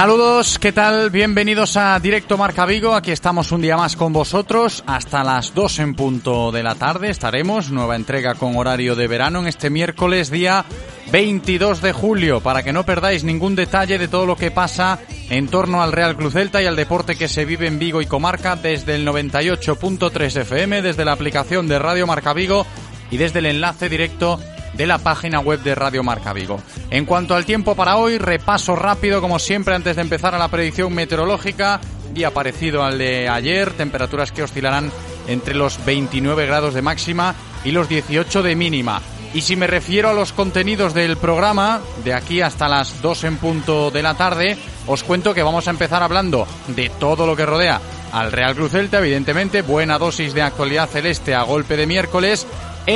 Saludos, 0.00 0.58
¿qué 0.58 0.72
tal? 0.72 1.10
Bienvenidos 1.10 1.76
a 1.76 2.00
Directo 2.00 2.38
Marca 2.38 2.64
Vigo. 2.64 2.94
Aquí 2.94 3.10
estamos 3.10 3.52
un 3.52 3.60
día 3.60 3.76
más 3.76 3.96
con 3.96 4.14
vosotros. 4.14 4.82
Hasta 4.86 5.22
las 5.22 5.52
2 5.52 5.78
en 5.80 5.94
punto 5.94 6.50
de 6.50 6.62
la 6.62 6.74
tarde 6.74 7.10
estaremos. 7.10 7.70
Nueva 7.70 7.96
entrega 7.96 8.34
con 8.34 8.56
horario 8.56 8.96
de 8.96 9.06
verano 9.06 9.40
en 9.40 9.46
este 9.46 9.68
miércoles, 9.68 10.30
día 10.30 10.64
22 11.12 11.82
de 11.82 11.92
julio. 11.92 12.40
Para 12.40 12.62
que 12.62 12.72
no 12.72 12.86
perdáis 12.86 13.24
ningún 13.24 13.54
detalle 13.54 13.98
de 13.98 14.08
todo 14.08 14.24
lo 14.24 14.36
que 14.36 14.50
pasa 14.50 15.00
en 15.28 15.48
torno 15.48 15.82
al 15.82 15.92
Real 15.92 16.16
Cruz 16.16 16.32
Celta 16.32 16.62
y 16.62 16.66
al 16.66 16.76
deporte 16.76 17.14
que 17.14 17.28
se 17.28 17.44
vive 17.44 17.66
en 17.66 17.78
Vigo 17.78 18.00
y 18.00 18.06
Comarca 18.06 18.56
desde 18.56 18.94
el 18.94 19.06
98.3 19.06 20.34
FM, 20.40 20.80
desde 20.80 21.04
la 21.04 21.12
aplicación 21.12 21.68
de 21.68 21.78
Radio 21.78 22.06
Marca 22.06 22.32
Vigo 22.32 22.66
y 23.10 23.18
desde 23.18 23.40
el 23.40 23.46
enlace 23.46 23.90
directo 23.90 24.40
de 24.80 24.86
la 24.86 24.96
página 24.96 25.40
web 25.40 25.60
de 25.60 25.74
Radio 25.74 26.02
Marca 26.02 26.32
Vigo. 26.32 26.58
En 26.88 27.04
cuanto 27.04 27.34
al 27.34 27.44
tiempo 27.44 27.74
para 27.74 27.98
hoy, 27.98 28.16
repaso 28.16 28.74
rápido 28.74 29.20
como 29.20 29.38
siempre 29.38 29.74
antes 29.74 29.94
de 29.94 30.00
empezar 30.00 30.34
a 30.34 30.38
la 30.38 30.48
predicción 30.48 30.94
meteorológica. 30.94 31.82
Día 32.14 32.30
parecido 32.30 32.82
al 32.82 32.96
de 32.96 33.28
ayer, 33.28 33.72
temperaturas 33.72 34.32
que 34.32 34.42
oscilarán 34.42 34.90
entre 35.28 35.52
los 35.52 35.84
29 35.84 36.46
grados 36.46 36.72
de 36.72 36.80
máxima 36.80 37.34
y 37.62 37.72
los 37.72 37.90
18 37.90 38.42
de 38.42 38.56
mínima. 38.56 39.02
Y 39.34 39.42
si 39.42 39.54
me 39.54 39.66
refiero 39.66 40.08
a 40.08 40.14
los 40.14 40.32
contenidos 40.32 40.94
del 40.94 41.18
programa, 41.18 41.82
de 42.02 42.14
aquí 42.14 42.40
hasta 42.40 42.66
las 42.66 43.02
2 43.02 43.24
en 43.24 43.36
punto 43.36 43.90
de 43.90 44.02
la 44.02 44.14
tarde, 44.14 44.56
os 44.86 45.04
cuento 45.04 45.34
que 45.34 45.42
vamos 45.42 45.68
a 45.68 45.72
empezar 45.72 46.02
hablando 46.02 46.48
de 46.68 46.88
todo 46.88 47.26
lo 47.26 47.36
que 47.36 47.44
rodea 47.44 47.82
al 48.12 48.32
Real 48.32 48.54
Cruz 48.54 48.72
Celta, 48.72 48.98
evidentemente, 48.98 49.62
buena 49.62 49.98
dosis 49.98 50.34
de 50.34 50.42
actualidad 50.42 50.88
celeste 50.88 51.34
a 51.34 51.42
golpe 51.42 51.76
de 51.76 51.86
miércoles, 51.86 52.46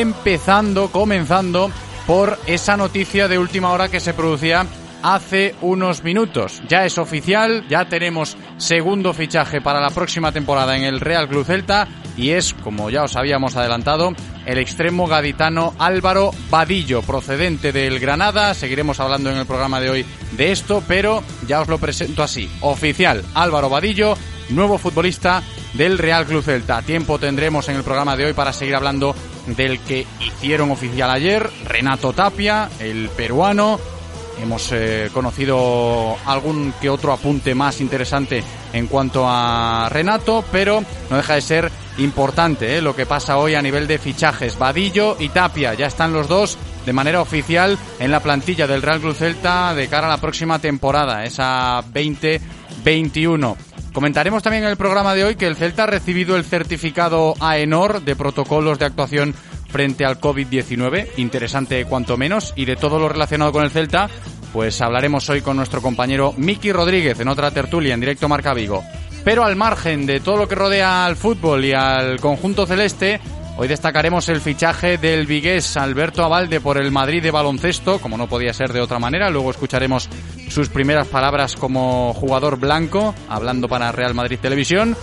empezando, 0.00 0.90
comenzando 0.90 1.70
por 2.06 2.36
esa 2.46 2.76
noticia 2.76 3.28
de 3.28 3.38
última 3.38 3.70
hora 3.70 3.88
que 3.88 4.00
se 4.00 4.12
producía 4.12 4.66
hace 5.04 5.54
unos 5.60 6.02
minutos. 6.02 6.62
Ya 6.68 6.84
es 6.84 6.98
oficial, 6.98 7.64
ya 7.68 7.88
tenemos 7.88 8.36
segundo 8.56 9.12
fichaje 9.12 9.60
para 9.60 9.80
la 9.80 9.90
próxima 9.90 10.32
temporada 10.32 10.76
en 10.76 10.82
el 10.82 11.00
Real 11.00 11.28
Club 11.28 11.44
Celta 11.44 11.86
y 12.16 12.30
es, 12.30 12.54
como 12.54 12.90
ya 12.90 13.04
os 13.04 13.14
habíamos 13.14 13.56
adelantado, 13.56 14.14
el 14.46 14.58
extremo 14.58 15.06
gaditano 15.06 15.74
Álvaro 15.78 16.32
Vadillo, 16.50 17.02
procedente 17.02 17.70
del 17.70 18.00
Granada. 18.00 18.54
Seguiremos 18.54 18.98
hablando 18.98 19.30
en 19.30 19.36
el 19.36 19.46
programa 19.46 19.80
de 19.80 19.90
hoy 19.90 20.06
de 20.32 20.50
esto, 20.50 20.82
pero 20.88 21.22
ya 21.46 21.60
os 21.60 21.68
lo 21.68 21.78
presento 21.78 22.22
así. 22.22 22.50
Oficial, 22.62 23.24
Álvaro 23.34 23.68
Vadillo, 23.68 24.16
nuevo 24.50 24.78
futbolista 24.78 25.42
del 25.74 25.98
Real 25.98 26.26
Club 26.26 26.42
Celta. 26.42 26.82
Tiempo 26.82 27.18
tendremos 27.18 27.68
en 27.68 27.76
el 27.76 27.82
programa 27.82 28.16
de 28.16 28.26
hoy 28.26 28.32
para 28.32 28.52
seguir 28.52 28.74
hablando 28.74 29.14
del 29.46 29.80
que 29.80 30.06
hicieron 30.20 30.70
oficial 30.70 31.10
ayer, 31.10 31.48
Renato 31.64 32.12
Tapia, 32.12 32.68
el 32.78 33.08
peruano. 33.10 33.78
Hemos 34.42 34.72
eh, 34.72 35.10
conocido 35.12 36.16
algún 36.26 36.74
que 36.80 36.90
otro 36.90 37.12
apunte 37.12 37.54
más 37.54 37.80
interesante 37.80 38.42
en 38.72 38.88
cuanto 38.88 39.24
a 39.28 39.88
Renato, 39.90 40.44
pero 40.50 40.82
no 41.08 41.16
deja 41.16 41.34
de 41.34 41.40
ser 41.40 41.72
importante 41.98 42.76
eh, 42.76 42.82
lo 42.82 42.96
que 42.96 43.06
pasa 43.06 43.38
hoy 43.38 43.54
a 43.54 43.62
nivel 43.62 43.86
de 43.86 43.98
fichajes. 43.98 44.58
Vadillo 44.58 45.16
y 45.20 45.28
Tapia 45.28 45.74
ya 45.74 45.86
están 45.86 46.12
los 46.12 46.26
dos 46.26 46.58
de 46.84 46.92
manera 46.92 47.20
oficial 47.20 47.78
en 48.00 48.10
la 48.10 48.20
plantilla 48.20 48.66
del 48.66 48.82
Real 48.82 49.00
Club 49.00 49.14
Celta 49.14 49.72
de 49.74 49.88
cara 49.88 50.08
a 50.08 50.10
la 50.10 50.20
próxima 50.20 50.58
temporada, 50.58 51.24
esa 51.24 51.82
2021. 51.82 53.56
Comentaremos 53.94 54.42
también 54.42 54.64
en 54.64 54.70
el 54.70 54.76
programa 54.76 55.14
de 55.14 55.22
hoy 55.22 55.36
que 55.36 55.46
el 55.46 55.54
Celta 55.54 55.84
ha 55.84 55.86
recibido 55.86 56.34
el 56.36 56.42
certificado 56.42 57.34
AENOR 57.38 58.02
de 58.02 58.16
protocolos 58.16 58.76
de 58.80 58.86
actuación 58.86 59.32
frente 59.68 60.04
al 60.04 60.20
COVID-19, 60.20 61.10
interesante 61.16 61.84
cuanto 61.84 62.16
menos, 62.16 62.52
y 62.56 62.64
de 62.64 62.74
todo 62.74 62.98
lo 62.98 63.08
relacionado 63.08 63.52
con 63.52 63.62
el 63.62 63.70
Celta, 63.70 64.10
pues 64.52 64.82
hablaremos 64.82 65.30
hoy 65.30 65.42
con 65.42 65.56
nuestro 65.56 65.80
compañero 65.80 66.34
Miki 66.36 66.72
Rodríguez 66.72 67.20
en 67.20 67.28
otra 67.28 67.52
tertulia 67.52 67.94
en 67.94 68.00
directo 68.00 68.28
Marca 68.28 68.52
Vigo. 68.52 68.82
Pero 69.24 69.44
al 69.44 69.54
margen 69.54 70.06
de 70.06 70.18
todo 70.18 70.38
lo 70.38 70.48
que 70.48 70.56
rodea 70.56 71.06
al 71.06 71.14
fútbol 71.14 71.64
y 71.64 71.72
al 71.72 72.18
conjunto 72.18 72.66
celeste, 72.66 73.20
Hoy 73.56 73.68
destacaremos 73.68 74.28
el 74.28 74.40
fichaje 74.40 74.98
del 74.98 75.26
vigués 75.26 75.76
Alberto 75.76 76.24
Abalde 76.24 76.60
por 76.60 76.76
el 76.76 76.90
Madrid 76.90 77.22
de 77.22 77.30
baloncesto, 77.30 78.00
como 78.00 78.16
no 78.16 78.26
podía 78.26 78.52
ser 78.52 78.72
de 78.72 78.80
otra 78.80 78.98
manera. 78.98 79.30
Luego 79.30 79.52
escucharemos 79.52 80.08
sus 80.48 80.68
primeras 80.68 81.06
palabras 81.06 81.54
como 81.54 82.12
jugador 82.14 82.58
blanco, 82.58 83.14
hablando 83.28 83.68
para 83.68 83.92
Real 83.92 84.12
Madrid 84.12 84.40
Televisión. 84.42 84.96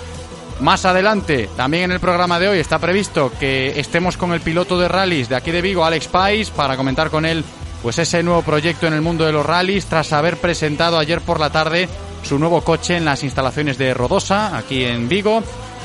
Más 0.60 0.84
adelante, 0.84 1.50
también 1.56 1.86
en 1.86 1.92
el 1.94 2.02
programa 2.02 2.40
de 2.40 2.50
hoy 2.50 2.60
está 2.60 2.78
previsto 2.78 3.32
que 3.40 3.80
estemos 3.80 4.18
con 4.18 4.34
el 4.34 4.42
piloto 4.42 4.78
de 4.78 4.90
rallies 4.90 5.30
de 5.30 5.38
aquí 5.38 5.52
de 5.52 5.62
Vigo, 5.62 5.86
Alex 5.86 6.10
Pais, 6.10 6.50
para 6.50 6.76
comentar 6.76 7.10
con 7.10 7.26
él 7.26 7.46
pues 7.82 7.98
ese 8.00 8.22
nuevo 8.22 8.44
proyecto 8.44 8.86
en 8.86 8.94
el 8.94 9.02
mundo 9.02 9.26
de 9.26 9.32
los 9.32 9.46
rallies 9.46 9.86
tras 9.86 10.14
haber 10.14 10.38
presentado 10.38 11.00
ayer 11.00 11.22
por 11.22 11.40
la 11.40 11.50
tarde 11.50 11.90
su 12.22 12.38
nuevo 12.38 12.62
coche 12.62 12.98
en 12.98 13.06
las 13.06 13.24
instalaciones 13.24 13.78
de 13.78 13.94
Rodosa, 13.94 14.56
aquí 14.56 14.84
en 14.84 15.10
Vigo. 15.10 15.42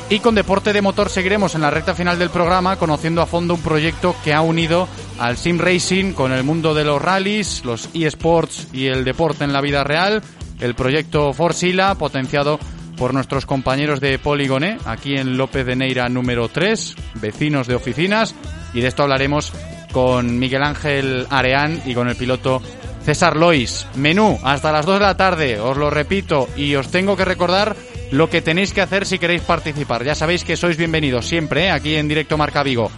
Y 0.09 0.21
con 0.21 0.37
deporte 0.37 0.73
de 0.73 0.83
motor 0.83 1.09
seguiremos 1.09 1.57
en 1.57 1.63
la 1.63 1.71
recta 1.71 1.95
final 1.95 2.17
del 2.17 2.31
programa 2.31 2.77
conociendo 2.77 3.23
a 3.23 3.27
fondo 3.27 3.55
un 3.55 3.61
proyecto 3.61 4.15
que 4.23 4.33
ha 4.33 4.41
unido 4.41 4.87
al 5.19 5.37
sim 5.37 5.59
racing 5.59 6.13
con 6.13 6.33
el 6.33 6.45
mundo 6.45 6.75
de 6.75 6.85
los 6.85 7.03
rallies, 7.03 7.65
los 7.65 7.89
eSports 7.93 8.69
y 8.73 8.87
el 8.87 9.05
deporte 9.05 9.43
en 9.43 9.53
la 9.53 9.61
vida 9.61 9.83
real, 9.83 10.23
el 10.61 10.75
proyecto 10.77 11.33
Forsila 11.33 11.97
potenciado 11.97 12.61
por 12.97 13.15
nuestros 13.15 13.47
compañeros 13.47 14.01
de 14.01 14.19
Polígoné, 14.21 14.79
aquí 14.85 15.17
en 15.17 15.37
López 15.37 15.67
de 15.67 15.75
Neira 15.75 16.09
número 16.09 16.49
3, 16.49 16.95
vecinos 17.21 17.67
de 17.67 17.75
oficinas, 17.75 18.35
y 18.75 18.83
de 18.83 18.89
esto 18.89 19.03
hablaremos 19.03 19.53
con 19.93 20.39
Miguel 20.39 20.63
Ángel 20.63 21.27
Areán 21.31 21.83
y 21.85 21.95
con 21.95 22.09
el 22.09 22.17
piloto 22.17 22.63
César 23.05 23.37
Lois. 23.37 23.87
Menú 23.97 24.39
hasta 24.45 24.73
las 24.73 24.87
2 24.87 25.01
de 25.01 25.05
la 25.05 25.17
tarde, 25.17 25.61
os 25.61 25.77
lo 25.77 25.91
repito, 25.91 26.49
y 26.57 26.75
os 26.77 26.91
tengo 26.91 27.17
que 27.17 27.25
recordar 27.25 27.77
lo 28.11 28.29
que 28.31 28.43
tenéis 28.43 28.73
que 28.73 28.81
hacer 28.81 29.07
si 29.07 29.19
queréis 29.19 29.43
participar. 29.43 30.05
Ya 30.05 30.15
sabéis 30.15 30.45
que 30.45 30.57
sois 30.57 30.77
bienvenidos 30.77 31.27
siempre 31.27 31.65
¿eh? 31.67 31.71
aquí 31.71 31.97
en 31.97 32.07
directo 32.09 32.39
Marca 32.39 32.63
Vigo. 32.63 32.91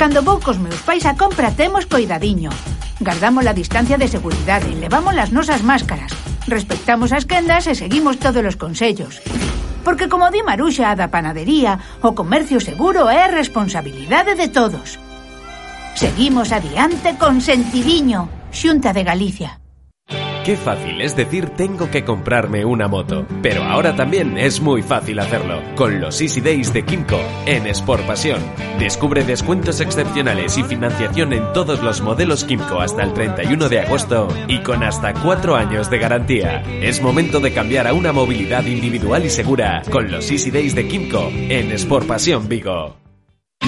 Cando 0.00 0.24
vou 0.24 0.40
cos 0.40 0.56
meus 0.56 0.80
pais 0.80 1.04
a 1.04 1.12
compra 1.12 1.52
temos 1.52 1.84
coidadiño. 1.84 2.48
Gardamos 3.04 3.44
a 3.44 3.52
distancia 3.52 4.00
de 4.00 4.08
seguridade, 4.08 4.72
levamos 4.72 5.12
as 5.20 5.28
nosas 5.28 5.60
máscaras, 5.60 6.16
respectamos 6.48 7.12
as 7.12 7.28
quendas 7.28 7.68
e 7.68 7.76
seguimos 7.76 8.16
todos 8.16 8.40
os 8.40 8.56
consellos. 8.56 9.20
Porque 9.84 10.08
como 10.08 10.32
di 10.32 10.40
Maruxa 10.40 10.88
a 10.88 10.96
da 10.96 11.12
panadería, 11.12 12.00
o 12.00 12.16
comercio 12.16 12.64
seguro 12.64 13.12
é 13.12 13.28
responsabilidade 13.28 14.40
de 14.40 14.48
todos. 14.48 14.96
Seguimos 15.92 16.48
adiante 16.48 17.20
con 17.20 17.44
sentidiño, 17.44 18.32
Xunta 18.56 18.96
de 18.96 19.04
Galicia. 19.04 19.59
Qué 20.50 20.56
fácil 20.56 21.00
es 21.00 21.14
decir 21.14 21.50
tengo 21.50 21.92
que 21.92 22.04
comprarme 22.04 22.64
una 22.64 22.88
moto, 22.88 23.24
pero 23.40 23.62
ahora 23.62 23.94
también 23.94 24.36
es 24.36 24.60
muy 24.60 24.82
fácil 24.82 25.20
hacerlo 25.20 25.62
con 25.76 26.00
los 26.00 26.20
Easy 26.20 26.40
Days 26.40 26.72
de 26.72 26.84
Kimco 26.84 27.20
en 27.46 27.68
Sport 27.68 28.04
Pasión. 28.04 28.42
Descubre 28.80 29.22
descuentos 29.22 29.80
excepcionales 29.80 30.58
y 30.58 30.64
financiación 30.64 31.34
en 31.34 31.52
todos 31.52 31.80
los 31.84 32.00
modelos 32.00 32.42
Kimco 32.42 32.80
hasta 32.80 33.04
el 33.04 33.12
31 33.14 33.68
de 33.68 33.78
agosto 33.78 34.26
y 34.48 34.58
con 34.64 34.82
hasta 34.82 35.14
4 35.14 35.54
años 35.54 35.88
de 35.88 35.98
garantía. 36.00 36.62
Es 36.82 37.00
momento 37.00 37.38
de 37.38 37.52
cambiar 37.52 37.86
a 37.86 37.94
una 37.94 38.10
movilidad 38.10 38.66
individual 38.66 39.24
y 39.24 39.30
segura 39.30 39.82
con 39.88 40.10
los 40.10 40.32
Easy 40.32 40.50
Days 40.50 40.74
de 40.74 40.88
Kimco 40.88 41.30
en 41.32 41.70
Sport 41.70 42.08
Pasión 42.08 42.48
Vigo. 42.48 42.99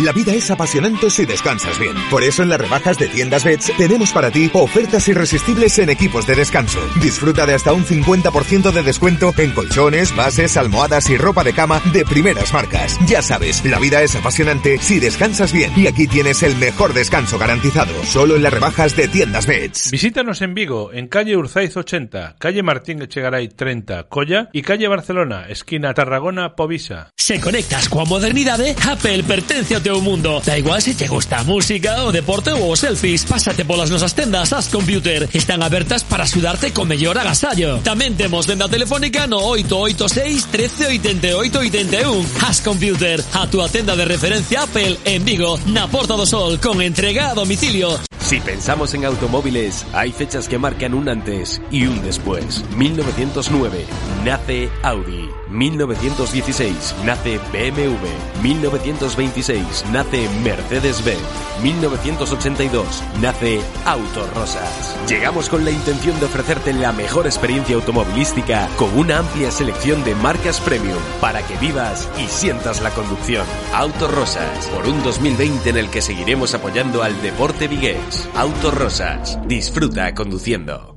La 0.00 0.10
vida 0.12 0.32
es 0.32 0.50
apasionante 0.50 1.10
si 1.10 1.26
descansas 1.26 1.78
bien. 1.78 1.94
Por 2.10 2.24
eso 2.24 2.42
en 2.42 2.48
las 2.48 2.58
rebajas 2.58 2.98
de 2.98 3.08
Tiendas 3.08 3.44
Beds 3.44 3.70
tenemos 3.76 4.10
para 4.10 4.30
ti 4.30 4.50
ofertas 4.54 5.06
irresistibles 5.06 5.78
en 5.80 5.90
equipos 5.90 6.26
de 6.26 6.34
descanso. 6.34 6.80
Disfruta 7.02 7.44
de 7.44 7.52
hasta 7.52 7.74
un 7.74 7.84
50% 7.84 8.72
de 8.72 8.82
descuento 8.82 9.34
en 9.36 9.50
colchones, 9.50 10.16
bases, 10.16 10.56
almohadas 10.56 11.10
y 11.10 11.18
ropa 11.18 11.44
de 11.44 11.52
cama 11.52 11.82
de 11.92 12.06
primeras 12.06 12.54
marcas. 12.54 12.98
Ya 13.06 13.20
sabes, 13.20 13.62
la 13.66 13.78
vida 13.78 14.02
es 14.02 14.16
apasionante 14.16 14.78
si 14.78 14.98
descansas 14.98 15.52
bien. 15.52 15.70
Y 15.76 15.86
aquí 15.86 16.06
tienes 16.06 16.42
el 16.42 16.56
mejor 16.56 16.94
descanso 16.94 17.38
garantizado. 17.38 17.92
Solo 18.04 18.36
en 18.36 18.44
las 18.44 18.52
rebajas 18.54 18.96
de 18.96 19.08
Tiendas 19.08 19.46
Beds. 19.46 19.90
Visítanos 19.90 20.40
en 20.40 20.54
Vigo, 20.54 20.90
en 20.94 21.08
calle 21.08 21.36
Urzaiz 21.36 21.76
80, 21.76 22.36
calle 22.38 22.62
Martín 22.62 23.02
Echegaray 23.02 23.48
30, 23.48 24.04
Colla 24.04 24.48
y 24.54 24.62
calle 24.62 24.88
Barcelona, 24.88 25.48
esquina 25.50 25.92
Tarragona, 25.92 26.56
Povisa. 26.56 27.10
Se 27.14 27.38
conectas 27.38 27.90
coa 27.90 28.06
modernidade, 28.06 28.74
Apple 28.88 29.22
pertence 29.24 29.81
ao 29.82 29.98
teu 29.98 30.00
mundo. 30.00 30.40
Da 30.44 30.56
igual 30.56 30.80
se 30.80 30.94
te 30.94 31.08
gusta 31.08 31.42
música, 31.42 32.04
o 32.04 32.12
deporte 32.12 32.52
os 32.52 32.78
selfies, 32.78 33.24
pásate 33.24 33.64
polas 33.64 33.90
nosas 33.90 34.14
tendas 34.14 34.52
As 34.52 34.68
Computer. 34.68 35.28
Están 35.32 35.62
abertas 35.62 36.04
para 36.04 36.22
axudarte 36.22 36.72
co 36.72 36.84
mellor 36.84 37.18
agasallo. 37.18 37.82
Tamén 37.82 38.14
temos 38.14 38.46
venda 38.46 38.70
telefónica 38.70 39.26
no 39.26 39.42
886 39.42 40.46
13 40.54 40.86
88 41.02 41.58
81. 41.58 42.46
As 42.46 42.62
Computer, 42.62 43.18
a 43.34 43.50
túa 43.50 43.66
tenda 43.66 43.98
de 43.98 44.06
referencia 44.06 44.62
Apple 44.62 45.02
en 45.04 45.26
Vigo, 45.26 45.58
na 45.66 45.90
Porta 45.90 46.14
do 46.14 46.26
Sol, 46.26 46.62
con 46.62 46.78
entrega 46.78 47.34
a 47.34 47.34
domicilio. 47.34 48.11
Si 48.22 48.40
pensamos 48.40 48.94
en 48.94 49.04
automóviles, 49.04 49.84
hay 49.92 50.12
fechas 50.12 50.48
que 50.48 50.56
marcan 50.56 50.94
un 50.94 51.08
antes 51.08 51.60
y 51.70 51.86
un 51.86 52.02
después. 52.02 52.64
1909 52.76 53.84
nace 54.24 54.70
Audi. 54.82 55.28
1916 55.50 56.94
nace 57.04 57.38
BMW. 57.52 58.42
1926 58.42 59.84
nace 59.92 60.28
Mercedes-Benz. 60.44 61.20
1982 61.62 63.02
nace 63.20 63.60
Autorosas. 63.84 64.96
Llegamos 65.08 65.48
con 65.48 65.64
la 65.64 65.72
intención 65.72 66.18
de 66.20 66.26
ofrecerte 66.26 66.72
la 66.72 66.92
mejor 66.92 67.26
experiencia 67.26 67.74
automovilística 67.74 68.68
con 68.76 68.96
una 68.96 69.18
amplia 69.18 69.50
selección 69.50 70.04
de 70.04 70.14
marcas 70.14 70.60
premium 70.60 70.98
para 71.20 71.42
que 71.42 71.56
vivas 71.58 72.08
y 72.18 72.28
sientas 72.28 72.80
la 72.80 72.90
conducción. 72.90 73.44
Autorosas, 73.74 74.68
por 74.68 74.86
un 74.86 75.02
2020 75.02 75.70
en 75.70 75.76
el 75.76 75.90
que 75.90 76.00
seguiremos 76.00 76.54
apoyando 76.54 77.02
al 77.02 77.20
deporte 77.20 77.68
vigués. 77.68 78.11
Autorosas, 78.34 79.38
disfruta 79.46 80.14
conduciendo. 80.14 80.96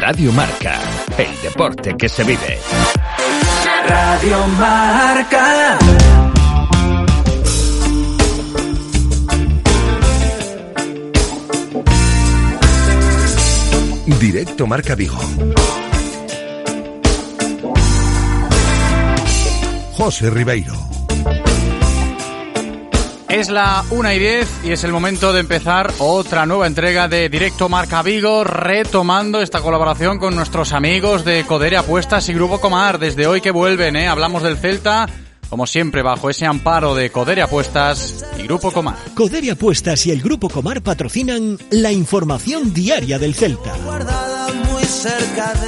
Radio 0.00 0.32
Marca, 0.32 0.80
el 1.16 1.42
deporte 1.42 1.96
que 1.96 2.08
se 2.08 2.24
vive. 2.24 2.58
Radio 3.86 4.46
Marca. 4.58 5.78
Directo 14.20 14.66
Marca 14.66 14.94
Vigo. 14.94 15.18
José 19.92 20.30
Ribeiro. 20.30 20.87
Es 23.28 23.50
la 23.50 23.84
1 23.90 24.12
y 24.14 24.18
10 24.18 24.48
y 24.64 24.72
es 24.72 24.84
el 24.84 24.92
momento 24.92 25.34
de 25.34 25.40
empezar 25.40 25.92
otra 25.98 26.46
nueva 26.46 26.66
entrega 26.66 27.08
de 27.08 27.28
Directo 27.28 27.68
Marca 27.68 28.02
Vigo, 28.02 28.42
retomando 28.42 29.42
esta 29.42 29.60
colaboración 29.60 30.18
con 30.18 30.34
nuestros 30.34 30.72
amigos 30.72 31.26
de 31.26 31.44
Codere 31.44 31.76
Apuestas 31.76 32.26
y 32.30 32.32
Grupo 32.32 32.58
Comar. 32.58 32.98
Desde 32.98 33.26
hoy 33.26 33.42
que 33.42 33.50
vuelven, 33.50 33.96
¿eh? 33.96 34.08
hablamos 34.08 34.42
del 34.42 34.56
Celta, 34.56 35.06
como 35.50 35.66
siempre, 35.66 36.00
bajo 36.00 36.30
ese 36.30 36.46
amparo 36.46 36.94
de 36.94 37.10
Codere 37.10 37.42
Apuestas 37.42 38.24
y 38.38 38.44
Grupo 38.44 38.70
Comar. 38.70 38.96
Codere 39.14 39.50
Apuestas 39.50 40.06
y 40.06 40.10
el 40.10 40.22
Grupo 40.22 40.48
Comar 40.48 40.80
patrocinan 40.80 41.58
la 41.70 41.92
información 41.92 42.72
diaria 42.72 43.18
del 43.18 43.34
Celta. 43.34 43.74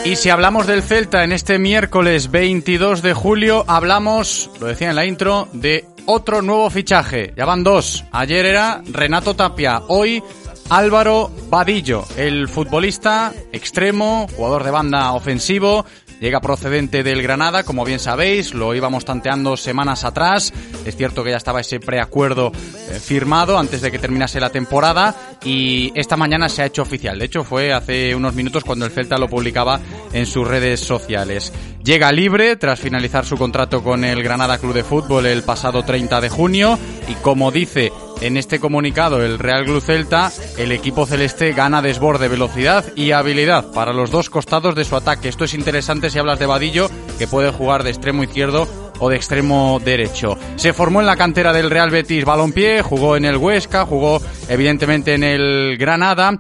Y 0.05 0.17
si 0.17 0.31
hablamos 0.31 0.67
del 0.67 0.83
Celta 0.83 1.25
en 1.25 1.33
este 1.33 1.59
miércoles 1.59 2.31
22 2.31 3.03
de 3.03 3.13
julio, 3.13 3.65
hablamos, 3.69 4.51
lo 4.61 4.67
decía 4.67 4.89
en 4.89 4.97
la 4.97 5.05
intro, 5.05 5.49
de 5.53 5.85
otro 6.07 6.43
nuevo 6.43 6.71
fichaje. 6.71 7.33
Ya 7.37 7.45
van 7.45 7.65
dos. 7.65 8.05
Ayer 8.13 8.47
era 8.47 8.83
Renato 8.91 9.35
Tapia, 9.35 9.83
hoy 9.89 10.23
Álvaro 10.71 11.31
Vadillo, 11.49 12.05
el 12.17 12.49
futbolista 12.49 13.33
extremo, 13.53 14.29
jugador 14.37 14.63
de 14.63 14.71
banda 14.71 15.13
ofensivo, 15.13 15.85
llega 16.21 16.41
procedente 16.41 17.03
del 17.03 17.23
Granada, 17.23 17.65
como 17.65 17.85
bien 17.85 17.99
sabéis, 17.99 18.55
lo 18.55 18.75
íbamos 18.75 19.05
tanteando 19.05 19.57
semanas 19.57 20.05
atrás. 20.05 20.53
Es 20.85 20.97
cierto 20.97 21.25
que 21.25 21.31
ya 21.31 21.37
estaba 21.37 21.61
ese 21.61 21.81
preacuerdo 21.81 22.53
eh, 22.55 23.01
firmado 23.01 23.59
antes 23.59 23.81
de 23.81 23.91
que 23.91 23.99
terminase 23.99 24.39
la 24.39 24.51
temporada 24.51 25.17
y 25.45 25.91
esta 25.97 26.17
mañana 26.17 26.49
se 26.49 26.63
ha 26.63 26.67
hecho 26.67 26.83
oficial. 26.83 27.19
De 27.19 27.25
hecho, 27.25 27.43
fue 27.43 27.73
hace 27.73 28.15
unos 28.15 28.35
minutos 28.35 28.63
cuando 28.63 28.85
el 28.85 28.93
Celta 28.93 29.19
lo 29.19 29.29
publicaba 29.29 29.81
en 30.13 30.27
sus 30.27 30.47
redes 30.47 30.81
sociales. 30.81 31.53
Llega 31.83 32.13
libre 32.13 32.57
tras 32.57 32.79
finalizar 32.79 33.25
su 33.25 33.37
contrato 33.37 33.83
con 33.83 34.05
el 34.05 34.23
Granada 34.23 34.59
Club 34.59 34.75
de 34.75 34.85
Fútbol 34.85 35.27
el 35.27 35.43
pasado 35.43 35.83
30 35.83 36.21
de 36.21 36.29
junio 36.29 36.79
y 37.09 37.15
como 37.15 37.51
dice 37.51 37.91
en 38.21 38.37
este 38.37 38.61
comunicado 38.61 39.25
el 39.25 39.39
Real 39.39 39.65
Club 39.65 39.81
Celta, 39.83 40.31
el 40.59 40.73
equipo 40.73 41.07
celeste 41.07 41.53
gana 41.53 41.81
desborde, 41.81 42.29
velocidad 42.29 42.85
y 42.95 43.13
habilidad 43.13 43.73
para 43.73 43.95
los 43.95 44.11
dos 44.11 44.29
costados 44.29 44.75
de 44.75 44.85
su 44.85 44.95
ataque. 44.95 45.29
Esto 45.29 45.45
es 45.45 45.55
interesante 45.55 46.11
si 46.11 46.19
hablas 46.19 46.39
de 46.39 46.47
Vadillo, 46.47 46.91
que 47.19 47.27
puede 47.27 47.51
jugar 47.51 47.83
de 47.83 47.91
extremo 47.91 48.23
izquierdo 48.23 48.69
o 48.99 49.09
de 49.09 49.17
extremo 49.17 49.81
derecho. 49.83 50.37
Se 50.57 50.75
formó 50.75 51.01
en 51.01 51.07
la 51.07 51.17
cantera 51.17 51.55
del 51.55 51.71
Real 51.71 51.91
Betis 51.91 52.27
Balompié, 52.27 52.83
jugó 52.83 53.17
en 53.17 53.25
el 53.25 53.39
Huesca, 53.39 53.87
jugó 53.87 54.21
evidentemente 54.49 55.15
en 55.15 55.25
el 55.25 55.79
Granada 55.79 56.37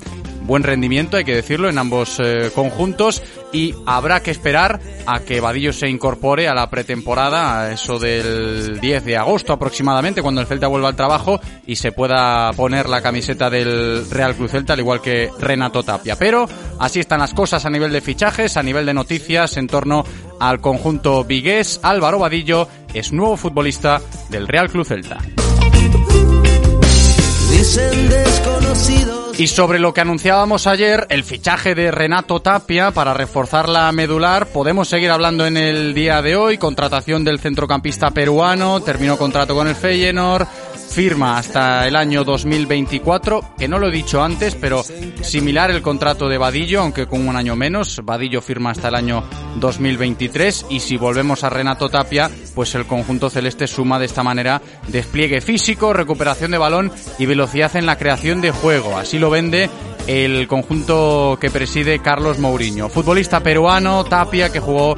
buen 0.50 0.64
rendimiento, 0.64 1.16
hay 1.16 1.24
que 1.24 1.34
decirlo, 1.34 1.68
en 1.68 1.78
ambos 1.78 2.18
eh, 2.18 2.50
conjuntos 2.52 3.22
y 3.52 3.74
habrá 3.86 4.20
que 4.20 4.30
esperar 4.30 4.80
a 5.06 5.20
que 5.20 5.40
Vadillo 5.40 5.72
se 5.72 5.88
incorpore 5.88 6.48
a 6.48 6.54
la 6.54 6.70
pretemporada, 6.70 7.72
eso 7.72 7.98
del 7.98 8.80
10 8.80 9.04
de 9.04 9.16
agosto 9.16 9.52
aproximadamente, 9.52 10.22
cuando 10.22 10.40
el 10.40 10.46
Celta 10.46 10.68
vuelva 10.68 10.88
al 10.88 10.96
trabajo 10.96 11.40
y 11.66 11.76
se 11.76 11.92
pueda 11.92 12.50
poner 12.52 12.88
la 12.88 13.02
camiseta 13.02 13.50
del 13.50 14.08
Real 14.10 14.36
Cruz 14.36 14.52
Celta, 14.52 14.74
al 14.74 14.80
igual 14.80 15.00
que 15.00 15.30
Renato 15.38 15.82
Tapia. 15.82 16.16
Pero 16.16 16.48
así 16.78 17.00
están 17.00 17.20
las 17.20 17.34
cosas 17.34 17.64
a 17.66 17.70
nivel 17.70 17.92
de 17.92 18.00
fichajes, 18.00 18.56
a 18.56 18.62
nivel 18.62 18.86
de 18.86 18.94
noticias 18.94 19.56
en 19.56 19.66
torno 19.66 20.04
al 20.38 20.60
conjunto 20.60 21.24
vigués. 21.24 21.80
Álvaro 21.82 22.18
Vadillo 22.18 22.68
es 22.94 23.12
nuevo 23.12 23.36
futbolista 23.36 24.00
del 24.28 24.48
Real 24.48 24.70
Cruz 24.70 24.88
Celta. 24.88 25.18
Y 29.38 29.46
sobre 29.46 29.78
lo 29.78 29.94
que 29.94 30.02
anunciábamos 30.02 30.66
ayer, 30.66 31.06
el 31.08 31.24
fichaje 31.24 31.74
de 31.74 31.90
Renato 31.90 32.40
Tapia 32.40 32.90
para 32.90 33.14
reforzar 33.14 33.70
la 33.70 33.90
medular, 33.90 34.48
podemos 34.48 34.88
seguir 34.88 35.10
hablando 35.10 35.46
en 35.46 35.56
el 35.56 35.94
día 35.94 36.20
de 36.20 36.36
hoy. 36.36 36.58
Contratación 36.58 37.24
del 37.24 37.38
centrocampista 37.38 38.10
peruano, 38.10 38.80
terminó 38.80 39.16
contrato 39.16 39.54
con 39.54 39.66
el 39.66 39.74
Feyenoord, 39.74 40.46
firma 40.90 41.38
hasta 41.38 41.86
el 41.86 41.96
año 41.96 42.24
2024, 42.24 43.54
que 43.56 43.68
no 43.68 43.78
lo 43.78 43.88
he 43.88 43.92
dicho 43.92 44.22
antes, 44.22 44.54
pero 44.54 44.82
similar 45.22 45.70
el 45.70 45.82
contrato 45.82 46.28
de 46.28 46.38
Vadillo, 46.38 46.80
aunque 46.80 47.06
con 47.06 47.26
un 47.26 47.36
año 47.36 47.56
menos. 47.56 48.00
Vadillo 48.04 48.42
firma 48.42 48.70
hasta 48.70 48.88
el 48.88 48.96
año 48.96 49.24
2023 49.56 50.66
y 50.70 50.80
si 50.80 50.96
volvemos 50.96 51.44
a 51.44 51.50
Renato 51.50 51.88
Tapia, 51.88 52.30
pues 52.54 52.74
el 52.74 52.86
conjunto 52.86 53.30
celeste 53.30 53.66
suma 53.66 53.98
de 53.98 54.06
esta 54.06 54.22
manera 54.22 54.60
despliegue 54.88 55.40
físico, 55.40 55.92
recuperación 55.92 56.50
de 56.50 56.58
balón 56.58 56.92
y 57.18 57.26
velocidad 57.26 57.74
en 57.76 57.86
la 57.86 57.96
creación 57.96 58.40
de 58.40 58.50
juego. 58.50 58.98
Así 58.98 59.18
lo 59.18 59.30
vende 59.30 59.70
el 60.06 60.48
conjunto 60.48 61.38
que 61.40 61.50
preside 61.50 62.00
Carlos 62.00 62.38
Mourinho. 62.38 62.88
Futbolista 62.88 63.40
peruano, 63.40 64.04
Tapia, 64.04 64.50
que 64.50 64.60
jugó 64.60 64.96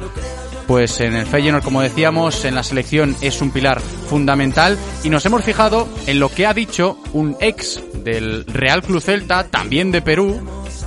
pues 0.67 0.99
en 0.99 1.13
el 1.13 1.25
Feyenoord, 1.25 1.63
como 1.63 1.81
decíamos, 1.81 2.45
en 2.45 2.55
la 2.55 2.63
selección 2.63 3.15
es 3.21 3.41
un 3.41 3.51
pilar 3.51 3.79
fundamental 3.81 4.77
y 5.03 5.09
nos 5.09 5.25
hemos 5.25 5.43
fijado 5.43 5.87
en 6.07 6.19
lo 6.19 6.29
que 6.29 6.45
ha 6.45 6.53
dicho 6.53 6.97
un 7.13 7.35
ex 7.39 7.81
del 8.03 8.45
Real 8.45 8.81
Club 8.81 9.01
Celta, 9.01 9.45
también 9.45 9.91
de 9.91 10.01
Perú, 10.01 10.39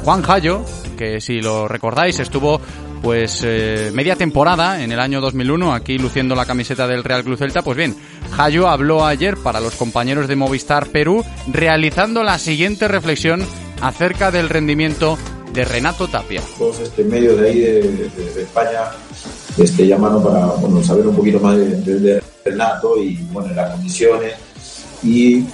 Juan 0.02 0.23
Jayo, 0.23 0.64
que 0.97 1.21
si 1.21 1.40
lo 1.40 1.68
recordáis 1.68 2.18
estuvo 2.21 2.61
pues 3.02 3.42
eh, 3.45 3.90
media 3.92 4.16
temporada 4.16 4.83
en 4.83 4.90
el 4.90 4.99
año 4.99 5.21
2001 5.21 5.75
aquí 5.75 5.99
luciendo 5.99 6.35
la 6.35 6.47
camiseta 6.47 6.88
del 6.88 7.04
Real 7.04 7.23
Club 7.23 7.38
Celta, 7.38 7.62
pues 7.62 7.76
bien, 7.76 7.95
Jayo 8.33 8.68
habló 8.68 9.06
ayer 9.06 9.37
para 9.37 9.61
los 9.61 9.76
compañeros 9.76 10.28
de 10.28 10.37
Movistar 10.37 10.88
Perú 10.88 11.25
realizando 11.47 12.23
la 12.23 12.38
siguiente 12.38 12.88
reflexión 12.88 13.47
acerca 13.80 14.30
del 14.30 14.49
rendimiento 14.49 15.18
de 15.52 15.64
Renato 15.64 16.09
Tapia. 16.09 16.42
Todos 16.59 16.80
este 16.80 17.04
medio 17.04 17.37
de 17.37 17.49
ahí 17.49 17.61
de, 17.61 18.42
España 18.42 18.90
este, 19.56 19.86
llamaron 19.86 20.22
para 20.22 20.46
bueno, 20.46 20.82
saber 20.82 21.06
un 21.06 21.16
poquito 21.16 21.40
más 21.40 21.56
de, 21.56 21.80
de, 21.80 22.00
de 22.00 22.22
Renato 22.44 23.00
y 23.02 23.16
bueno, 23.32 23.52
las 23.54 23.70
condiciones. 23.72 24.34
Y, 25.02 25.44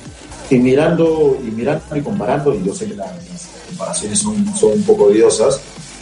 y, 0.50 0.58
mirando 0.58 1.38
y 1.40 1.50
mirando 1.50 1.96
y 1.96 2.00
comparando, 2.00 2.54
y 2.54 2.64
yo 2.64 2.74
sé 2.74 2.86
que 2.86 2.94
las, 2.94 3.08
las 3.08 3.48
comparaciones 3.68 4.18
son, 4.18 4.56
son 4.56 4.72
un 4.72 4.82
poco 4.82 5.04
odiosas, 5.04 5.60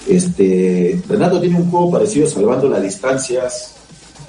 este, 0.08 1.00
Renato 1.08 1.40
tiene 1.40 1.56
un 1.56 1.70
juego 1.70 1.90
parecido 1.90 2.26
salvando 2.26 2.68
las 2.68 2.82
distancias 2.82 3.74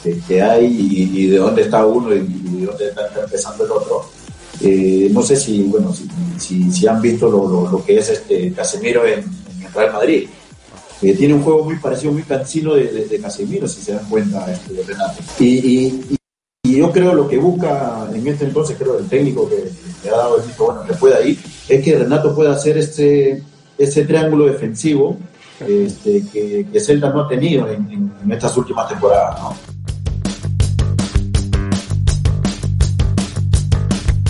que, 0.04 0.20
que 0.28 0.42
hay 0.42 0.66
y, 0.66 1.22
y, 1.22 1.28
de 1.28 1.38
dónde 1.38 1.63
está 1.63 1.86
uno 1.86 2.13
y, 2.13 2.20
y 2.20 2.60
de 2.62 2.66
dónde 2.66 2.90
está, 2.90 3.10
empezando 3.24 3.66
el 3.66 3.72
otro. 3.72 4.06
Eh, 4.60 5.10
no 5.12 5.22
sé 5.24 5.36
si, 5.36 5.63
bueno, 5.63 5.94
si, 5.94 6.08
si, 6.38 6.72
si 6.72 6.88
han 6.88 7.01
visto 7.01 7.30
lo, 7.30 7.48
lo, 7.48 7.72
lo, 7.72 7.84
que 7.84 7.98
es 7.98 8.10
este 8.10 8.51
Casemiro 8.51 9.06
en, 9.06 9.20
en 9.20 9.74
Real 9.74 9.94
Madrid. 9.94 10.28
Eh, 11.01 11.15
tiene 11.15 11.34
un 11.34 11.41
juego 11.41 11.63
muy 11.63 11.77
parecido, 11.77 12.13
muy 12.13 12.24
cansino 12.24 12.75
de, 12.75 13.08
de, 13.08 13.20
Casemiro, 13.20 13.67
si 13.67 13.81
se 13.81 13.93
dan 13.93 14.08
cuenta, 14.08 14.51
este, 14.51 14.74
de 14.74 14.84
Renato. 14.84 15.20
Y, 15.39 15.46
y, 15.46 16.17
y, 16.63 16.77
yo 16.77 16.91
creo 16.91 17.13
lo 17.13 17.27
que 17.27 17.38
busca 17.38 18.08
en 18.13 18.27
este 18.27 18.46
entonces, 18.46 18.77
creo 18.77 19.00
el 19.00 19.08
técnico 19.08 19.50
que, 19.50 19.72
que 20.03 20.10
ha 20.10 20.17
dado 20.17 20.38
el 20.38 20.46
visto 20.46 20.65
bueno 20.65 20.84
que 20.84 20.93
pueda 20.93 21.22
ir, 21.22 21.39
es 21.67 21.84
que 21.84 21.98
Renato 21.98 22.36
pueda 22.36 22.53
hacer 22.53 22.77
este, 22.77 23.41
ese 23.77 24.05
triángulo 24.05 24.46
defensivo 24.46 25.17
este, 25.67 26.24
que, 26.31 26.79
Celta 26.79 27.10
no 27.10 27.22
ha 27.22 27.27
tenido 27.27 27.67
en, 27.70 28.12
estas 28.31 28.55
últimas 28.58 28.88
temporadas. 28.88 29.39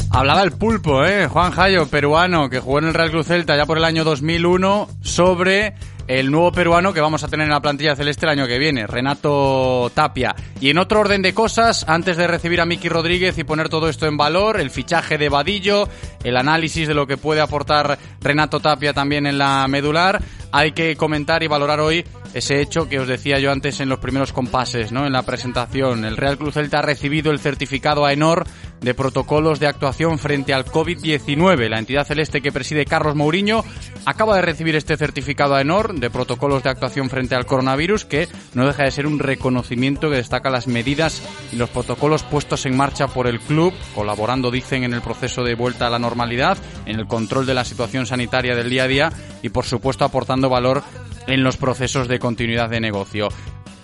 Hablaba 0.10 0.44
el 0.44 0.52
pulpo, 0.52 1.06
¿eh? 1.06 1.28
Juan 1.28 1.52
Jayo, 1.52 1.88
peruano, 1.88 2.50
que 2.50 2.60
jugó 2.60 2.80
en 2.80 2.86
el 2.86 2.94
Real 2.94 3.12
Cruz 3.12 3.28
Celta 3.28 3.56
ya 3.56 3.66
por 3.66 3.78
el 3.78 3.86
año 3.86 4.04
2001, 4.04 4.90
sobre 5.02 5.74
el 6.08 6.32
nuevo 6.32 6.52
peruano 6.52 6.94
que 6.94 7.02
vamos 7.02 7.24
a 7.24 7.28
tener 7.28 7.46
en 7.46 7.54
la 7.54 7.62
plantilla 7.62 7.96
celeste 7.96 8.26
el 8.26 8.32
año 8.32 8.48
que 8.48 8.60
viene, 8.60 8.88
Renato 8.88 9.92
Tapia. 9.94 10.36
Y 10.60 10.70
en 10.70 10.78
otro 10.78 11.00
orden 11.00 11.22
de 11.22 11.34
cosas, 11.34 11.86
antes 11.88 12.18
de 12.18 12.28
recibir 12.28 12.62
a 12.62 12.66
Miki 12.66 12.90
Rodríguez 12.90 13.38
y 13.38 13.44
poner 13.44 13.70
todo 13.70 13.90
esto 13.90 14.08
en 14.08 14.18
valor, 14.18 14.60
el 14.60 14.70
fichaje 14.70 15.18
de 15.18 15.30
Vadillo, 15.30 15.88
el 16.24 16.38
análisis 16.38 16.88
de 16.88 16.94
lo 16.94 17.08
que 17.08 17.18
puede 17.18 17.42
aportar 17.42 17.98
Renato 18.22 18.60
Tapia 18.60 18.94
también 18.94 19.26
en 19.26 19.38
la 19.38 19.68
medular, 19.68 20.22
hay 20.52 20.74
que 20.74 20.96
comentar 20.96 21.44
y 21.44 21.48
valorar 21.48 21.80
hoy 21.80 22.06
ese 22.34 22.62
hecho 22.62 22.88
que 22.88 23.00
os 23.00 23.08
decía 23.08 23.40
yo 23.40 23.52
antes 23.52 23.80
en 23.80 23.90
los 23.90 24.00
primeros 24.00 24.32
compases, 24.32 24.92
¿no? 24.92 25.06
En 25.06 25.14
la 25.14 25.24
presentación. 25.24 26.06
El 26.06 26.18
Real 26.18 26.38
Cruz 26.38 26.54
Celta 26.54 26.80
ha 26.80 26.82
recibido 26.82 27.32
el 27.32 27.40
certificado 27.40 28.06
AENOR 28.06 28.46
de 28.82 28.94
protocolos 28.94 29.60
de 29.60 29.68
actuación 29.68 30.18
frente 30.20 30.54
al 30.54 30.66
COVID-19. 30.66 31.70
La 31.70 31.80
entidad 31.80 32.06
celeste 32.06 32.42
que 32.42 32.52
preside 32.52 32.86
Carlos 32.86 33.16
Mourinho 33.16 33.64
acaba 34.06 34.36
de 34.36 34.42
recibir 34.42 34.76
este 34.76 34.98
certificado 34.98 35.56
AENOR 35.56 35.94
de 35.94 36.10
protocolos 36.10 36.64
de 36.64 36.70
actuación 36.72 37.10
frente 37.10 37.36
al 37.36 37.46
coronavirus 37.46 38.06
que 38.06 38.28
no 38.54 38.66
deja 38.66 38.84
de 38.84 38.92
ser 38.92 39.06
un 39.06 39.20
reconocimiento 39.20 40.10
que 40.10 40.18
destaca 40.18 40.50
las 40.50 40.68
medidas 40.68 41.22
y 41.52 41.58
los 41.58 41.70
protocolos 41.70 42.24
puestos 42.24 42.66
en 42.66 42.76
marcha 42.76 43.08
por 43.08 43.28
el 43.28 43.40
club, 43.40 43.74
colaborando, 43.94 44.50
dicen, 44.50 44.84
en 44.84 44.94
el 44.94 45.02
proceso 45.02 45.44
de 45.44 45.56
vuelta 45.56 45.88
a 45.88 45.92
la 45.92 46.00
normalidad, 46.00 46.58
en 46.86 47.00
el 47.00 47.08
control 47.08 47.46
de 47.46 47.54
la 47.54 47.66
situación 47.66 48.06
sanitaria 48.06 48.56
del 48.56 48.70
día 48.70 48.84
a 48.84 48.88
día 48.88 49.14
y, 49.44 49.50
por 49.50 49.66
supuesto, 49.66 50.06
aportando 50.06 50.50
valor 50.50 50.84
en 51.28 51.44
los 51.44 51.58
procesos 51.58 52.08
de 52.08 52.20
continuidad 52.20 52.70
de 52.70 52.80
negocio. 52.80 53.30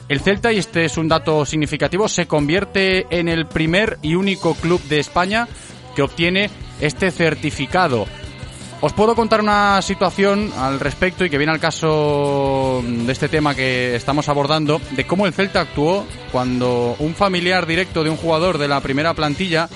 El 0.09 0.21
Celta, 0.21 0.53
y 0.53 0.57
este 0.57 0.85
es 0.85 0.97
un 0.97 1.09
dato 1.09 1.45
significativo, 1.45 2.07
se 2.07 2.27
convierte 2.27 3.07
en 3.09 3.27
el 3.27 3.45
primer 3.45 3.97
y 4.01 4.15
único 4.15 4.55
club 4.55 4.81
de 4.83 4.99
España 4.99 5.47
que 5.95 6.01
obtiene 6.01 6.49
este 6.79 7.11
certificado. 7.11 8.05
Os 8.79 8.93
puedo 8.93 9.15
contar 9.15 9.41
una 9.41 9.81
situación 9.81 10.51
al 10.55 10.79
respecto 10.79 11.25
y 11.25 11.29
que 11.29 11.37
viene 11.37 11.51
al 11.51 11.59
caso 11.59 12.81
de 12.85 13.11
este 13.11 13.27
tema 13.27 13.53
que 13.53 13.95
estamos 13.95 14.29
abordando, 14.29 14.79
de 14.91 15.05
cómo 15.05 15.25
el 15.25 15.33
Celta 15.33 15.61
actuó 15.61 16.05
cuando 16.31 16.95
un 16.99 17.13
familiar 17.13 17.65
directo 17.65 18.03
de 18.03 18.11
un 18.11 18.17
jugador 18.17 18.59
de 18.59 18.67
la 18.67 18.79
primera 18.79 19.13
plantilla 19.13 19.67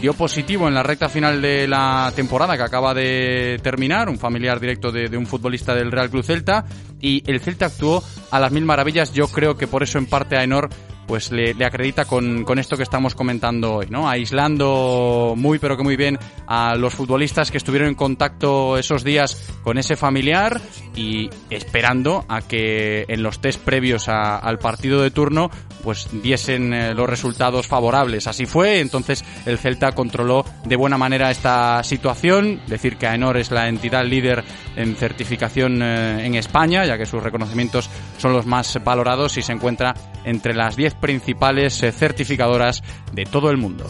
dio 0.00 0.14
positivo 0.14 0.68
en 0.68 0.74
la 0.74 0.82
recta 0.82 1.08
final 1.08 1.42
de 1.42 1.66
la 1.68 2.12
temporada 2.14 2.56
que 2.56 2.62
acaba 2.62 2.94
de 2.94 3.58
terminar, 3.62 4.08
un 4.08 4.18
familiar 4.18 4.60
directo 4.60 4.90
de, 4.92 5.16
un 5.16 5.26
futbolista 5.26 5.74
del 5.74 5.90
Real 5.90 6.10
Club 6.10 6.24
Celta, 6.24 6.64
y 7.00 7.22
el 7.30 7.40
Celta 7.40 7.66
actuó 7.66 8.02
a 8.30 8.40
las 8.40 8.52
mil 8.52 8.64
maravillas. 8.64 9.12
Yo 9.12 9.28
creo 9.28 9.56
que 9.56 9.66
por 9.66 9.82
eso 9.82 9.98
en 9.98 10.06
parte 10.06 10.36
Aenor 10.36 10.68
pues 11.10 11.32
le, 11.32 11.54
le 11.54 11.64
acredita 11.64 12.04
con, 12.04 12.44
con, 12.44 12.60
esto 12.60 12.76
que 12.76 12.84
estamos 12.84 13.16
comentando 13.16 13.74
hoy, 13.74 13.88
¿no? 13.90 14.08
Aislando 14.08 15.34
muy 15.36 15.58
pero 15.58 15.76
que 15.76 15.82
muy 15.82 15.96
bien 15.96 16.16
a 16.46 16.76
los 16.76 16.94
futbolistas 16.94 17.50
que 17.50 17.58
estuvieron 17.58 17.88
en 17.88 17.96
contacto 17.96 18.78
esos 18.78 19.02
días 19.02 19.50
con 19.64 19.76
ese 19.76 19.96
familiar 19.96 20.60
y 20.94 21.28
esperando 21.50 22.24
a 22.28 22.42
que 22.42 23.06
en 23.08 23.24
los 23.24 23.40
test 23.40 23.60
previos 23.60 24.08
a, 24.08 24.36
al 24.36 24.60
partido 24.60 25.02
de 25.02 25.10
turno 25.10 25.50
pues 25.82 26.08
diesen 26.22 26.72
eh, 26.72 26.94
los 26.94 27.08
resultados 27.08 27.66
favorables. 27.66 28.26
Así 28.26 28.46
fue, 28.46 28.78
entonces 28.80 29.24
el 29.46 29.58
Celta 29.58 29.92
controló 29.92 30.44
de 30.64 30.76
buena 30.76 30.98
manera 30.98 31.30
esta 31.30 31.82
situación, 31.82 32.60
decir 32.68 32.96
que 32.96 33.06
AENOR 33.06 33.36
es 33.38 33.50
la 33.50 33.68
entidad 33.68 34.04
líder 34.04 34.44
en 34.76 34.94
certificación 34.94 35.82
eh, 35.82 36.24
en 36.24 36.34
España, 36.36 36.84
ya 36.84 36.96
que 36.96 37.06
sus 37.06 37.22
reconocimientos 37.22 37.90
son 38.18 38.32
los 38.32 38.46
más 38.46 38.78
valorados 38.84 39.36
y 39.38 39.42
se 39.42 39.52
encuentra 39.52 39.94
entre 40.24 40.54
las 40.54 40.76
10 40.76 40.94
principales 41.00 41.82
eh, 41.82 41.92
certificadoras 41.92 42.82
de 43.12 43.24
todo 43.24 43.50
el 43.50 43.56
mundo. 43.56 43.86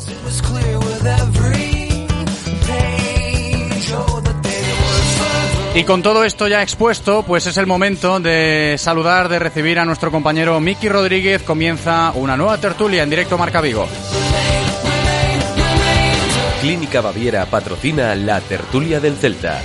Y 5.73 5.85
con 5.85 6.03
todo 6.03 6.25
esto 6.25 6.49
ya 6.49 6.63
expuesto, 6.63 7.23
pues 7.23 7.47
es 7.47 7.57
el 7.57 7.67
momento 7.67 8.19
de 8.19 8.75
saludar, 8.77 9.29
de 9.29 9.39
recibir 9.39 9.79
a 9.79 9.85
nuestro 9.85 10.11
compañero 10.11 10.59
Miki 10.59 10.89
Rodríguez. 10.89 11.43
Comienza 11.43 12.13
una 12.17 12.37
nueva 12.37 12.59
tertulia 12.59 13.05
en 13.05 13.11
directo 13.11 13.39
Marca 13.39 13.61
Vigo. 13.61 13.87
Clínica 16.61 17.01
Baviera 17.01 17.47
patrocina 17.47 18.15
la 18.17 18.41
tertulia 18.41 19.01
del 19.01 19.17
Celta. 19.17 19.63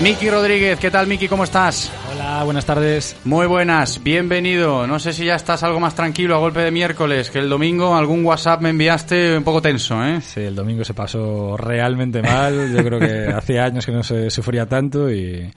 Miki 0.00 0.28
Rodríguez, 0.28 0.80
¿qué 0.80 0.90
tal 0.90 1.06
Miki? 1.06 1.28
¿Cómo 1.28 1.44
estás? 1.44 1.92
Hola, 2.32 2.44
buenas 2.44 2.64
tardes. 2.64 3.14
Muy 3.24 3.46
buenas, 3.46 4.02
bienvenido. 4.02 4.86
No 4.86 4.98
sé 4.98 5.12
si 5.12 5.26
ya 5.26 5.34
estás 5.34 5.62
algo 5.64 5.80
más 5.80 5.94
tranquilo 5.94 6.34
a 6.34 6.38
golpe 6.38 6.60
de 6.60 6.70
miércoles, 6.70 7.30
que 7.30 7.38
el 7.38 7.50
domingo 7.50 7.94
algún 7.94 8.24
WhatsApp 8.24 8.62
me 8.62 8.70
enviaste 8.70 9.36
un 9.36 9.44
poco 9.44 9.60
tenso, 9.60 10.02
¿eh? 10.02 10.22
Sí, 10.22 10.40
el 10.40 10.54
domingo 10.54 10.82
se 10.82 10.94
pasó 10.94 11.58
realmente 11.58 12.22
mal. 12.22 12.72
Yo 12.74 12.82
creo 12.82 12.98
que 12.98 13.26
hacía 13.36 13.66
años 13.66 13.84
que 13.84 13.92
no 13.92 14.02
se 14.02 14.30
sufría 14.30 14.64
tanto 14.64 15.10
y, 15.10 15.52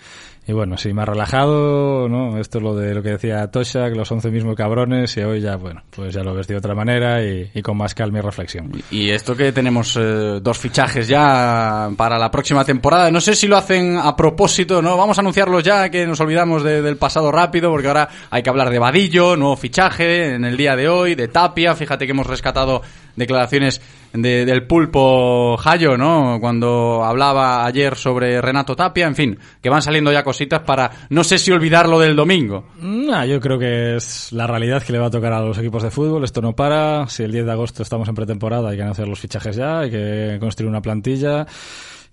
Y 0.47 0.53
bueno, 0.53 0.77
sí, 0.77 0.93
más 0.93 1.07
relajado, 1.07 2.07
¿no? 2.07 2.37
Esto 2.37 2.59
es 2.59 2.63
lo 2.63 2.75
de 2.75 2.93
lo 2.93 3.01
que 3.01 3.11
decía 3.11 3.49
Tosha, 3.49 3.89
que 3.89 3.95
los 3.95 4.11
11 4.11 4.29
mismos 4.29 4.55
cabrones, 4.55 5.17
y 5.17 5.21
hoy 5.21 5.41
ya, 5.41 5.55
bueno, 5.55 5.81
pues 5.89 6.13
ya 6.13 6.21
lo 6.21 6.35
ves 6.35 6.45
de 6.45 6.55
otra 6.55 6.75
manera 6.75 7.23
y, 7.23 7.49
y 7.51 7.61
con 7.63 7.77
más 7.77 7.95
calma 7.95 8.19
y 8.19 8.21
reflexión. 8.21 8.71
Y 8.91 9.09
esto 9.09 9.35
que 9.35 9.51
tenemos 9.51 9.97
eh, 9.97 10.39
dos 10.41 10.59
fichajes 10.59 11.07
ya 11.07 11.89
para 11.97 12.19
la 12.19 12.29
próxima 12.29 12.63
temporada, 12.63 13.09
no 13.09 13.21
sé 13.21 13.33
si 13.33 13.47
lo 13.47 13.57
hacen 13.57 13.97
a 13.97 14.15
propósito, 14.15 14.83
¿no? 14.83 14.95
Vamos 14.97 15.17
a 15.17 15.21
anunciarlos 15.21 15.63
ya, 15.63 15.89
que 15.89 16.05
nos 16.05 16.19
olvidamos 16.19 16.63
de- 16.65 16.81
del 16.81 16.97
pasado 16.97 17.31
rápido, 17.31 17.71
porque 17.71 17.87
ahora 17.87 18.09
hay 18.29 18.43
que 18.43 18.49
hablar 18.49 18.69
de 18.69 18.79
Vadillo, 18.79 19.37
nuevo 19.37 19.55
fichaje 19.55 20.33
en 20.35 20.43
el 20.43 20.57
día 20.57 20.75
de 20.75 20.89
hoy, 20.89 21.15
de 21.15 21.29
Tapia, 21.29 21.75
fíjate 21.75 22.05
que 22.05 22.11
hemos 22.11 22.27
rescatado 22.27 22.81
declaraciones 23.15 23.81
de- 24.11 24.45
del 24.45 24.65
pulpo 24.67 25.55
Jayo, 25.57 25.97
¿no? 25.97 26.37
Cuando 26.41 27.03
hablaba 27.03 27.65
ayer 27.65 27.95
sobre 27.95 28.41
Renato 28.41 28.75
Tapia, 28.75 29.07
en 29.07 29.15
fin, 29.15 29.39
que 29.61 29.69
van 29.69 29.81
saliendo 29.81 30.11
ya 30.11 30.23
cositas 30.23 30.61
para, 30.61 30.89
no 31.09 31.23
sé 31.23 31.37
si 31.37 31.51
olvidarlo 31.51 31.99
del 31.99 32.15
domingo. 32.15 32.65
Nah, 32.81 33.25
yo 33.25 33.39
creo 33.39 33.57
que 33.59 33.95
es 33.97 34.31
la 34.33 34.47
realidad 34.47 34.83
que 34.83 34.91
le 34.93 34.99
va 34.99 35.07
a 35.07 35.11
tocar 35.11 35.31
a 35.33 35.39
los 35.41 35.57
equipos 35.57 35.83
de 35.83 35.91
fútbol. 35.91 36.23
Esto 36.23 36.41
no 36.41 36.53
para. 36.55 37.07
Si 37.07 37.23
el 37.23 37.31
10 37.31 37.45
de 37.45 37.51
agosto 37.51 37.83
estamos 37.83 38.07
en 38.09 38.15
pretemporada, 38.15 38.69
hay 38.69 38.77
que 38.77 38.83
hacer 38.83 39.07
los 39.07 39.19
fichajes 39.19 39.55
ya, 39.55 39.79
hay 39.79 39.91
que 39.91 40.37
construir 40.39 40.69
una 40.69 40.81
plantilla. 40.81 41.45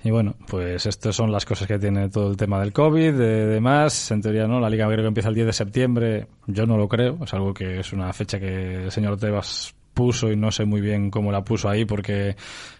Y 0.05 0.11
bueno, 0.11 0.35
pues 0.49 0.87
estas 0.87 1.15
son 1.15 1.31
las 1.31 1.45
cosas 1.45 1.69
que 1.69 1.79
tiene 1.79 2.09
todo 2.09 2.31
el 2.31 2.37
tema 2.37 2.61
del 2.61 2.73
COVID, 2.73 3.13
de 3.13 3.47
demás. 3.47 4.11
En 4.11 4.21
teoría, 4.21 4.49
¿no? 4.49 4.59
La 4.61 4.69
liga 4.69 4.87
creo 4.87 5.03
que 5.03 5.09
empieza 5.09 5.29
el 5.29 5.35
10 5.35 5.47
de 5.47 5.53
septiembre. 5.53 6.27
Yo 6.47 6.67
no 6.67 6.77
lo 6.77 6.89
creo. 6.89 7.19
Es 7.23 7.33
algo 7.35 7.55
que 7.55 7.81
es 7.81 7.93
una 7.93 8.13
fecha 8.13 8.41
que 8.41 8.85
el 8.85 8.91
señor 8.91 9.17
Tebas 9.19 9.75
puso 9.95 10.31
y 10.31 10.37
no 10.37 10.51
sé 10.51 10.65
muy 10.65 10.81
bien 10.81 11.11
cómo 11.11 11.31
la 11.33 11.43
puso 11.45 11.69
ahí 11.69 11.85
porque, 11.85 12.35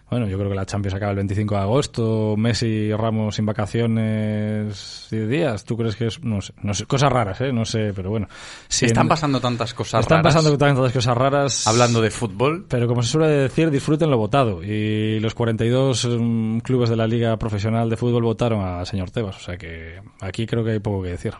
bueno, 0.09 0.27
yo 0.27 0.37
creo 0.37 0.49
que 0.49 0.55
la 0.55 0.65
Champions 0.65 0.95
acaba 0.95 1.11
el 1.11 1.17
25 1.17 1.55
de 1.55 1.61
agosto, 1.61 2.35
Messi 2.37 2.65
y 2.67 2.93
Ramos 2.93 3.35
sin 3.35 3.45
vacaciones 3.45 5.07
10 5.11 5.29
días. 5.29 5.63
¿Tú 5.65 5.77
crees 5.77 5.95
que 5.95 6.07
es, 6.07 6.23
no 6.23 6.41
sé, 6.41 6.53
no 6.61 6.73
sé, 6.73 6.85
cosas 6.85 7.11
raras, 7.11 7.39
eh? 7.41 7.51
No 7.51 7.65
sé, 7.65 7.91
pero 7.95 8.09
bueno. 8.09 8.27
Si 8.67 8.85
Están 8.85 9.03
en- 9.05 9.09
pasando 9.09 9.39
tantas 9.39 9.73
cosas 9.73 10.01
están 10.01 10.19
raras. 10.19 10.33
pasando 10.35 10.57
tantas 10.57 10.91
cosas 10.93 11.17
raras. 11.17 11.67
Hablando 11.67 12.01
de 12.01 12.11
fútbol. 12.11 12.65
Pero 12.67 12.87
como 12.87 13.01
se 13.03 13.09
suele 13.09 13.27
decir, 13.27 13.69
disfruten 13.71 14.09
lo 14.09 14.17
votado. 14.17 14.63
Y 14.63 15.19
los 15.19 15.33
42 15.33 16.05
mm, 16.19 16.57
clubes 16.59 16.89
de 16.89 16.95
la 16.95 17.07
Liga 17.07 17.37
Profesional 17.37 17.89
de 17.89 17.97
Fútbol 17.97 18.23
votaron 18.23 18.63
al 18.63 18.85
señor 18.85 19.11
Tebas. 19.11 19.37
O 19.37 19.39
sea 19.39 19.57
que 19.57 20.01
aquí 20.21 20.45
creo 20.45 20.63
que 20.63 20.71
hay 20.71 20.79
poco 20.79 21.03
que 21.03 21.09
decir. 21.09 21.33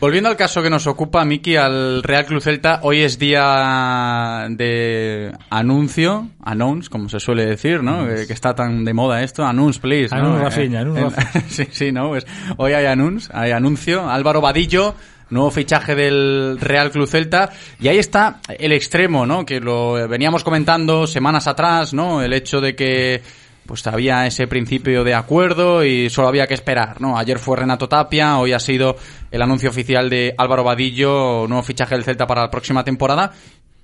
Volviendo 0.00 0.28
al 0.28 0.36
caso 0.36 0.62
que 0.62 0.70
nos 0.70 0.86
ocupa, 0.86 1.24
Miki, 1.24 1.56
al 1.56 2.04
Real 2.04 2.24
Club 2.24 2.40
Celta, 2.40 2.78
hoy 2.84 3.00
es 3.02 3.18
día 3.18 4.46
de 4.48 5.32
anuncio, 5.50 6.28
announce, 6.44 6.88
como 6.88 7.08
se 7.08 7.18
suele 7.18 7.44
decir, 7.44 7.82
¿no? 7.82 8.06
Que, 8.06 8.28
que 8.28 8.32
está 8.32 8.54
tan 8.54 8.84
de 8.84 8.94
moda 8.94 9.24
esto, 9.24 9.44
announce, 9.44 9.80
please, 9.80 10.14
¿no? 10.14 10.20
Announce, 10.20 10.44
Rafinha, 10.44 10.80
announce, 10.82 11.20
Eh, 11.20 11.42
sí, 11.48 11.66
sí, 11.72 11.90
¿no? 11.90 12.10
Pues 12.10 12.24
hoy 12.58 12.74
hay 12.74 12.86
announce, 12.86 13.28
hay 13.34 13.50
anuncio, 13.50 14.08
Álvaro 14.08 14.40
Vadillo, 14.40 14.94
nuevo 15.30 15.50
fichaje 15.50 15.96
del 15.96 16.58
Real 16.60 16.92
Club 16.92 17.08
Celta, 17.08 17.50
y 17.80 17.88
ahí 17.88 17.98
está 17.98 18.38
el 18.56 18.70
extremo, 18.70 19.26
¿no? 19.26 19.44
Que 19.44 19.58
lo 19.58 19.94
veníamos 20.06 20.44
comentando 20.44 21.08
semanas 21.08 21.48
atrás, 21.48 21.92
¿no? 21.92 22.22
El 22.22 22.34
hecho 22.34 22.60
de 22.60 22.76
que 22.76 23.20
pues 23.68 23.86
había 23.86 24.26
ese 24.26 24.46
principio 24.46 25.04
de 25.04 25.12
acuerdo 25.12 25.84
y 25.84 26.08
solo 26.08 26.28
había 26.28 26.46
que 26.46 26.54
esperar, 26.54 27.02
¿no? 27.02 27.18
Ayer 27.18 27.38
fue 27.38 27.54
Renato 27.54 27.86
Tapia, 27.86 28.38
hoy 28.38 28.54
ha 28.54 28.58
sido 28.58 28.96
el 29.30 29.42
anuncio 29.42 29.68
oficial 29.68 30.08
de 30.08 30.34
Álvaro 30.38 30.64
Vadillo, 30.64 31.46
nuevo 31.46 31.62
fichaje 31.62 31.94
del 31.94 32.02
Celta 32.02 32.26
para 32.26 32.40
la 32.40 32.50
próxima 32.50 32.82
temporada 32.82 33.30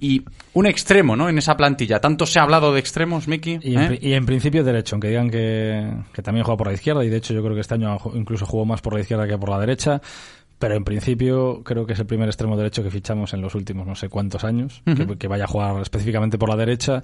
y 0.00 0.24
un 0.54 0.66
extremo, 0.66 1.16
¿no? 1.16 1.28
En 1.28 1.36
esa 1.36 1.54
plantilla. 1.54 2.00
Tanto 2.00 2.24
se 2.24 2.38
ha 2.38 2.44
hablado 2.44 2.72
de 2.72 2.80
extremos, 2.80 3.28
Miki. 3.28 3.58
Y 3.62 3.74
en, 3.74 3.92
¿eh? 3.92 3.98
y 4.00 4.14
en 4.14 4.24
principio 4.24 4.64
derecho, 4.64 4.96
aunque 4.96 5.08
digan 5.08 5.28
que, 5.28 5.92
que 6.14 6.22
también 6.22 6.44
juega 6.44 6.56
por 6.56 6.66
la 6.68 6.72
izquierda. 6.72 7.04
Y 7.04 7.10
de 7.10 7.18
hecho 7.18 7.34
yo 7.34 7.42
creo 7.42 7.54
que 7.54 7.60
este 7.60 7.74
año 7.74 7.98
incluso 8.14 8.46
jugó 8.46 8.64
más 8.64 8.80
por 8.80 8.94
la 8.94 9.00
izquierda 9.00 9.26
que 9.26 9.36
por 9.36 9.50
la 9.50 9.58
derecha. 9.58 10.00
Pero 10.64 10.76
en 10.76 10.84
principio 10.84 11.60
creo 11.62 11.84
que 11.84 11.92
es 11.92 11.98
el 11.98 12.06
primer 12.06 12.26
extremo 12.26 12.56
derecho 12.56 12.82
que 12.82 12.90
fichamos 12.90 13.34
en 13.34 13.42
los 13.42 13.54
últimos 13.54 13.86
no 13.86 13.94
sé 13.94 14.08
cuántos 14.08 14.44
años, 14.44 14.82
que 15.18 15.28
vaya 15.28 15.44
a 15.44 15.46
jugar 15.46 15.78
específicamente 15.82 16.38
por 16.38 16.48
la 16.48 16.56
derecha 16.56 17.02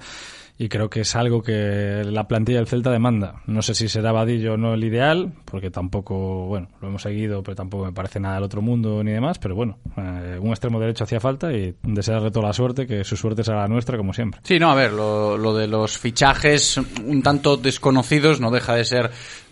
y 0.56 0.70
creo 0.70 0.88
que 0.88 1.00
es 1.00 1.14
algo 1.14 1.42
que 1.42 2.02
la 2.06 2.26
plantilla 2.26 2.56
del 2.56 2.66
Celta 2.66 2.90
demanda. 2.90 3.42
No 3.46 3.60
sé 3.60 3.74
si 3.74 3.86
será 3.86 4.12
Vadillo 4.12 4.54
o 4.54 4.56
no 4.56 4.72
el 4.72 4.82
ideal, 4.82 5.34
porque 5.44 5.70
tampoco, 5.70 6.46
bueno, 6.46 6.68
lo 6.80 6.88
hemos 6.88 7.02
seguido, 7.02 7.42
pero 7.42 7.54
tampoco 7.54 7.84
me 7.84 7.92
parece 7.92 8.18
nada 8.18 8.36
del 8.36 8.44
otro 8.44 8.62
mundo 8.62 9.04
ni 9.04 9.10
demás, 9.10 9.38
pero 9.38 9.54
bueno, 9.54 9.76
eh, 9.98 10.38
un 10.40 10.48
extremo 10.48 10.80
derecho 10.80 11.04
hacía 11.04 11.20
falta 11.20 11.52
y 11.52 11.74
desearle 11.82 12.30
toda 12.30 12.46
la 12.46 12.52
suerte, 12.54 12.86
que 12.86 13.04
su 13.04 13.14
suerte 13.14 13.44
será 13.44 13.58
la 13.58 13.68
nuestra 13.68 13.98
como 13.98 14.14
siempre. 14.14 14.40
Sí, 14.42 14.58
no, 14.58 14.70
a 14.70 14.74
ver, 14.74 14.92
lo, 14.92 15.36
lo 15.36 15.54
de 15.54 15.66
los 15.66 15.99
fichajes 15.99 16.78
un 16.78 17.23
tanto 17.23 17.58
desconocidos 17.58 18.40
no 18.40 18.50
deja 18.50 18.75
de 18.75 18.84
ser 18.86 19.10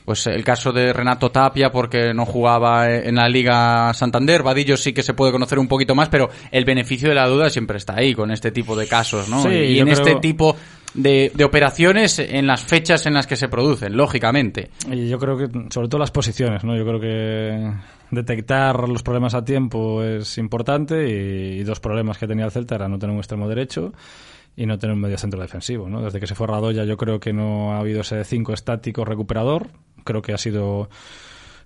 pues 0.09 0.27
el 0.27 0.43
caso 0.43 0.73
de 0.73 0.91
Renato 0.95 1.31
Tapia 1.31 1.71
porque 1.71 2.15
no 2.15 2.25
jugaba 2.25 2.91
en 2.91 3.17
la 3.17 3.29
Liga 3.29 3.93
Santander, 3.93 4.43
Vadillo 4.43 4.79
sí 4.79 4.95
que 4.95 5.03
se 5.03 5.13
puede 5.13 5.33
conocer 5.33 5.59
un 5.59 5.69
poquito 5.69 5.95
más, 5.95 6.09
pero 6.09 6.31
el 6.51 6.65
beneficio 6.65 7.11
de 7.11 7.15
la 7.15 7.29
duda 7.29 7.51
siempre 7.51 7.77
está 7.77 7.97
ahí 7.99 8.15
con 8.15 8.31
este 8.31 8.51
tipo 8.51 8.75
de 8.75 8.87
casos, 8.87 9.29
¿no? 9.29 9.43
Sí, 9.43 9.51
y 9.51 9.81
en 9.81 9.89
este 9.89 10.15
tipo 10.15 10.57
de, 10.95 11.31
de 11.35 11.45
operaciones 11.45 12.21
en 12.21 12.47
las 12.47 12.63
fechas 12.63 13.05
en 13.05 13.13
las 13.13 13.27
que 13.27 13.37
se 13.37 13.49
producen, 13.49 13.99
lógicamente. 13.99 14.71
Y 14.91 15.11
yo 15.11 15.19
creo 15.19 15.37
que, 15.37 15.47
sobre 15.69 15.89
todo 15.89 15.99
las 15.99 16.11
posiciones, 16.11 16.65
¿no? 16.65 16.75
Yo 16.75 16.87
creo 16.87 17.01
que 17.01 17.71
detectar 18.11 18.89
los 18.89 19.03
problemas 19.03 19.35
a 19.35 19.45
tiempo 19.45 20.03
es 20.03 20.39
importante 20.39 21.07
y, 21.07 21.61
y 21.61 21.65
dos 21.65 21.81
problemas 21.81 22.17
que 22.17 22.27
tenía 22.27 22.47
el 22.47 22.51
Celta 22.51 22.77
era 22.77 22.89
no 22.89 22.99
tener 22.99 23.13
un 23.13 23.19
extremo 23.19 23.47
derecho 23.47 23.93
y 24.59 24.67
no 24.67 24.77
tener 24.77 24.95
un 24.95 25.01
medio 25.01 25.17
centro 25.17 25.41
defensivo, 25.41 25.89
¿no? 25.89 26.03
Desde 26.03 26.19
que 26.19 26.27
se 26.27 26.35
fue 26.35 26.49
Radoya 26.49 26.85
yo 26.85 26.97
creo 26.97 27.21
que 27.21 27.33
no 27.33 27.75
ha 27.75 27.79
habido 27.79 28.01
ese 28.01 28.25
5 28.25 28.53
estático 28.53 29.05
recuperador. 29.05 29.69
Creo 30.09 30.23
que 30.23 30.33
ha 30.33 30.39
sido 30.39 30.89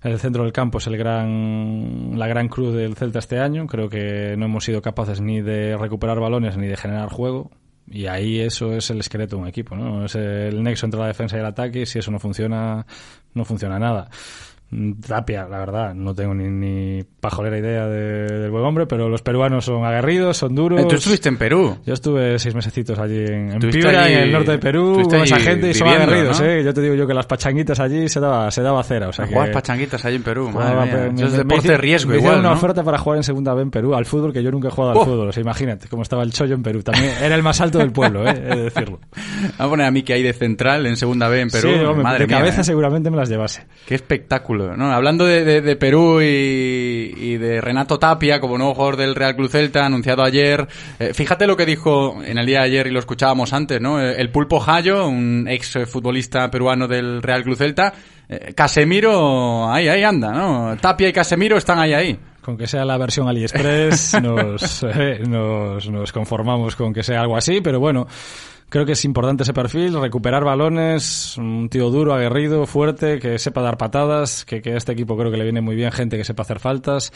el 0.03 0.19
centro 0.19 0.43
del 0.43 0.51
campo 0.51 0.79
es 0.79 0.87
el 0.87 0.97
gran 0.97 2.19
la 2.19 2.27
gran 2.27 2.49
cruz 2.49 2.75
del 2.75 2.95
Celta 2.95 3.19
este 3.19 3.39
año. 3.39 3.67
Creo 3.67 3.89
que 3.89 4.35
no 4.37 4.45
hemos 4.45 4.65
sido 4.65 4.81
capaces 4.81 5.21
ni 5.21 5.41
de 5.41 5.77
recuperar 5.77 6.19
balones 6.19 6.57
ni 6.57 6.67
de 6.67 6.75
generar 6.75 7.07
juego. 7.07 7.51
Y 7.89 8.07
ahí 8.07 8.39
eso 8.39 8.73
es 8.73 8.89
el 8.89 8.99
esqueleto 8.99 9.37
de 9.37 9.41
un 9.43 9.47
equipo, 9.47 9.75
¿no? 9.75 10.05
Es 10.05 10.15
el 10.15 10.61
nexo 10.61 10.85
entre 10.85 10.99
la 10.99 11.07
defensa 11.07 11.37
y 11.37 11.39
el 11.39 11.45
ataque 11.45 11.81
y 11.81 11.85
si 11.85 11.99
eso 11.99 12.11
no 12.11 12.19
funciona, 12.19 12.85
no 13.33 13.45
funciona 13.45 13.79
nada. 13.79 14.09
Mm, 14.73 14.93
Tapia, 15.07 15.47
la 15.47 15.59
verdad, 15.59 15.93
no 15.93 16.13
tengo 16.15 16.33
ni, 16.33 16.49
ni 16.49 17.03
pajolera 17.19 17.57
idea 17.59 17.85
de- 17.87 18.39
del 18.39 18.51
buen 18.51 18.63
hombre, 18.65 18.85
pero 18.87 19.07
los 19.09 19.21
peruanos 19.21 19.65
son 19.65 19.85
aguerridos, 19.85 20.37
son 20.37 20.55
duros. 20.55 20.81
Eh, 20.81 20.85
Tú 20.89 20.95
estuviste 20.95 21.29
en 21.29 21.37
Perú. 21.37 21.77
Yo 21.85 21.93
estuve 21.93 22.39
seis 22.39 22.55
mesecitos 22.55 22.97
allí 22.99 23.19
en, 23.25 23.51
en 23.51 23.59
Piura, 23.59 24.03
allí- 24.05 24.13
en 24.13 24.19
el 24.21 24.31
norte 24.31 24.51
de 24.51 24.57
Perú, 24.59 25.01
con 25.03 25.21
esa 25.21 25.35
allí 25.35 25.43
gente 25.45 25.69
y 25.69 25.73
son 25.73 25.87
aguerridos, 25.89 26.39
¿no? 26.41 26.45
¿eh? 26.47 26.63
Yo 26.63 26.73
te 26.73 26.81
digo 26.81 26.95
yo 26.95 27.05
que 27.07 27.13
las 27.13 27.25
pachanguitas 27.25 27.79
allí 27.79 28.09
se 28.09 28.19
daba, 28.19 28.49
se 28.51 28.61
daba 28.61 28.83
cera, 28.83 29.09
o 29.09 29.13
sea 29.13 29.25
que... 29.27 29.33
Jugar 29.33 29.51
pachanguitas 29.51 30.03
ahí 30.05 30.15
en 30.15 30.23
Perú, 30.23 30.49
madre 30.51 30.69
Jugaba, 30.69 30.85
mía. 30.85 31.11
me- 31.13 31.23
es 31.23 31.33
deporte 31.33 31.67
de 31.69 31.77
riesgo 31.77 32.11
me 32.11 32.17
igual, 32.17 32.39
una 32.39 32.49
¿no? 32.49 32.55
oferta 32.55 32.83
para 32.83 32.97
jugar 32.97 33.17
en 33.17 33.23
segunda 33.23 33.53
B 33.53 33.61
en 33.61 33.71
Perú, 33.71 33.93
al 33.95 34.05
fútbol, 34.05 34.33
que 34.33 34.41
yo 34.41 34.51
nunca 34.51 34.69
he 34.69 34.71
jugado 34.71 34.91
al 34.93 34.97
Oh. 34.97 35.05
fútbol. 35.05 35.27
O 35.29 35.31
sea, 35.31 35.41
imagínate 35.41 35.87
cómo 35.87 36.03
estaba 36.03 36.23
el 36.23 36.31
chollo 36.33 36.55
en 36.55 36.63
Perú. 36.63 36.81
También 36.83 37.11
era 37.21 37.35
el 37.35 37.43
más 37.43 37.61
alto 37.61 37.77
del 37.79 37.91
pueblo, 37.91 38.27
¿eh? 38.27 38.31
he 38.31 38.55
de 38.55 38.63
decirlo. 38.63 38.99
Vamos 39.13 39.53
a 39.59 39.69
poner 39.69 39.85
a 39.85 39.91
Miki 39.91 40.13
ahí 40.13 40.23
de 40.23 40.33
central 40.33 40.85
en 40.85 40.95
segunda 40.97 41.27
B 41.27 41.41
en 41.41 41.49
Perú. 41.49 41.69
sí, 41.69 41.79
hombre, 41.83 42.03
madre 42.03 42.19
de 42.19 42.27
mía, 42.27 42.37
cabeza 42.39 42.61
¿eh? 42.61 42.63
seguramente 42.63 43.09
me 43.11 43.17
las 43.17 43.29
llevase. 43.29 43.65
Qué 43.85 43.95
espectáculo, 43.95 44.62
¿no? 44.77 44.91
Hablando 44.91 45.25
de, 45.25 45.43
de- 45.43 45.61
de 45.61 45.75
Perú 45.75 46.21
y, 46.21 47.13
y 47.15 47.37
de 47.37 47.61
Renato 47.61 47.99
Tapia 47.99 48.39
como 48.39 48.57
nuevo 48.57 48.73
jugador 48.73 48.97
del 48.97 49.15
Real 49.15 49.35
Club 49.35 49.49
Celta, 49.49 49.85
anunciado 49.85 50.23
ayer. 50.23 50.67
eh, 50.99 51.13
fíjate 51.13 51.45
lo 51.47 51.55
que 51.57 51.65
dijo 51.65 52.21
en 52.23 52.37
el 52.37 52.45
día 52.45 52.59
de 52.59 52.65
ayer 52.65 52.87
y 52.87 52.91
lo 52.91 52.99
escuchábamos 52.99 53.53
antes, 53.53 53.79
¿no? 53.81 54.01
Eh, 54.01 54.15
El 54.19 54.29
Pulpo 54.29 54.59
Jayo, 54.59 55.07
un 55.07 55.45
ex 55.49 55.77
futbolista 55.87 56.49
peruano 56.49 56.87
del 56.87 57.21
Real 57.21 57.43
Club 57.43 57.55
Celta. 57.57 57.93
eh, 58.29 58.53
Casemiro, 58.55 59.71
ahí, 59.71 59.87
ahí 59.87 60.03
anda, 60.03 60.31
¿no? 60.31 60.75
Tapia 60.79 61.07
y 61.09 61.13
Casemiro 61.13 61.57
están 61.57 61.79
ahí, 61.79 61.93
ahí. 61.93 62.19
Con 62.41 62.57
que 62.57 62.67
sea 62.67 62.83
la 62.83 62.97
versión 62.97 63.27
AliExpress 63.29 64.19
nos, 64.21 64.83
eh, 64.83 65.21
nos, 65.27 65.89
nos 65.89 66.11
conformamos 66.11 66.75
con 66.75 66.93
que 66.93 67.01
sea 67.03 67.21
algo 67.21 67.37
así, 67.37 67.61
pero 67.61 67.79
bueno, 67.79 68.05
creo 68.73 68.87
que 68.87 68.93
es 68.93 69.05
importante 69.05 69.43
ese 69.43 69.53
perfil, 69.53 70.01
recuperar 70.01 70.43
balones, 70.43 71.37
un 71.37 71.69
tío 71.69 71.91
duro, 71.91 72.11
aguerrido, 72.11 72.65
fuerte, 72.65 73.19
que 73.19 73.37
sepa 73.37 73.61
dar 73.61 73.77
patadas, 73.77 74.45
que, 74.45 74.63
a 74.65 74.75
este 74.75 74.93
equipo 74.93 75.15
creo 75.15 75.29
que 75.29 75.37
le 75.37 75.43
viene 75.43 75.61
muy 75.61 75.75
bien 75.75 75.91
gente 75.91 76.17
que 76.17 76.23
sepa 76.23 76.41
hacer 76.41 76.57
faltas. 76.57 77.13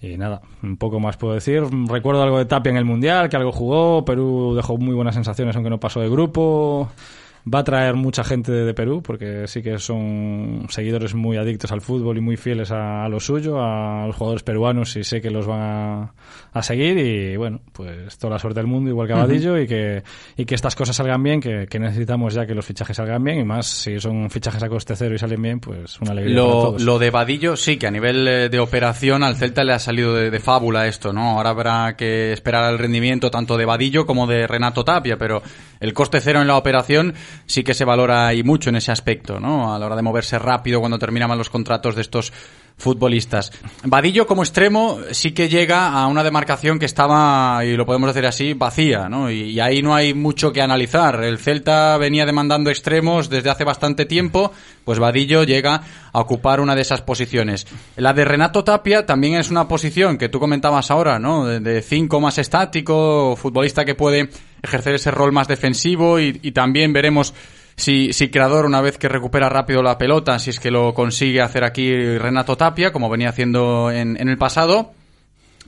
Y 0.00 0.16
nada, 0.16 0.42
un 0.62 0.76
poco 0.76 1.00
más 1.00 1.16
puedo 1.16 1.34
decir. 1.34 1.64
Recuerdo 1.88 2.22
algo 2.22 2.38
de 2.38 2.44
Tapia 2.44 2.70
en 2.70 2.76
el 2.76 2.84
Mundial, 2.84 3.28
que 3.28 3.36
algo 3.36 3.50
jugó, 3.50 4.04
Perú 4.04 4.54
dejó 4.54 4.76
muy 4.76 4.94
buenas 4.94 5.16
sensaciones 5.16 5.56
aunque 5.56 5.70
no 5.70 5.80
pasó 5.80 5.98
de 5.98 6.08
grupo. 6.08 6.88
Va 7.52 7.58
a 7.58 7.64
traer 7.64 7.94
mucha 7.94 8.24
gente 8.24 8.50
de, 8.50 8.64
de 8.64 8.72
Perú, 8.72 9.02
porque 9.02 9.46
sí 9.48 9.62
que 9.62 9.78
son 9.78 10.66
seguidores 10.70 11.14
muy 11.14 11.36
adictos 11.36 11.72
al 11.72 11.82
fútbol 11.82 12.16
y 12.16 12.20
muy 12.22 12.38
fieles 12.38 12.70
a, 12.70 13.04
a 13.04 13.08
lo 13.10 13.20
suyo, 13.20 13.60
a 13.62 14.06
los 14.06 14.16
jugadores 14.16 14.42
peruanos, 14.42 14.96
y 14.96 15.04
sé 15.04 15.20
que 15.20 15.30
los 15.30 15.46
van 15.46 15.60
a, 15.60 16.14
a 16.52 16.62
seguir. 16.62 16.96
Y 16.96 17.36
bueno, 17.36 17.60
pues 17.72 18.16
toda 18.16 18.32
la 18.34 18.38
suerte 18.38 18.60
del 18.60 18.66
mundo, 18.66 18.88
igual 18.88 19.06
que 19.06 19.12
a 19.12 19.16
Ujú. 19.16 19.26
Vadillo, 19.26 19.58
y, 19.58 19.66
que, 19.66 20.02
y 20.38 20.46
que 20.46 20.54
estas 20.54 20.74
cosas 20.74 20.96
salgan 20.96 21.22
bien, 21.22 21.40
que, 21.40 21.66
que 21.68 21.78
necesitamos 21.78 22.32
ya 22.32 22.46
que 22.46 22.54
los 22.54 22.64
fichajes 22.64 22.96
salgan 22.96 23.22
bien, 23.22 23.40
y 23.40 23.44
más 23.44 23.66
si 23.66 24.00
son 24.00 24.30
fichajes 24.30 24.62
a 24.62 24.68
coste 24.70 24.96
cero 24.96 25.14
y 25.14 25.18
salen 25.18 25.42
bien, 25.42 25.60
pues 25.60 26.00
una 26.00 26.12
alegría 26.12 26.36
para 26.36 26.46
Lo, 26.46 26.52
todos. 26.62 26.82
lo 26.82 26.98
de 26.98 27.10
Vadillo, 27.10 27.56
sí, 27.56 27.76
que 27.76 27.86
a 27.86 27.90
nivel 27.90 28.26
eh, 28.26 28.48
de 28.48 28.58
operación 28.58 29.22
al 29.22 29.36
Celta 29.36 29.64
le 29.64 29.74
ha 29.74 29.78
salido 29.78 30.14
de, 30.14 30.30
de 30.30 30.40
fábula 30.40 30.86
esto, 30.86 31.12
¿no? 31.12 31.36
Ahora 31.36 31.50
habrá 31.50 31.94
que 31.96 32.32
esperar 32.32 32.72
el 32.72 32.78
rendimiento 32.78 33.30
tanto 33.30 33.58
de 33.58 33.66
Vadillo 33.66 34.06
como 34.06 34.26
de 34.26 34.46
Renato 34.46 34.82
Tapia, 34.82 35.18
pero 35.18 35.42
el 35.80 35.92
coste 35.92 36.20
cero 36.22 36.40
en 36.40 36.46
la 36.46 36.56
operación 36.56 37.12
sí 37.46 37.64
que 37.64 37.74
se 37.74 37.84
valora 37.84 38.32
y 38.34 38.42
mucho 38.42 38.70
en 38.70 38.76
ese 38.76 38.92
aspecto, 38.92 39.40
¿no? 39.40 39.74
A 39.74 39.78
la 39.78 39.86
hora 39.86 39.96
de 39.96 40.02
moverse 40.02 40.38
rápido 40.38 40.80
cuando 40.80 40.98
terminan 40.98 41.36
los 41.36 41.50
contratos 41.50 41.94
de 41.94 42.02
estos 42.02 42.32
futbolistas. 42.76 43.52
Vadillo 43.84 44.26
como 44.26 44.42
extremo 44.42 44.98
sí 45.12 45.32
que 45.32 45.48
llega 45.48 45.88
a 45.88 46.06
una 46.06 46.24
demarcación 46.24 46.78
que 46.78 46.86
estaba, 46.86 47.64
y 47.64 47.76
lo 47.76 47.86
podemos 47.86 48.12
decir 48.12 48.26
así, 48.26 48.52
vacía, 48.52 49.08
¿no? 49.08 49.30
Y, 49.30 49.60
ahí 49.60 49.80
no 49.82 49.94
hay 49.94 50.12
mucho 50.12 50.52
que 50.52 50.60
analizar. 50.60 51.22
El 51.22 51.38
Celta 51.38 51.96
venía 51.96 52.26
demandando 52.26 52.70
extremos 52.70 53.30
desde 53.30 53.50
hace 53.50 53.64
bastante 53.64 54.04
tiempo, 54.04 54.52
pues 54.84 54.98
Vadillo 54.98 55.44
llega 55.44 55.82
a 56.12 56.20
ocupar 56.20 56.60
una 56.60 56.74
de 56.74 56.82
esas 56.82 57.00
posiciones. 57.00 57.66
La 57.96 58.12
de 58.12 58.24
Renato 58.24 58.64
Tapia 58.64 59.06
también 59.06 59.34
es 59.34 59.50
una 59.50 59.68
posición 59.68 60.18
que 60.18 60.28
tú 60.28 60.40
comentabas 60.40 60.90
ahora, 60.90 61.18
¿no? 61.18 61.46
De, 61.46 61.82
cinco 61.82 62.20
más 62.20 62.38
estático, 62.38 63.36
futbolista 63.36 63.84
que 63.84 63.94
puede 63.94 64.30
ejercer 64.62 64.94
ese 64.94 65.10
rol 65.10 65.32
más 65.32 65.48
defensivo 65.48 66.18
y 66.18 66.52
también 66.52 66.92
veremos 66.92 67.34
si, 67.76 68.12
si 68.12 68.30
Creador, 68.30 68.66
una 68.66 68.80
vez 68.80 68.98
que 68.98 69.08
recupera 69.08 69.48
rápido 69.48 69.82
la 69.82 69.98
pelota, 69.98 70.38
si 70.38 70.50
es 70.50 70.60
que 70.60 70.70
lo 70.70 70.94
consigue 70.94 71.40
hacer 71.40 71.64
aquí 71.64 72.18
Renato 72.18 72.56
Tapia, 72.56 72.92
como 72.92 73.10
venía 73.10 73.30
haciendo 73.30 73.90
en, 73.90 74.20
en 74.20 74.28
el 74.28 74.38
pasado. 74.38 74.92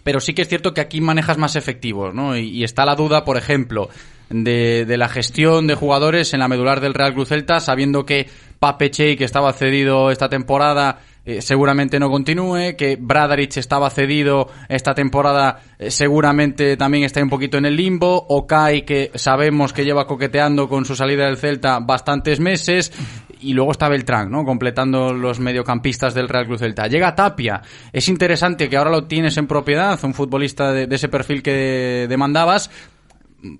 Pero 0.05 0.21
sí 0.21 0.35
que 0.35 0.43
es 0.43 0.49
cierto 0.49 0.73
que 0.73 0.81
aquí 0.81 1.01
manejas 1.01 1.37
más 1.37 1.57
efectivos, 1.57 2.15
¿no? 2.15 2.37
Y, 2.37 2.63
está 2.63 2.85
la 2.85 2.95
duda, 2.95 3.25
por 3.25 3.37
ejemplo, 3.37 3.89
de, 4.31 4.85
de, 4.87 4.97
la 4.97 5.09
gestión 5.09 5.67
de 5.67 5.75
jugadores 5.75 6.33
en 6.33 6.39
la 6.39 6.47
medular 6.47 6.81
del 6.81 6.95
Real 6.95 7.13
Cruz 7.13 7.31
Celta, 7.31 7.59
sabiendo 7.59 8.07
que 8.07 8.29
Pape 8.61 8.93
Chey, 8.93 9.17
que 9.17 9.25
estaba 9.25 9.53
cedido 9.53 10.13
esta 10.13 10.29
temporada, 10.29 11.01
eh, 11.27 11.43
seguramente 11.43 11.99
no 11.99 12.09
continúe, 12.09 12.77
que 12.79 12.97
Bradaric 12.99 13.57
estaba 13.57 13.91
cedido 13.91 14.49
esta 14.69 14.95
temporada, 14.95 15.61
eh, 15.79 15.91
seguramente 15.91 16.77
también 16.77 17.03
está 17.03 17.21
un 17.21 17.29
poquito 17.29 17.59
en 17.59 17.67
el 17.67 17.75
limbo, 17.75 18.27
Okai, 18.29 18.87
que 18.87 19.11
sabemos 19.17 19.73
que 19.73 19.85
lleva 19.85 20.07
coqueteando 20.07 20.69
con 20.69 20.85
su 20.85 20.95
salida 20.95 21.27
del 21.27 21.37
Celta 21.37 21.81
bastantes 21.81 22.39
meses, 22.39 22.93
y 23.41 23.53
luego 23.53 23.73
está 23.73 23.89
Beltrán, 23.89 24.31
¿no? 24.31 24.45
Completando 24.45 25.13
los 25.13 25.41
mediocampistas 25.41 26.15
del 26.15 26.29
Real 26.29 26.47
Cruz 26.47 26.61
Celta. 26.61 26.87
Llega 26.87 27.15
Tapia. 27.15 27.61
Es 27.93 28.09
interesante 28.09 28.69
que 28.69 28.77
ahora 28.77 28.91
lo 28.91 29.05
tienes 29.05 29.37
en 29.37 29.47
propiedad, 29.47 29.99
un 30.05 30.15
futbolista 30.15 30.73
de 30.73 30.95
ese 30.95 31.09
perfil 31.09 31.43
que 31.43 32.07
demandabas, 32.09 32.71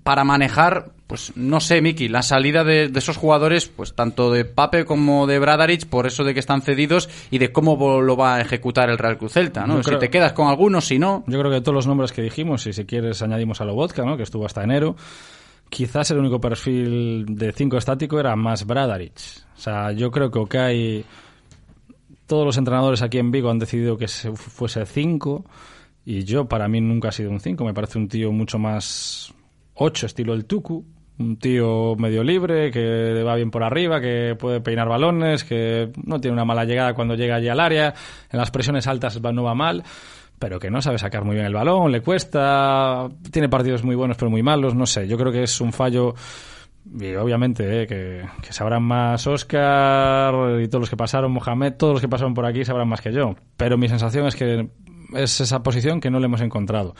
para 0.03 0.23
manejar, 0.23 0.91
pues 1.07 1.33
no 1.35 1.59
sé, 1.59 1.81
Miki, 1.81 2.07
la 2.07 2.21
salida 2.21 2.63
de, 2.63 2.89
de, 2.89 2.99
esos 2.99 3.17
jugadores, 3.17 3.67
pues 3.67 3.93
tanto 3.93 4.31
de 4.31 4.45
Pape 4.45 4.85
como 4.85 5.27
de 5.27 5.39
Bradaric, 5.39 5.87
por 5.87 6.07
eso 6.07 6.23
de 6.23 6.33
que 6.33 6.39
están 6.39 6.61
cedidos 6.61 7.09
y 7.31 7.37
de 7.37 7.51
cómo 7.51 8.01
lo 8.01 8.17
va 8.17 8.35
a 8.35 8.41
ejecutar 8.41 8.89
el 8.89 8.97
Real 8.97 9.17
Cruz 9.17 9.33
Celta, 9.33 9.65
¿no? 9.65 9.81
si 9.83 9.97
te 9.97 10.09
quedas 10.09 10.33
con 10.33 10.47
algunos, 10.47 10.85
si 10.85 10.99
no. 10.99 11.23
Yo 11.27 11.39
creo 11.39 11.51
que 11.51 11.61
todos 11.61 11.75
los 11.75 11.87
nombres 11.87 12.11
que 12.11 12.21
dijimos, 12.21 12.65
y 12.67 12.73
si 12.73 12.85
quieres 12.85 13.21
añadimos 13.21 13.61
a 13.61 13.65
Lobotka, 13.65 14.03
¿no? 14.03 14.17
Que 14.17 14.23
estuvo 14.23 14.45
hasta 14.45 14.63
enero. 14.63 14.95
Quizás 15.69 16.11
el 16.11 16.19
único 16.19 16.39
perfil 16.39 17.25
de 17.27 17.51
5 17.51 17.77
estático 17.77 18.19
era 18.19 18.35
más 18.35 18.65
Bradaric. 18.65 19.13
O 19.57 19.59
sea, 19.59 19.91
yo 19.91 20.11
creo 20.11 20.31
que 20.31 20.39
Okai. 20.39 21.05
Todos 22.25 22.45
los 22.45 22.57
entrenadores 22.57 23.01
aquí 23.01 23.19
en 23.19 23.31
Vigo 23.31 23.49
han 23.49 23.59
decidido 23.59 23.97
que 23.97 24.07
se 24.07 24.31
fuese 24.33 24.85
5. 24.85 25.45
Y 26.05 26.23
yo, 26.23 26.45
para 26.45 26.67
mí, 26.67 26.79
nunca 26.79 27.09
ha 27.09 27.11
sido 27.11 27.31
un 27.31 27.39
5. 27.39 27.65
Me 27.65 27.73
parece 27.73 27.97
un 27.97 28.07
tío 28.07 28.31
mucho 28.31 28.59
más 28.59 29.33
8, 29.77 30.05
estilo 30.05 30.33
el 30.33 30.45
Tucu. 30.45 30.85
Un 31.19 31.37
tío 31.37 31.95
medio 31.95 32.23
libre, 32.23 32.69
que 32.69 33.23
va 33.23 33.35
bien 33.35 33.49
por 33.49 33.63
arriba, 33.63 33.99
que 33.99 34.35
puede 34.37 34.61
peinar 34.61 34.87
balones, 34.87 35.43
que 35.43 35.91
no 36.03 36.19
tiene 36.19 36.33
una 36.33 36.45
mala 36.45 36.63
llegada 36.63 36.93
cuando 36.93 37.15
llega 37.15 37.37
allí 37.37 37.47
al 37.47 37.59
área. 37.59 37.95
En 38.31 38.37
las 38.37 38.51
presiones 38.51 38.85
altas 38.85 39.19
no 39.19 39.43
va 39.43 39.55
mal 39.55 39.83
pero 40.39 40.59
que 40.59 40.69
no 40.69 40.81
sabe 40.81 40.97
sacar 40.99 41.23
muy 41.23 41.35
bien 41.35 41.47
el 41.47 41.53
balón, 41.53 41.91
le 41.91 42.01
cuesta, 42.01 43.09
tiene 43.31 43.49
partidos 43.49 43.83
muy 43.83 43.95
buenos 43.95 44.17
pero 44.17 44.29
muy 44.29 44.43
malos, 44.43 44.75
no 44.75 44.85
sé, 44.85 45.07
yo 45.07 45.17
creo 45.17 45.31
que 45.31 45.43
es 45.43 45.61
un 45.61 45.73
fallo 45.73 46.13
y 46.99 47.15
obviamente 47.15 47.81
eh, 47.83 47.87
que, 47.87 48.23
que, 48.41 48.53
sabrán 48.53 48.83
más 48.83 49.25
Oscar 49.27 50.61
y 50.61 50.67
todos 50.67 50.83
los 50.83 50.89
que 50.89 50.95
pasaron, 50.95 51.31
Mohamed, 51.31 51.73
todos 51.73 51.93
los 51.93 52.01
que 52.01 52.07
pasaron 52.07 52.33
por 52.33 52.45
aquí 52.45 52.63
sabrán 52.63 52.87
más 52.87 53.01
que 53.01 53.11
yo, 53.11 53.35
pero 53.57 53.77
mi 53.77 53.89
sensación 53.89 54.27
es 54.27 54.35
que 54.35 54.69
es 55.13 55.41
esa 55.41 55.63
posición 55.63 55.99
que 55.99 56.11
no 56.11 56.19
le 56.19 56.25
hemos 56.25 56.41
encontrado. 56.41 56.95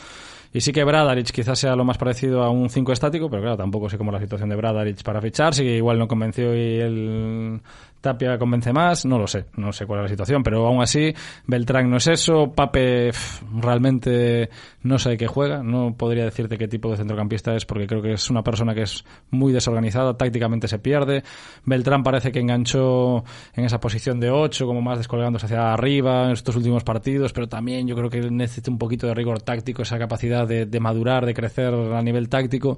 Y 0.53 0.61
sí 0.61 0.71
que 0.71 0.83
Bradaric 0.83 1.31
quizás 1.31 1.59
sea 1.59 1.75
lo 1.75 1.83
más 1.83 1.97
parecido 1.97 2.43
a 2.43 2.49
un 2.49 2.69
5 2.69 2.91
estático, 2.93 3.29
pero 3.29 3.41
claro, 3.41 3.57
tampoco 3.57 3.89
sé 3.89 3.97
cómo 3.97 4.11
la 4.11 4.19
situación 4.19 4.49
de 4.49 4.55
Bradaric 4.55 5.03
para 5.03 5.21
fichar, 5.21 5.53
que 5.53 5.77
igual 5.77 5.99
no 5.99 6.07
convenció 6.07 6.55
y 6.55 6.79
el 6.79 7.61
Tapia 8.01 8.37
convence 8.37 8.71
más, 8.71 9.05
no 9.05 9.17
lo 9.17 9.25
sé, 9.25 9.45
no 9.55 9.73
sé 9.73 9.85
cuál 9.85 9.99
es 9.99 10.03
la 10.03 10.09
situación, 10.09 10.43
pero 10.43 10.67
aún 10.67 10.81
así 10.81 11.13
Beltrán 11.47 11.89
no 11.89 11.97
es 11.97 12.07
eso, 12.07 12.53
Pape 12.53 13.11
realmente 13.59 14.49
no 14.83 14.99
sé 14.99 15.17
qué 15.17 15.25
juega, 15.25 15.63
no 15.63 15.95
podría 15.97 16.23
decirte 16.23 16.57
qué 16.57 16.67
tipo 16.67 16.91
de 16.91 16.97
centrocampista 16.97 17.55
es 17.55 17.65
porque 17.65 17.87
creo 17.87 18.01
que 18.01 18.13
es 18.13 18.29
una 18.29 18.43
persona 18.43 18.75
que 18.75 18.83
es 18.83 19.03
muy 19.31 19.51
desorganizada, 19.51 20.15
tácticamente 20.15 20.67
se 20.67 20.77
pierde, 20.77 21.23
Beltrán 21.65 22.03
parece 22.03 22.31
que 22.31 22.39
enganchó 22.39 23.23
en 23.55 23.65
esa 23.65 23.79
posición 23.79 24.19
de 24.19 24.29
8, 24.29 24.67
como 24.67 24.81
más 24.81 24.99
descolgándose 24.99 25.47
hacia 25.47 25.73
arriba 25.73 26.25
en 26.25 26.31
estos 26.31 26.55
últimos 26.55 26.83
partidos, 26.83 27.33
pero 27.33 27.49
también 27.49 27.87
yo 27.87 27.95
creo 27.95 28.11
que 28.11 28.21
necesita 28.29 28.69
un 28.69 28.77
poquito 28.77 29.07
de 29.07 29.15
rigor 29.15 29.41
táctico, 29.41 29.81
esa 29.81 29.97
capacidad 29.97 30.36
de, 30.45 30.65
de 30.65 30.79
madurar, 30.79 31.25
de 31.25 31.33
crecer 31.33 31.73
a 31.73 32.01
nivel 32.01 32.29
táctico. 32.29 32.77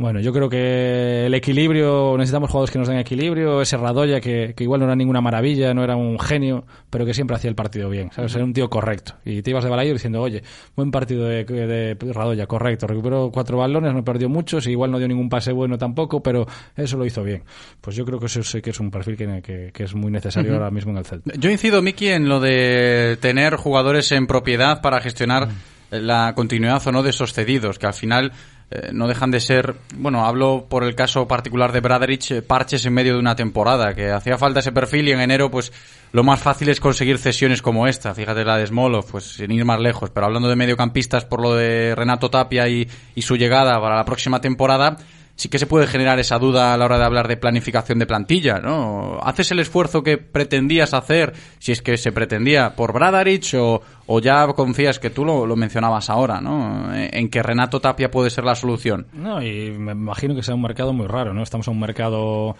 Bueno, 0.00 0.18
yo 0.18 0.32
creo 0.32 0.48
que 0.48 1.26
el 1.26 1.34
equilibrio, 1.34 2.16
necesitamos 2.16 2.48
jugadores 2.48 2.70
que 2.70 2.78
nos 2.78 2.88
den 2.88 2.96
equilibrio, 2.96 3.60
ese 3.60 3.76
Radoya 3.76 4.18
que, 4.18 4.54
que, 4.56 4.64
igual 4.64 4.80
no 4.80 4.86
era 4.86 4.96
ninguna 4.96 5.20
maravilla, 5.20 5.74
no 5.74 5.84
era 5.84 5.94
un 5.94 6.18
genio, 6.18 6.64
pero 6.88 7.04
que 7.04 7.12
siempre 7.12 7.36
hacía 7.36 7.50
el 7.50 7.54
partido 7.54 7.90
bien, 7.90 8.10
¿sabes? 8.10 8.34
Era 8.34 8.42
un 8.46 8.54
tío 8.54 8.70
correcto. 8.70 9.16
Y 9.26 9.42
te 9.42 9.50
ibas 9.50 9.62
de 9.62 9.68
Balayo 9.68 9.92
diciendo, 9.92 10.22
oye, 10.22 10.42
buen 10.74 10.90
partido 10.90 11.26
de, 11.26 11.44
de 11.44 12.12
Radoya, 12.14 12.46
correcto, 12.46 12.86
recuperó 12.86 13.30
cuatro 13.30 13.58
balones, 13.58 13.92
no 13.92 14.02
perdió 14.02 14.30
muchos, 14.30 14.66
igual 14.68 14.90
no 14.90 14.96
dio 14.96 15.06
ningún 15.06 15.28
pase 15.28 15.52
bueno 15.52 15.76
tampoco, 15.76 16.22
pero 16.22 16.46
eso 16.74 16.96
lo 16.96 17.04
hizo 17.04 17.22
bien. 17.22 17.42
Pues 17.82 17.94
yo 17.94 18.06
creo 18.06 18.18
que 18.18 18.24
eso 18.24 18.42
sí 18.42 18.62
que 18.62 18.70
es 18.70 18.80
un 18.80 18.90
perfil 18.90 19.18
que, 19.18 19.42
que, 19.42 19.70
que 19.70 19.84
es 19.84 19.94
muy 19.94 20.10
necesario 20.10 20.52
uh 20.52 20.54
-huh. 20.54 20.58
ahora 20.60 20.70
mismo 20.70 20.92
en 20.92 20.96
el 20.96 21.04
Celta. 21.04 21.32
Yo 21.38 21.50
incido, 21.50 21.82
Miki, 21.82 22.08
en 22.08 22.26
lo 22.26 22.40
de 22.40 23.18
tener 23.20 23.56
jugadores 23.56 24.10
en 24.12 24.26
propiedad 24.26 24.80
para 24.80 25.02
gestionar 25.02 25.42
uh 25.42 25.46
-huh. 25.48 25.79
La 25.90 26.34
continuidad 26.34 26.86
o 26.86 26.92
no 26.92 27.02
de 27.02 27.10
esos 27.10 27.32
cedidos, 27.32 27.78
que 27.78 27.86
al 27.86 27.94
final 27.94 28.32
eh, 28.70 28.90
no 28.92 29.08
dejan 29.08 29.32
de 29.32 29.40
ser, 29.40 29.74
bueno, 29.96 30.24
hablo 30.24 30.66
por 30.68 30.84
el 30.84 30.94
caso 30.94 31.26
particular 31.26 31.72
de 31.72 31.80
Braderich, 31.80 32.30
eh, 32.30 32.42
parches 32.42 32.86
en 32.86 32.92
medio 32.92 33.14
de 33.14 33.18
una 33.18 33.34
temporada, 33.34 33.94
que 33.94 34.12
hacía 34.12 34.38
falta 34.38 34.60
ese 34.60 34.70
perfil 34.70 35.08
y 35.08 35.12
en 35.12 35.20
enero, 35.20 35.50
pues 35.50 35.72
lo 36.12 36.22
más 36.22 36.40
fácil 36.40 36.68
es 36.68 36.78
conseguir 36.78 37.18
cesiones 37.18 37.62
como 37.62 37.88
esta, 37.88 38.14
fíjate 38.14 38.44
la 38.44 38.58
de 38.58 38.68
Smolov, 38.68 39.10
pues 39.10 39.24
sin 39.24 39.50
ir 39.50 39.64
más 39.64 39.80
lejos, 39.80 40.10
pero 40.10 40.26
hablando 40.26 40.48
de 40.48 40.54
mediocampistas 40.54 41.24
por 41.24 41.40
lo 41.42 41.54
de 41.54 41.94
Renato 41.96 42.30
Tapia 42.30 42.68
y, 42.68 42.88
y 43.16 43.22
su 43.22 43.36
llegada 43.36 43.80
para 43.80 43.96
la 43.96 44.04
próxima 44.04 44.40
temporada, 44.40 44.96
sí 45.40 45.48
que 45.48 45.58
se 45.58 45.66
puede 45.66 45.86
generar 45.86 46.18
esa 46.18 46.38
duda 46.38 46.74
a 46.74 46.76
la 46.76 46.84
hora 46.84 46.98
de 46.98 47.04
hablar 47.04 47.26
de 47.26 47.38
planificación 47.38 47.98
de 47.98 48.04
plantilla, 48.04 48.58
¿no? 48.58 49.18
¿Haces 49.22 49.50
el 49.52 49.60
esfuerzo 49.60 50.02
que 50.02 50.18
pretendías 50.18 50.92
hacer, 50.92 51.32
si 51.58 51.72
es 51.72 51.80
que 51.80 51.96
se 51.96 52.12
pretendía, 52.12 52.76
por 52.76 52.92
Bradaric 52.92 53.54
o, 53.54 53.80
o 54.06 54.20
ya 54.20 54.46
confías 54.48 54.98
que 54.98 55.08
tú 55.08 55.24
lo, 55.24 55.46
lo, 55.46 55.56
mencionabas 55.56 56.10
ahora, 56.10 56.42
¿no? 56.42 56.94
En 56.94 57.30
que 57.30 57.42
Renato 57.42 57.80
Tapia 57.80 58.10
puede 58.10 58.28
ser 58.28 58.44
la 58.44 58.54
solución. 58.54 59.06
No, 59.14 59.42
y 59.42 59.70
me 59.70 59.92
imagino 59.92 60.34
que 60.34 60.42
sea 60.42 60.54
un 60.54 60.60
mercado 60.60 60.92
muy 60.92 61.06
raro, 61.06 61.32
¿no? 61.32 61.42
Estamos 61.42 61.66
en 61.68 61.72
un 61.72 61.80
mercado 61.80 62.54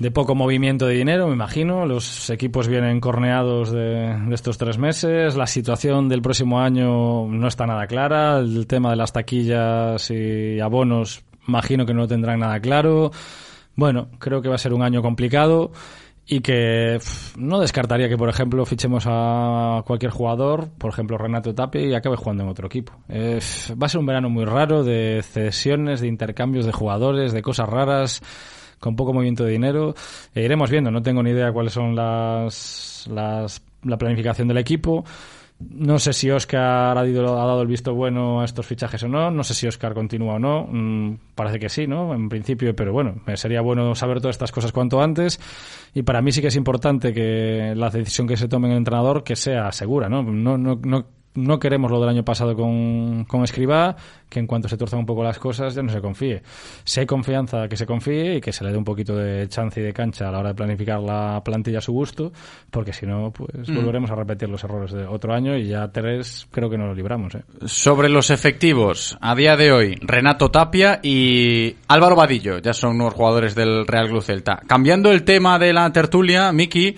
de 0.00 0.10
poco 0.10 0.34
movimiento 0.34 0.86
de 0.86 0.94
dinero, 0.94 1.28
me 1.28 1.34
imagino. 1.34 1.86
Los 1.86 2.30
equipos 2.30 2.66
vienen 2.66 2.98
corneados 2.98 3.70
de, 3.70 4.12
estos 4.32 4.58
tres 4.58 4.76
meses. 4.76 5.36
La 5.36 5.46
situación 5.46 6.08
del 6.08 6.20
próximo 6.20 6.60
año 6.60 7.28
no 7.28 7.46
está 7.46 7.64
nada 7.64 7.86
clara. 7.86 8.40
El 8.40 8.66
tema 8.66 8.90
de 8.90 8.96
las 8.96 9.12
taquillas 9.12 10.10
y 10.10 10.58
abonos 10.58 11.22
imagino 11.48 11.86
que 11.86 11.94
no 11.94 12.02
lo 12.02 12.08
tendrán 12.08 12.40
nada 12.40 12.60
claro. 12.60 13.10
Bueno, 13.74 14.08
creo 14.18 14.40
que 14.40 14.48
va 14.48 14.54
a 14.54 14.58
ser 14.58 14.72
un 14.72 14.82
año 14.82 15.02
complicado 15.02 15.72
y 16.28 16.40
que 16.40 16.96
pff, 16.98 17.36
no 17.36 17.60
descartaría 17.60 18.08
que, 18.08 18.16
por 18.16 18.28
ejemplo, 18.28 18.64
fichemos 18.66 19.04
a 19.06 19.82
cualquier 19.86 20.10
jugador, 20.10 20.68
por 20.76 20.90
ejemplo 20.90 21.16
Renato 21.16 21.54
Tapia, 21.54 21.82
y 21.82 21.94
acabe 21.94 22.16
jugando 22.16 22.42
en 22.42 22.48
otro 22.48 22.66
equipo. 22.66 22.92
Eh, 23.08 23.38
va 23.80 23.86
a 23.86 23.88
ser 23.88 24.00
un 24.00 24.06
verano 24.06 24.28
muy 24.28 24.44
raro 24.44 24.82
de 24.82 25.22
cesiones, 25.22 26.00
de 26.00 26.08
intercambios 26.08 26.66
de 26.66 26.72
jugadores, 26.72 27.32
de 27.32 27.42
cosas 27.42 27.68
raras, 27.68 28.22
con 28.80 28.96
poco 28.96 29.12
movimiento 29.12 29.44
de 29.44 29.52
dinero. 29.52 29.94
E 30.34 30.42
iremos 30.42 30.68
viendo, 30.68 30.90
no 30.90 31.02
tengo 31.02 31.22
ni 31.22 31.30
idea 31.30 31.52
cuáles 31.52 31.72
son 31.72 31.94
las, 31.94 33.06
las 33.08 33.62
la 33.84 33.96
planificación 33.96 34.48
del 34.48 34.58
equipo. 34.58 35.04
No 35.58 35.98
sé 35.98 36.12
si 36.12 36.30
Oscar 36.30 36.98
ha, 36.98 37.04
dado 37.04 37.62
el 37.62 37.66
visto 37.66 37.94
bueno 37.94 38.42
a 38.42 38.44
estos 38.44 38.66
fichajes 38.66 39.02
o 39.04 39.08
no. 39.08 39.30
No 39.30 39.42
sé 39.42 39.54
si 39.54 39.66
Oscar 39.66 39.94
continúa 39.94 40.34
o 40.34 40.38
no. 40.38 40.66
Mm, 40.70 41.18
parece 41.34 41.58
que 41.58 41.70
sí, 41.70 41.86
¿no? 41.86 42.14
En 42.14 42.28
principio, 42.28 42.76
pero 42.76 42.92
bueno, 42.92 43.22
sería 43.36 43.62
bueno 43.62 43.94
saber 43.94 44.20
todas 44.20 44.34
estas 44.34 44.52
cosas 44.52 44.72
cuanto 44.72 45.00
antes. 45.00 45.40
Y 45.94 46.02
para 46.02 46.20
mí 46.20 46.30
sí 46.30 46.42
que 46.42 46.48
es 46.48 46.56
importante 46.56 47.14
que 47.14 47.72
la 47.74 47.88
decisión 47.88 48.26
que 48.26 48.36
se 48.36 48.48
tome 48.48 48.66
en 48.68 48.72
el 48.72 48.78
entrenador 48.78 49.24
que 49.24 49.34
sea 49.34 49.72
segura, 49.72 50.10
¿no? 50.10 50.22
No, 50.22 50.58
no, 50.58 50.78
no 50.82 51.06
no 51.36 51.58
queremos 51.58 51.90
lo 51.90 52.00
del 52.00 52.08
año 52.08 52.24
pasado 52.24 52.54
con, 52.56 53.24
con 53.24 53.44
Escribá, 53.44 53.96
que 54.28 54.40
en 54.40 54.46
cuanto 54.46 54.68
se 54.68 54.76
tuerzan 54.76 55.00
un 55.00 55.06
poco 55.06 55.22
las 55.22 55.38
cosas 55.38 55.74
ya 55.74 55.82
no 55.82 55.90
se 55.90 56.00
confíe. 56.00 56.42
Si 56.84 57.00
hay 57.00 57.06
confianza, 57.06 57.68
que 57.68 57.76
se 57.76 57.86
confíe 57.86 58.36
y 58.36 58.40
que 58.40 58.52
se 58.52 58.64
le 58.64 58.72
dé 58.72 58.78
un 58.78 58.84
poquito 58.84 59.16
de 59.16 59.48
chance 59.48 59.80
y 59.80 59.84
de 59.84 59.92
cancha 59.92 60.28
a 60.28 60.32
la 60.32 60.40
hora 60.40 60.48
de 60.50 60.54
planificar 60.54 61.00
la 61.00 61.40
plantilla 61.44 61.78
a 61.78 61.80
su 61.82 61.92
gusto, 61.92 62.32
porque 62.70 62.92
si 62.92 63.06
no, 63.06 63.30
pues 63.30 63.68
mm. 63.68 63.74
volveremos 63.74 64.10
a 64.10 64.14
repetir 64.14 64.48
los 64.48 64.62
errores 64.64 64.92
de 64.92 65.06
otro 65.06 65.32
año 65.32 65.56
y 65.56 65.68
ya 65.68 65.88
tres 65.88 66.46
creo 66.50 66.68
que 66.68 66.78
no 66.78 66.86
los 66.86 66.96
libramos. 66.96 67.34
¿eh? 67.34 67.42
Sobre 67.66 68.08
los 68.08 68.30
efectivos, 68.30 69.16
a 69.20 69.34
día 69.34 69.56
de 69.56 69.72
hoy, 69.72 69.94
Renato 70.00 70.50
Tapia 70.50 71.00
y 71.02 71.76
Álvaro 71.88 72.16
Vadillo, 72.16 72.58
ya 72.58 72.72
son 72.72 72.96
unos 72.96 73.14
jugadores 73.14 73.54
del 73.54 73.86
Real 73.86 74.08
Club 74.08 74.22
Celta. 74.22 74.60
Cambiando 74.66 75.12
el 75.12 75.24
tema 75.24 75.58
de 75.58 75.72
la 75.72 75.92
tertulia, 75.92 76.52
Miki, 76.52 76.96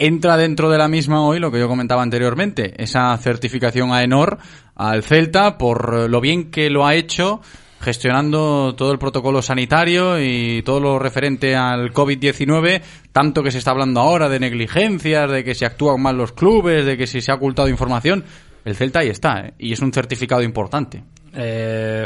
entra 0.00 0.36
dentro 0.36 0.70
de 0.70 0.78
la 0.78 0.88
misma 0.88 1.22
hoy 1.22 1.38
lo 1.38 1.52
que 1.52 1.60
yo 1.60 1.68
comentaba 1.68 2.02
anteriormente, 2.02 2.82
esa 2.82 3.16
certificación 3.18 3.92
a 3.92 4.02
Enor 4.02 4.38
al 4.74 5.02
Celta 5.04 5.58
por 5.58 6.10
lo 6.10 6.20
bien 6.20 6.50
que 6.50 6.70
lo 6.70 6.86
ha 6.86 6.94
hecho 6.94 7.40
gestionando 7.80 8.74
todo 8.74 8.92
el 8.92 8.98
protocolo 8.98 9.40
sanitario 9.42 10.20
y 10.20 10.62
todo 10.62 10.80
lo 10.80 10.98
referente 10.98 11.56
al 11.56 11.92
COVID-19, 11.92 12.82
tanto 13.12 13.42
que 13.42 13.50
se 13.50 13.58
está 13.58 13.70
hablando 13.70 14.00
ahora 14.00 14.28
de 14.28 14.38
negligencias, 14.38 15.30
de 15.30 15.44
que 15.44 15.54
se 15.54 15.64
actúan 15.64 16.00
mal 16.00 16.16
los 16.16 16.32
clubes, 16.32 16.84
de 16.84 16.96
que 16.96 17.06
si 17.06 17.20
se 17.20 17.32
ha 17.32 17.36
ocultado 17.36 17.68
información. 17.68 18.24
El 18.64 18.76
Celta 18.76 19.00
ahí 19.00 19.08
está, 19.08 19.40
¿eh? 19.40 19.54
y 19.58 19.72
es 19.72 19.80
un 19.80 19.92
certificado 19.92 20.42
importante. 20.42 21.02
Eh, 21.32 22.04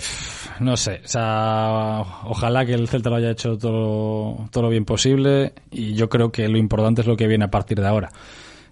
no 0.60 0.76
sé, 0.76 1.00
o 1.04 1.08
sea, 1.08 2.02
ojalá 2.24 2.64
que 2.64 2.74
el 2.74 2.88
Celta 2.88 3.10
lo 3.10 3.16
haya 3.16 3.30
hecho 3.30 3.58
todo, 3.58 4.48
todo 4.50 4.62
lo 4.64 4.68
bien 4.68 4.84
posible 4.84 5.52
y 5.70 5.94
yo 5.94 6.08
creo 6.08 6.32
que 6.32 6.48
lo 6.48 6.58
importante 6.58 7.00
es 7.00 7.06
lo 7.06 7.16
que 7.16 7.26
viene 7.26 7.44
a 7.44 7.50
partir 7.50 7.80
de 7.80 7.86
ahora. 7.86 8.10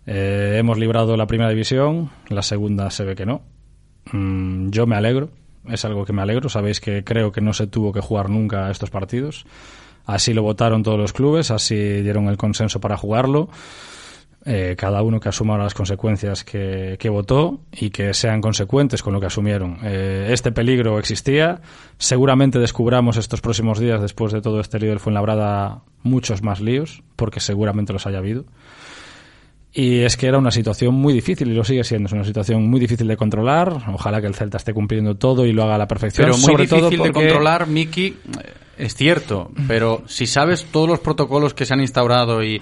Eh, 0.07 0.57
hemos 0.59 0.79
librado 0.79 1.17
la 1.17 1.27
primera 1.27 1.51
división, 1.51 2.11
la 2.29 2.43
segunda 2.43 2.91
se 2.91 3.05
ve 3.05 3.15
que 3.15 3.27
no. 3.27 3.43
Mm, 4.13 4.71
yo 4.71 4.87
me 4.87 4.97
alegro, 4.97 5.31
es 5.69 5.85
algo 5.85 6.05
que 6.05 6.13
me 6.13 6.23
alegro. 6.23 6.49
Sabéis 6.49 6.81
que 6.81 7.05
creo 7.05 7.33
que 7.33 7.41
no 7.41 7.53
se 7.53 7.67
tuvo 7.67 7.93
que 7.93 8.01
jugar 8.01 8.29
nunca 8.29 8.71
estos 8.71 8.91
partidos. 8.91 9.47
Así 10.05 10.35
lo 10.35 10.43
votaron 10.43 10.83
todos 10.83 10.99
los 10.99 11.13
clubes, 11.13 11.51
así 11.51 11.77
dieron 11.77 12.29
el 12.29 12.37
consenso 12.37 12.81
para 12.81 12.97
jugarlo. 12.97 13.49
Eh, 14.45 14.75
cada 14.77 15.03
uno 15.03 15.21
que 15.21 15.29
asuma 15.29 15.57
las 15.57 15.73
consecuencias 15.73 16.43
que, 16.43 17.09
votó 17.11 17.61
y 17.71 17.91
que 17.91 18.13
sean 18.13 18.41
consecuentes 18.41 19.03
con 19.03 19.13
lo 19.13 19.21
que 19.21 19.27
asumieron. 19.27 19.79
Eh, 19.85 20.31
este 20.31 20.51
peligro 20.51 20.99
existía. 20.99 21.61
Seguramente 21.97 22.59
descubramos 22.59 23.17
estos 23.17 23.41
próximos 23.41 23.79
días, 23.79 24.01
después 24.01 24.33
de 24.33 24.41
todo 24.41 24.59
este 24.59 24.81
lío 24.81 24.91
del 24.91 24.99
Fuenlabrada, 24.99 25.83
muchos 26.03 26.43
más 26.43 26.61
líos, 26.61 27.05
porque 27.15 27.39
seguramente 27.39 27.93
los 27.93 28.07
haya 28.07 28.19
habido. 28.19 28.45
Y 29.75 30.01
es 30.01 30.17
que 30.17 30.27
era 30.27 30.39
una 30.39 30.51
situación 30.51 30.95
muy 30.95 31.15
difícil 31.15 31.51
y 31.51 31.55
lo 31.55 31.65
sigue 31.65 31.85
siendo. 31.85 32.09
Es 32.09 32.13
una 32.13 32.25
situación 32.25 32.69
muy 32.69 32.81
difícil 32.81 33.07
de 33.07 33.17
controlar. 33.17 33.73
Ojalá 33.93 34.21
que 34.21 34.27
el 34.27 34.35
Celta 34.35 34.59
esté 34.59 34.75
cumpliendo 34.75 35.15
todo 35.17 35.47
y 35.47 35.53
lo 35.53 35.63
haga 35.63 35.77
a 35.77 35.79
la 35.79 35.89
perfección. 35.89 36.27
Pero 36.27 36.37
muy 36.37 36.67
difícil 36.67 37.03
de 37.03 37.13
controlar, 37.13 37.69
Miki, 37.69 38.07
eh, 38.07 38.17
es 38.77 38.95
cierto. 38.95 39.51
Pero 39.69 40.03
si 40.07 40.27
sabes 40.27 40.67
todos 40.67 40.89
los 40.89 40.99
protocolos 40.99 41.55
que 41.55 41.65
se 41.65 41.73
han 41.73 41.81
instaurado 41.81 42.43
y 42.43 42.61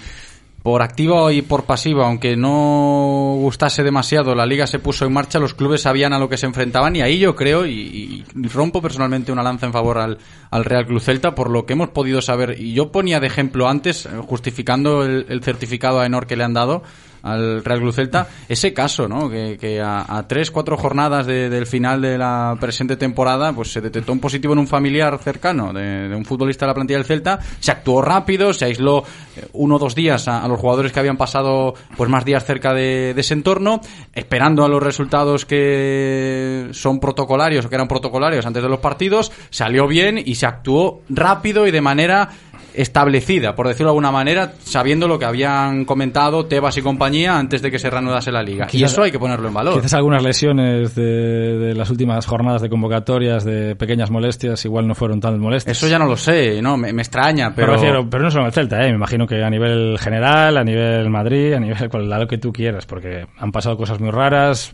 por 0.62 0.82
activa 0.82 1.32
y 1.32 1.42
por 1.42 1.64
pasiva, 1.64 2.06
aunque 2.06 2.36
no 2.36 3.36
gustase 3.38 3.82
demasiado, 3.82 4.34
la 4.34 4.44
liga 4.44 4.66
se 4.66 4.78
puso 4.78 5.06
en 5.06 5.12
marcha, 5.12 5.38
los 5.38 5.54
clubes 5.54 5.82
sabían 5.82 6.12
a 6.12 6.18
lo 6.18 6.28
que 6.28 6.36
se 6.36 6.46
enfrentaban 6.46 6.96
y 6.96 7.00
ahí 7.00 7.18
yo 7.18 7.34
creo, 7.34 7.66
y, 7.66 8.24
rompo 8.52 8.82
personalmente 8.82 9.32
una 9.32 9.42
lanza 9.42 9.66
en 9.66 9.72
favor 9.72 9.98
al, 9.98 10.18
al, 10.50 10.64
Real 10.64 10.86
Club 10.86 11.00
Celta 11.00 11.34
por 11.34 11.50
lo 11.50 11.64
que 11.64 11.72
hemos 11.72 11.90
podido 11.90 12.20
saber. 12.20 12.60
Y 12.60 12.74
yo 12.74 12.92
ponía 12.92 13.20
de 13.20 13.26
ejemplo 13.26 13.68
antes, 13.68 14.08
justificando 14.26 15.04
el, 15.04 15.26
el 15.28 15.42
certificado 15.42 16.00
a 16.00 16.06
Enor 16.06 16.26
que 16.26 16.36
le 16.36 16.44
han 16.44 16.54
dado, 16.54 16.82
al 17.22 17.64
Real 17.64 17.80
Club 17.80 17.92
Celta, 17.92 18.28
ese 18.48 18.72
caso, 18.72 19.08
¿no? 19.08 19.28
Que, 19.28 19.80
a, 19.82 20.24
tres, 20.28 20.50
cuatro 20.50 20.76
jornadas 20.76 21.26
del 21.26 21.66
final 21.66 22.00
de 22.00 22.18
la 22.18 22.56
presente 22.60 22.96
temporada, 22.96 23.52
pues 23.52 23.72
se 23.72 23.80
detectó 23.80 24.12
un 24.12 24.20
positivo 24.20 24.52
en 24.52 24.60
un 24.60 24.66
familiar 24.66 25.18
cercano 25.18 25.72
de, 25.72 26.14
un 26.14 26.24
futbolista 26.24 26.66
de 26.66 26.70
la 26.70 26.74
plantilla 26.74 26.98
del 26.98 27.06
Celta, 27.06 27.38
se 27.58 27.70
actuó 27.70 28.02
rápido, 28.02 28.52
se 28.52 28.64
aisló 28.64 29.04
eh, 29.36 29.46
uno 29.52 29.76
o 29.76 29.78
dos 29.78 29.94
días 29.94 30.28
a, 30.28 30.46
los 30.48 30.58
jugadores 30.58 30.92
que 30.92 31.00
habían 31.00 31.16
pasado 31.16 31.74
pues 31.96 32.10
más 32.10 32.24
días 32.24 32.44
cerca 32.44 32.72
de, 32.72 33.14
de, 33.14 33.20
ese 33.20 33.34
entorno, 33.34 33.80
esperando 34.14 34.64
a 34.64 34.68
los 34.68 34.82
resultados 34.82 35.44
que 35.44 36.68
son 36.72 37.00
protocolarios 37.00 37.64
o 37.64 37.68
que 37.68 37.74
eran 37.74 37.88
protocolarios 37.88 38.46
antes 38.46 38.62
de 38.62 38.68
los 38.68 38.80
partidos, 38.80 39.32
salió 39.50 39.86
bien 39.86 40.18
y 40.18 40.34
se 40.36 40.46
actuó 40.46 41.02
rápido 41.08 41.66
y 41.66 41.70
de 41.70 41.80
manera 41.80 42.30
establecida, 42.74 43.54
por 43.54 43.68
decirlo 43.68 43.88
de 43.88 43.90
alguna 43.92 44.10
manera, 44.10 44.52
sabiendo 44.62 45.08
lo 45.08 45.18
que 45.18 45.24
habían 45.24 45.84
comentado 45.84 46.46
Tebas 46.46 46.76
y 46.76 46.82
compañía 46.82 47.38
antes 47.38 47.62
de 47.62 47.70
que 47.70 47.78
se 47.78 47.90
reanudase 47.90 48.32
la 48.32 48.42
liga. 48.42 48.66
y 48.72 48.82
eso 48.82 49.02
hay 49.02 49.10
que 49.10 49.18
ponerlo 49.18 49.48
en 49.48 49.54
valor. 49.54 49.74
Quizás 49.74 49.94
algunas 49.94 50.22
lesiones 50.22 50.94
de, 50.94 51.74
las 51.74 51.90
últimas 51.90 52.26
jornadas 52.26 52.62
de 52.62 52.68
convocatorias 52.68 53.44
de 53.44 53.76
pequeñas 53.76 54.10
molestias 54.10 54.64
igual 54.64 54.86
no 54.86 54.94
fueron 54.94 55.20
tan 55.20 55.38
molestias. 55.38 55.76
Eso 55.76 55.88
ya 55.88 55.98
no 55.98 56.06
lo 56.06 56.16
sé, 56.16 56.60
no 56.62 56.76
me, 56.76 56.90
extraña, 56.90 57.54
pero... 57.54 57.76
Pero, 58.10 58.22
no 58.22 58.30
solo 58.30 58.44
en 58.44 58.46
el 58.48 58.52
Celta, 58.52 58.82
¿eh? 58.84 58.90
me 58.90 58.96
imagino 58.96 59.26
que 59.26 59.42
a 59.42 59.50
nivel 59.50 59.98
general, 59.98 60.56
a 60.56 60.64
nivel 60.64 61.08
Madrid, 61.10 61.54
a 61.54 61.60
nivel 61.60 61.88
cual, 61.88 62.08
lo 62.08 62.26
que 62.26 62.38
tú 62.38 62.52
quieras, 62.52 62.86
porque 62.86 63.26
han 63.38 63.52
pasado 63.52 63.76
cosas 63.76 64.00
muy 64.00 64.10
raras, 64.10 64.72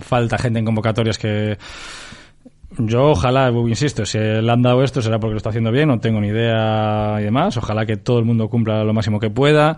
falta 0.00 0.38
gente 0.38 0.58
en 0.58 0.64
convocatorias 0.64 1.18
que 1.18 1.58
yo 2.78 3.10
ojalá, 3.10 3.50
insisto, 3.50 4.04
si 4.04 4.18
le 4.18 4.50
han 4.50 4.62
dado 4.62 4.82
esto 4.82 5.00
será 5.00 5.18
porque 5.18 5.32
lo 5.32 5.36
está 5.38 5.50
haciendo 5.50 5.70
bien, 5.70 5.88
no 5.88 5.98
tengo 5.98 6.20
ni 6.20 6.28
idea 6.28 7.16
y 7.20 7.24
demás. 7.24 7.56
Ojalá 7.56 7.86
que 7.86 7.96
todo 7.96 8.18
el 8.18 8.24
mundo 8.24 8.48
cumpla 8.48 8.84
lo 8.84 8.92
máximo 8.92 9.20
que 9.20 9.30
pueda 9.30 9.76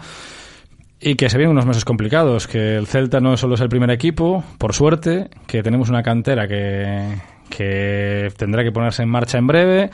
y 1.00 1.14
que 1.14 1.28
se 1.28 1.38
vienen 1.38 1.52
unos 1.52 1.66
meses 1.66 1.84
complicados, 1.84 2.46
que 2.46 2.76
el 2.76 2.86
Celta 2.86 3.20
no 3.20 3.36
solo 3.36 3.54
es 3.54 3.60
el 3.60 3.68
primer 3.68 3.90
equipo, 3.90 4.42
por 4.58 4.74
suerte, 4.74 5.28
que 5.46 5.62
tenemos 5.62 5.88
una 5.88 6.02
cantera 6.02 6.48
que, 6.48 7.14
que 7.48 8.28
tendrá 8.36 8.64
que 8.64 8.72
ponerse 8.72 9.02
en 9.04 9.08
marcha 9.08 9.38
en 9.38 9.46
breve 9.46 9.90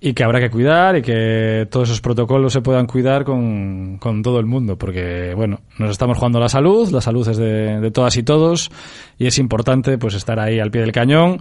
y 0.00 0.12
que 0.12 0.22
habrá 0.22 0.40
que 0.40 0.50
cuidar 0.50 0.98
y 0.98 1.02
que 1.02 1.66
todos 1.70 1.88
esos 1.88 2.02
protocolos 2.02 2.52
se 2.52 2.60
puedan 2.60 2.86
cuidar 2.86 3.24
con, 3.24 3.96
con 3.96 4.22
todo 4.22 4.38
el 4.38 4.44
mundo, 4.44 4.76
porque 4.76 5.32
bueno, 5.34 5.60
nos 5.78 5.90
estamos 5.92 6.18
jugando 6.18 6.38
la 6.40 6.50
salud, 6.50 6.90
la 6.90 7.00
salud 7.00 7.26
es 7.26 7.38
de, 7.38 7.80
de 7.80 7.90
todas 7.90 8.14
y 8.18 8.22
todos 8.22 8.70
y 9.18 9.26
es 9.26 9.38
importante 9.38 9.96
pues 9.96 10.14
estar 10.14 10.38
ahí 10.38 10.60
al 10.60 10.70
pie 10.70 10.82
del 10.82 10.92
cañón 10.92 11.38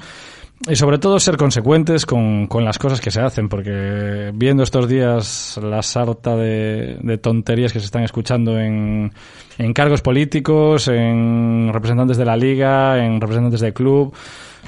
y 0.67 0.75
sobre 0.75 0.97
todo 0.97 1.19
ser 1.19 1.35
consecuentes 1.35 2.05
con, 2.05 2.47
con, 2.47 2.63
las 2.63 2.77
cosas 2.77 3.01
que 3.01 3.11
se 3.11 3.19
hacen, 3.19 3.49
porque 3.49 4.31
viendo 4.33 4.63
estos 4.63 4.87
días 4.87 5.59
la 5.61 5.81
sarta 5.81 6.35
de, 6.35 6.97
de 7.01 7.17
tonterías 7.17 7.73
que 7.73 7.79
se 7.79 7.85
están 7.85 8.03
escuchando 8.03 8.57
en, 8.57 9.11
en, 9.57 9.73
cargos 9.73 10.01
políticos, 10.01 10.87
en 10.87 11.69
representantes 11.73 12.17
de 12.17 12.25
la 12.25 12.37
liga, 12.37 13.03
en 13.03 13.19
representantes 13.19 13.59
del 13.59 13.73
club, 13.73 14.13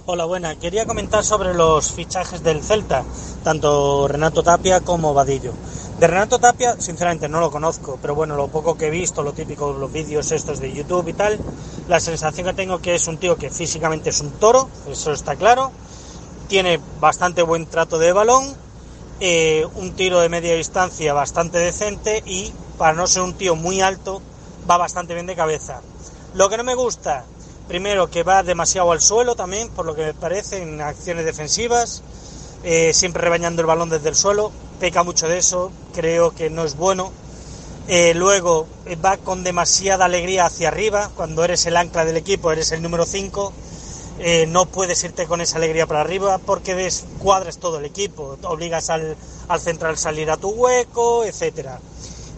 Hola, 0.05 0.23
buena. 0.23 0.55
Quería 0.55 0.85
comentar 0.85 1.25
sobre 1.25 1.53
los 1.53 1.91
fichajes 1.91 2.43
del 2.43 2.63
Celta, 2.63 3.03
tanto 3.43 4.07
Renato 4.07 4.41
Tapia 4.41 4.79
como 4.79 5.13
Vadillo. 5.13 5.51
De 5.99 6.07
Renato 6.07 6.39
Tapia, 6.39 6.79
sinceramente 6.79 7.27
no 7.27 7.41
lo 7.41 7.51
conozco, 7.51 7.99
pero 8.01 8.15
bueno, 8.15 8.37
lo 8.37 8.47
poco 8.47 8.77
que 8.77 8.87
he 8.87 8.89
visto, 8.89 9.21
lo 9.21 9.33
típico, 9.33 9.73
los 9.73 9.91
vídeos 9.91 10.31
estos 10.31 10.61
de 10.61 10.71
YouTube 10.71 11.09
y 11.09 11.13
tal, 11.13 11.37
la 11.89 11.99
sensación 11.99 12.47
que 12.47 12.53
tengo 12.53 12.79
que 12.79 12.95
es 12.95 13.05
un 13.09 13.17
tío 13.17 13.35
que 13.35 13.49
físicamente 13.49 14.11
es 14.11 14.21
un 14.21 14.31
toro, 14.31 14.69
eso 14.89 15.11
está 15.11 15.35
claro, 15.35 15.73
tiene 16.47 16.79
bastante 17.01 17.41
buen 17.41 17.65
trato 17.65 17.99
de 17.99 18.13
balón 18.13 18.63
eh, 19.19 19.65
un 19.75 19.95
tiro 19.95 20.19
de 20.19 20.29
media 20.29 20.55
distancia 20.55 21.13
bastante 21.13 21.57
decente 21.57 22.21
y 22.25 22.53
para 22.77 22.93
no 22.93 23.07
ser 23.07 23.21
un 23.21 23.33
tío 23.33 23.55
muy 23.55 23.81
alto 23.81 24.21
va 24.69 24.77
bastante 24.77 25.13
bien 25.13 25.25
de 25.25 25.35
cabeza. 25.35 25.81
Lo 26.33 26.49
que 26.49 26.57
no 26.57 26.63
me 26.63 26.75
gusta, 26.75 27.23
primero 27.67 28.09
que 28.09 28.23
va 28.23 28.43
demasiado 28.43 28.91
al 28.91 29.01
suelo 29.01 29.35
también, 29.35 29.69
por 29.69 29.85
lo 29.85 29.95
que 29.95 30.05
me 30.05 30.13
parece, 30.13 30.61
en 30.61 30.81
acciones 30.81 31.23
defensivas, 31.23 32.03
eh, 32.63 32.93
siempre 32.93 33.21
rebañando 33.21 33.61
el 33.61 33.67
balón 33.67 33.89
desde 33.89 34.09
el 34.09 34.15
suelo, 34.15 34.51
peca 34.79 35.03
mucho 35.03 35.27
de 35.27 35.37
eso, 35.37 35.71
creo 35.93 36.35
que 36.35 36.49
no 36.49 36.65
es 36.65 36.75
bueno. 36.75 37.11
Eh, 37.87 38.13
luego 38.15 38.67
va 39.03 39.17
con 39.17 39.43
demasiada 39.43 40.05
alegría 40.05 40.45
hacia 40.45 40.69
arriba, 40.69 41.11
cuando 41.15 41.43
eres 41.43 41.65
el 41.67 41.77
ancla 41.77 42.03
del 42.03 42.17
equipo, 42.17 42.51
eres 42.51 42.71
el 42.71 42.81
número 42.81 43.05
5 43.05 43.53
eh, 44.19 44.45
no 44.47 44.65
puedes 44.65 45.03
irte 45.03 45.25
con 45.27 45.41
esa 45.41 45.57
alegría 45.57 45.87
para 45.87 46.01
arriba 46.01 46.37
porque 46.37 46.75
descuadras 46.75 47.57
todo 47.57 47.79
el 47.79 47.85
equipo, 47.85 48.37
obligas 48.43 48.89
al, 48.89 49.15
al 49.47 49.59
central 49.59 49.97
salir 49.97 50.31
a 50.31 50.37
tu 50.37 50.49
hueco, 50.49 51.25
etcétera. 51.25 51.79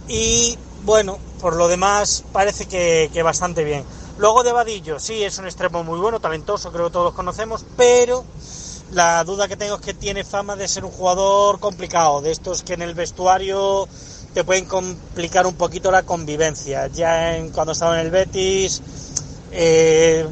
Y 0.07 0.57
bueno, 0.83 1.17
por 1.41 1.55
lo 1.55 1.67
demás 1.67 2.23
parece 2.31 2.65
que, 2.65 3.09
que, 3.13 3.23
bastante 3.23 3.63
bien. 3.63 3.83
Luego 4.17 4.43
de 4.43 4.51
Vadillo, 4.51 4.99
sí, 4.99 5.23
es 5.23 5.37
un 5.37 5.45
extremo 5.45 5.83
muy 5.83 5.99
bueno, 5.99 6.19
talentoso, 6.19 6.71
creo 6.71 6.85
que 6.85 6.93
todos 6.93 7.13
conocemos, 7.13 7.65
pero 7.75 8.25
La 8.91 9.21
duda 9.25 9.49
que 9.49 9.57
tengo 9.57 9.75
es 9.75 9.81
que 9.81 9.93
tiene 9.93 10.23
fama 10.23 10.55
de 10.55 10.67
ser 10.67 10.85
un 10.85 10.91
jugador 10.91 11.59
complicado, 11.59 12.21
de 12.21 12.31
estos 12.31 12.63
que 12.63 12.73
en 12.73 12.81
el 12.81 12.93
vestuario 12.93 13.87
te 14.33 14.45
pueden 14.45 14.65
complicar 14.65 15.45
un 15.45 15.55
poquito 15.55 15.91
la 15.91 16.03
convivencia. 16.03 16.87
Ya 16.87 17.35
en, 17.35 17.49
cuando 17.51 17.73
estaba 17.73 17.99
en 17.99 18.05
el 18.05 18.11
Betis 18.11 18.81
eh, 19.51 20.25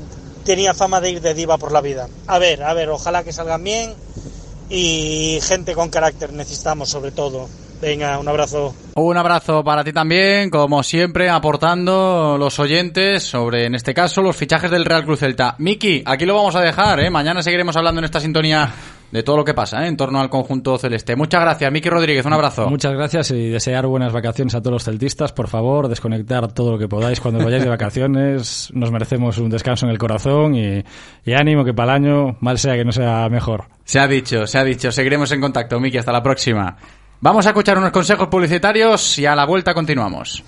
tenía 0.46 0.74
fama 0.74 1.02
de 1.02 1.12
ir 1.12 1.22
de 1.22 1.34
diva 1.34 1.58
por 1.58 1.74
la 1.74 1.82
vida. 1.82 2.08
A 2.28 2.40
ver, 2.40 2.64
a 2.64 2.74
ver, 2.74 2.90
ojalá 2.90 3.24
que 3.24 3.34
salgan 3.34 3.64
bien 3.64 3.94
y 4.70 5.40
gente 5.42 5.74
con 5.74 5.90
carácter 5.90 6.32
necesitamos 6.32 6.90
sobre 6.90 7.12
todo. 7.12 7.50
Venga, 7.82 8.18
un 8.20 8.28
abrazo. 8.28 8.74
Un 8.96 9.18
abrazo 9.18 9.64
para 9.64 9.84
ti 9.84 9.92
también, 9.92 10.50
como 10.50 10.82
siempre, 10.82 11.30
aportando 11.30 12.38
los 12.40 12.58
oyentes 12.60 13.24
sobre, 13.24 13.66
en 13.66 13.76
este 13.76 13.94
caso, 13.94 14.22
los 14.22 14.36
fichajes 14.36 14.72
del 14.72 14.86
Real 14.86 15.04
Cruz 15.04 15.20
Celta. 15.20 15.56
Miki, 15.60 16.02
aquí 16.06 16.26
lo 16.26 16.36
vamos 16.36 16.56
a 16.56 16.62
dejar, 16.62 17.02
¿eh? 17.02 17.10
Mañana 17.10 17.42
seguiremos 17.44 17.76
hablando 17.76 18.00
en 18.00 18.06
esta 18.06 18.22
sintonía 18.22 18.72
de 19.15 19.23
todo 19.23 19.38
lo 19.38 19.45
que 19.45 19.54
pasa 19.54 19.86
¿eh? 19.86 19.88
en 19.88 19.95
torno 19.95 20.19
al 20.19 20.30
conjunto 20.30 20.78
celeste. 20.78 21.15
Muchas 21.15 21.39
gracias, 21.39 21.71
Miki 21.71 21.89
Rodríguez, 21.89 22.25
un 22.25 22.34
abrazo. 22.34 22.69
Muchas 22.69 22.91
gracias 22.91 23.32
y 23.32 23.47
desear 23.47 23.88
buenas 23.88 24.12
vacaciones 24.12 24.54
a 24.56 24.60
todos 24.60 24.73
los 24.73 24.84
celtistas. 24.84 25.32
Por 25.32 25.47
favor, 25.47 25.88
desconectar 25.88 26.51
todo 26.51 26.73
lo 26.73 26.78
que 26.78 26.89
podáis 26.89 27.21
cuando 27.21 27.41
vayáis 27.41 27.63
de 27.63 27.69
vacaciones. 27.69 28.69
Nos 28.73 28.91
merecemos 28.91 29.38
un 29.38 29.49
descanso 29.49 29.86
en 29.86 29.93
el 29.93 29.97
corazón 29.97 30.56
y, 30.56 30.84
y 31.23 31.34
ánimo 31.34 31.63
que 31.63 31.73
para 31.73 31.95
el 31.95 32.04
año, 32.04 32.36
mal 32.41 32.60
sea 32.60 32.75
que 32.75 32.84
no 32.84 32.91
sea 32.91 33.30
mejor. 33.30 33.69
Se 33.86 33.99
ha 33.99 34.08
dicho, 34.08 34.45
se 34.47 34.58
ha 34.58 34.65
dicho. 34.65 34.91
Seguiremos 34.91 35.32
en 35.32 35.39
contacto, 35.39 35.80
Miki. 35.80 35.97
Hasta 35.97 36.12
la 36.12 36.21
próxima. 36.21 36.75
Vamos 37.21 37.45
a 37.45 37.49
escuchar 37.49 37.78
unos 37.78 37.91
consejos 37.91 38.28
publicitarios 38.28 39.17
y 39.17 39.25
a 39.25 39.36
la 39.36 39.45
vuelta 39.45 39.73
continuamos. 39.73 40.43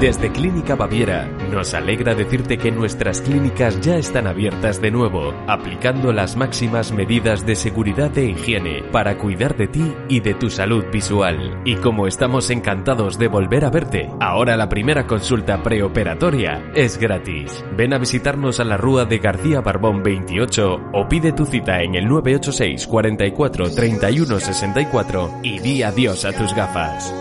Desde 0.00 0.30
Clínica 0.32 0.74
Baviera, 0.74 1.28
nos 1.50 1.72
alegra 1.72 2.14
decirte 2.14 2.58
que 2.58 2.72
nuestras 2.72 3.20
clínicas 3.20 3.80
ya 3.80 3.96
están 3.96 4.26
abiertas 4.26 4.82
de 4.82 4.90
nuevo, 4.90 5.32
aplicando 5.46 6.12
las 6.12 6.36
máximas 6.36 6.92
medidas 6.92 7.46
de 7.46 7.54
seguridad 7.54 8.16
e 8.18 8.26
higiene 8.26 8.82
para 8.90 9.16
cuidar 9.16 9.56
de 9.56 9.68
ti 9.68 9.94
y 10.08 10.20
de 10.20 10.34
tu 10.34 10.50
salud 10.50 10.84
visual. 10.92 11.62
Y 11.64 11.76
como 11.76 12.06
estamos 12.08 12.50
encantados 12.50 13.18
de 13.18 13.28
volver 13.28 13.64
a 13.64 13.70
verte, 13.70 14.10
ahora 14.20 14.56
la 14.56 14.68
primera 14.68 15.06
consulta 15.06 15.62
preoperatoria 15.62 16.72
es 16.74 16.98
gratis. 16.98 17.64
Ven 17.76 17.94
a 17.94 17.98
visitarnos 17.98 18.58
a 18.58 18.64
la 18.64 18.76
Rúa 18.76 19.04
de 19.04 19.18
García 19.18 19.60
Barbón 19.60 20.02
28 20.02 20.90
o 20.92 21.08
pide 21.08 21.32
tu 21.32 21.46
cita 21.46 21.82
en 21.82 21.94
el 21.94 22.06
986 22.06 22.86
44 22.88 23.70
31 23.70 24.40
64 24.40 25.40
y 25.44 25.53
di 25.58 25.82
adiós 25.82 26.24
a 26.24 26.32
tus 26.32 26.54
gafas. 26.54 27.12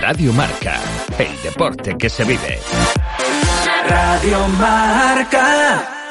Radio 0.00 0.32
Marca, 0.32 0.78
el 1.18 1.42
deporte 1.42 1.96
que 1.96 2.08
se 2.08 2.24
vive. 2.24 2.58
Radio 3.88 4.48
Marca. 4.48 6.01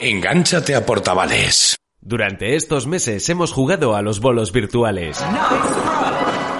Engánchate 0.00 0.74
a 0.74 0.84
Portavales. 0.84 1.76
Durante 2.00 2.56
estos 2.56 2.88
meses 2.88 3.28
hemos 3.30 3.52
jugado 3.52 3.94
a 3.94 4.02
los 4.02 4.18
bolos 4.20 4.50
virtuales. 4.52 5.24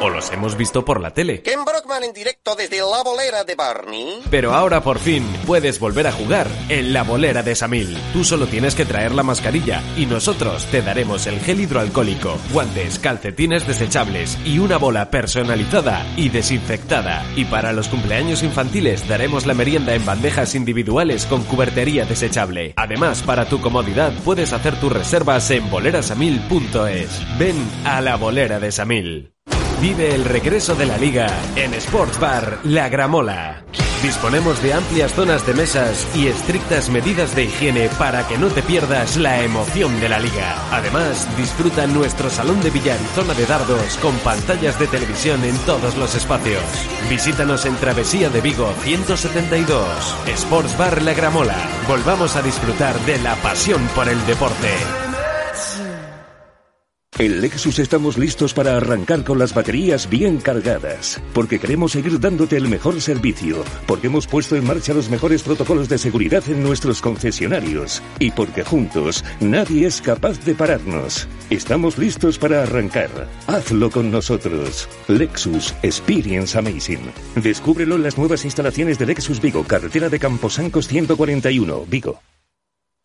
O 0.01 0.11
los 0.11 0.31
hemos 0.31 0.57
visto 0.57 0.85
por 0.85 1.01
la 1.01 1.13
tele. 1.13 1.43
Ken 1.43 1.65
Brockman 1.65 2.05
en 2.05 2.13
directo 2.13 2.55
desde 2.55 2.79
la 2.79 3.03
bolera 3.03 3.45
de 3.45 3.55
Barney. 3.55 4.23
Pero 4.31 4.53
ahora 4.53 4.83
por 4.83 4.99
fin 4.99 5.25
puedes 5.47 5.81
volver 5.81 6.07
a 6.07 6.13
jugar 6.13 6.47
en 6.69 6.93
la 6.93 7.03
bolera 7.03 7.43
de 7.43 7.55
Samil. 7.55 7.97
Tú 8.13 8.23
solo 8.25 8.47
tienes 8.47 8.75
que 8.75 8.85
traer 8.85 9.15
la 9.15 9.23
mascarilla 9.23 9.83
y 9.97 10.07
nosotros 10.07 10.67
te 10.67 10.83
daremos 10.83 11.27
el 11.27 11.41
gel 11.41 11.61
hidroalcohólico, 11.61 12.37
guantes, 12.53 12.99
calcetines 12.99 13.67
desechables 13.67 14.39
y 14.45 14.59
una 14.59 14.77
bola 14.77 15.11
personalizada 15.11 16.07
y 16.17 16.29
desinfectada. 16.29 17.25
Y 17.35 17.47
para 17.47 17.73
los 17.73 17.89
cumpleaños 17.89 18.43
infantiles 18.43 19.09
daremos 19.09 19.47
la 19.47 19.55
merienda 19.55 19.95
en 19.95 20.05
bandejas 20.05 20.55
individuales 20.55 21.27
con 21.27 21.43
cubertería 21.45 22.05
desechable. 22.05 22.75
Además, 22.77 23.23
para 23.23 23.49
tu 23.49 23.61
comodidad 23.61 24.13
puedes 24.25 24.53
hacer 24.53 24.79
tus 24.79 24.93
reservas 24.93 25.51
en 25.51 25.71
bolerasamil.es. 25.71 27.39
Ven 27.39 27.57
a 27.85 28.01
la 28.01 28.17
bolera 28.17 28.61
de 28.61 28.73
Samil. 28.73 29.36
Vive 29.81 30.15
el 30.15 30.25
regreso 30.25 30.75
de 30.75 30.87
la 30.87 30.97
liga 30.97 31.27
en 31.55 31.75
Sports 31.75 32.19
Bar 32.19 32.61
La 32.65 32.89
Gramola. 32.89 33.63
Disponemos 34.03 34.63
de 34.63 34.73
amplias 34.73 35.13
zonas 35.13 35.47
de 35.47 35.53
mesas 35.53 36.07
y 36.15 36.29
estrictas 36.29 36.89
medidas 36.89 37.35
de 37.37 37.45
higiene 37.45 37.91
para 37.99 38.27
que 38.27 38.39
no 38.39 38.49
te 38.49 38.63
pierdas 38.63 39.17
la 39.17 39.43
emoción 39.43 40.01
de 40.01 40.09
la 40.09 40.19
liga. 40.19 40.57
Además, 40.71 41.29
disfruta 41.37 41.87
nuestro 41.87 42.31
salón 42.31 42.61
de 42.63 42.71
billar 42.71 42.99
y 43.03 43.15
zona 43.15 43.35
de 43.35 43.45
dardos 43.45 43.97
con 43.99 44.15
pantallas 44.19 44.79
de 44.79 44.87
televisión 44.87 45.45
en 45.45 45.57
todos 45.61 45.97
los 45.97 46.15
espacios. 46.15 46.63
Visítanos 47.11 47.67
en 47.67 47.77
Travesía 47.77 48.31
de 48.31 48.41
Vigo 48.41 48.73
172. 48.83 50.17
Sports 50.27 50.77
Bar 50.79 51.03
La 51.03 51.13
Gramola. 51.13 51.57
Volvamos 51.87 52.35
a 52.37 52.43
disfrutar 52.43 52.99
de 53.01 53.19
la 53.19 53.35
pasión 53.37 53.87
por 53.95 54.09
el 54.09 54.25
deporte. 54.27 54.71
En 57.19 57.41
Lexus 57.41 57.79
estamos 57.79 58.19
listos 58.19 58.53
para 58.53 58.77
arrancar 58.77 59.25
con 59.25 59.39
las 59.39 59.55
baterías 59.55 60.11
bien 60.11 60.37
cargadas, 60.37 61.19
porque 61.33 61.59
queremos 61.59 61.93
seguir 61.93 62.21
dándote 62.21 62.59
el 62.59 62.69
mejor 62.69 63.01
servicio, 63.01 63.65
porque 63.87 64.09
hemos 64.09 64.27
puesto 64.27 64.55
en 64.55 64.67
marcha 64.67 64.93
los 64.93 65.09
mejores 65.09 65.43
protocolos 65.43 65.89
de 65.89 65.97
seguridad 65.97 66.45
en 66.47 66.63
nuestros 66.63 67.01
concesionarios 67.01 68.03
y 68.19 68.33
porque 68.33 68.65
juntos 68.65 69.25
nadie 69.41 69.87
es 69.87 70.03
capaz 70.03 70.45
de 70.45 70.55
pararnos. 70.55 71.27
Estamos 71.49 71.97
listos 71.97 72.39
para 72.39 72.63
arrancar. 72.65 73.09
Hazlo 73.47 73.91
con 73.91 74.11
nosotros. 74.11 74.87
Lexus 75.09 75.75
Experience 75.83 76.59
Amazing. 76.59 77.11
Descúbrelo 77.37 77.95
en 77.95 78.03
las 78.03 78.19
nuevas 78.19 78.45
instalaciones 78.45 78.99
de 78.99 79.07
Lexus 79.07 79.41
Vigo, 79.41 79.65
carretera 79.65 80.11
de 80.11 80.19
Camposancos 80.19 80.87
141, 80.87 81.87
Vigo. 81.87 82.21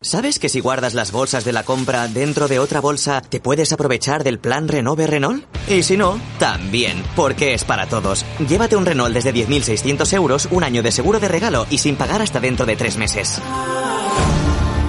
¿Sabes 0.02 0.40
que 0.40 0.48
si 0.48 0.58
guardas 0.58 0.94
las 0.94 1.12
bolsas 1.12 1.44
de 1.44 1.52
la 1.52 1.62
compra 1.62 2.08
dentro 2.08 2.48
de 2.48 2.58
otra 2.58 2.80
bolsa, 2.80 3.20
te 3.20 3.40
puedes 3.40 3.72
aprovechar 3.72 4.24
del 4.24 4.40
plan 4.40 4.66
Renove 4.66 5.06
Renault? 5.06 5.44
Y 5.68 5.84
si 5.84 5.96
no, 5.96 6.20
también, 6.40 7.04
porque 7.14 7.54
es 7.54 7.62
para 7.64 7.86
todos. 7.86 8.26
Llévate 8.48 8.74
un 8.74 8.84
Renault 8.84 9.14
desde 9.14 9.32
10.600 9.32 10.12
euros, 10.14 10.48
un 10.50 10.64
año 10.64 10.82
de 10.82 10.90
seguro 10.90 11.20
de 11.20 11.28
regalo 11.28 11.66
y 11.70 11.78
sin 11.78 11.94
pagar 11.94 12.20
hasta 12.20 12.40
dentro 12.40 12.66
de 12.66 12.74
tres 12.74 12.96
meses. 12.96 13.40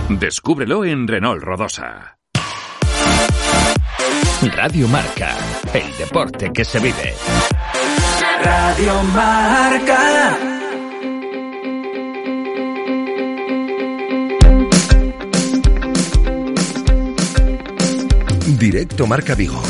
Descúbrelo 0.10 0.84
en 0.84 1.08
Renault 1.08 1.43
Rodosa. 1.43 2.17
Radio 4.41 4.88
Marca, 4.88 5.38
el 5.73 5.95
deporte 5.97 6.52
que 6.52 6.65
se 6.65 6.80
vive. 6.80 7.13
Radio 8.43 9.04
Marca. 9.13 10.53
Directo 18.63 19.06
Marca 19.06 19.36
Vigo. 19.36 19.62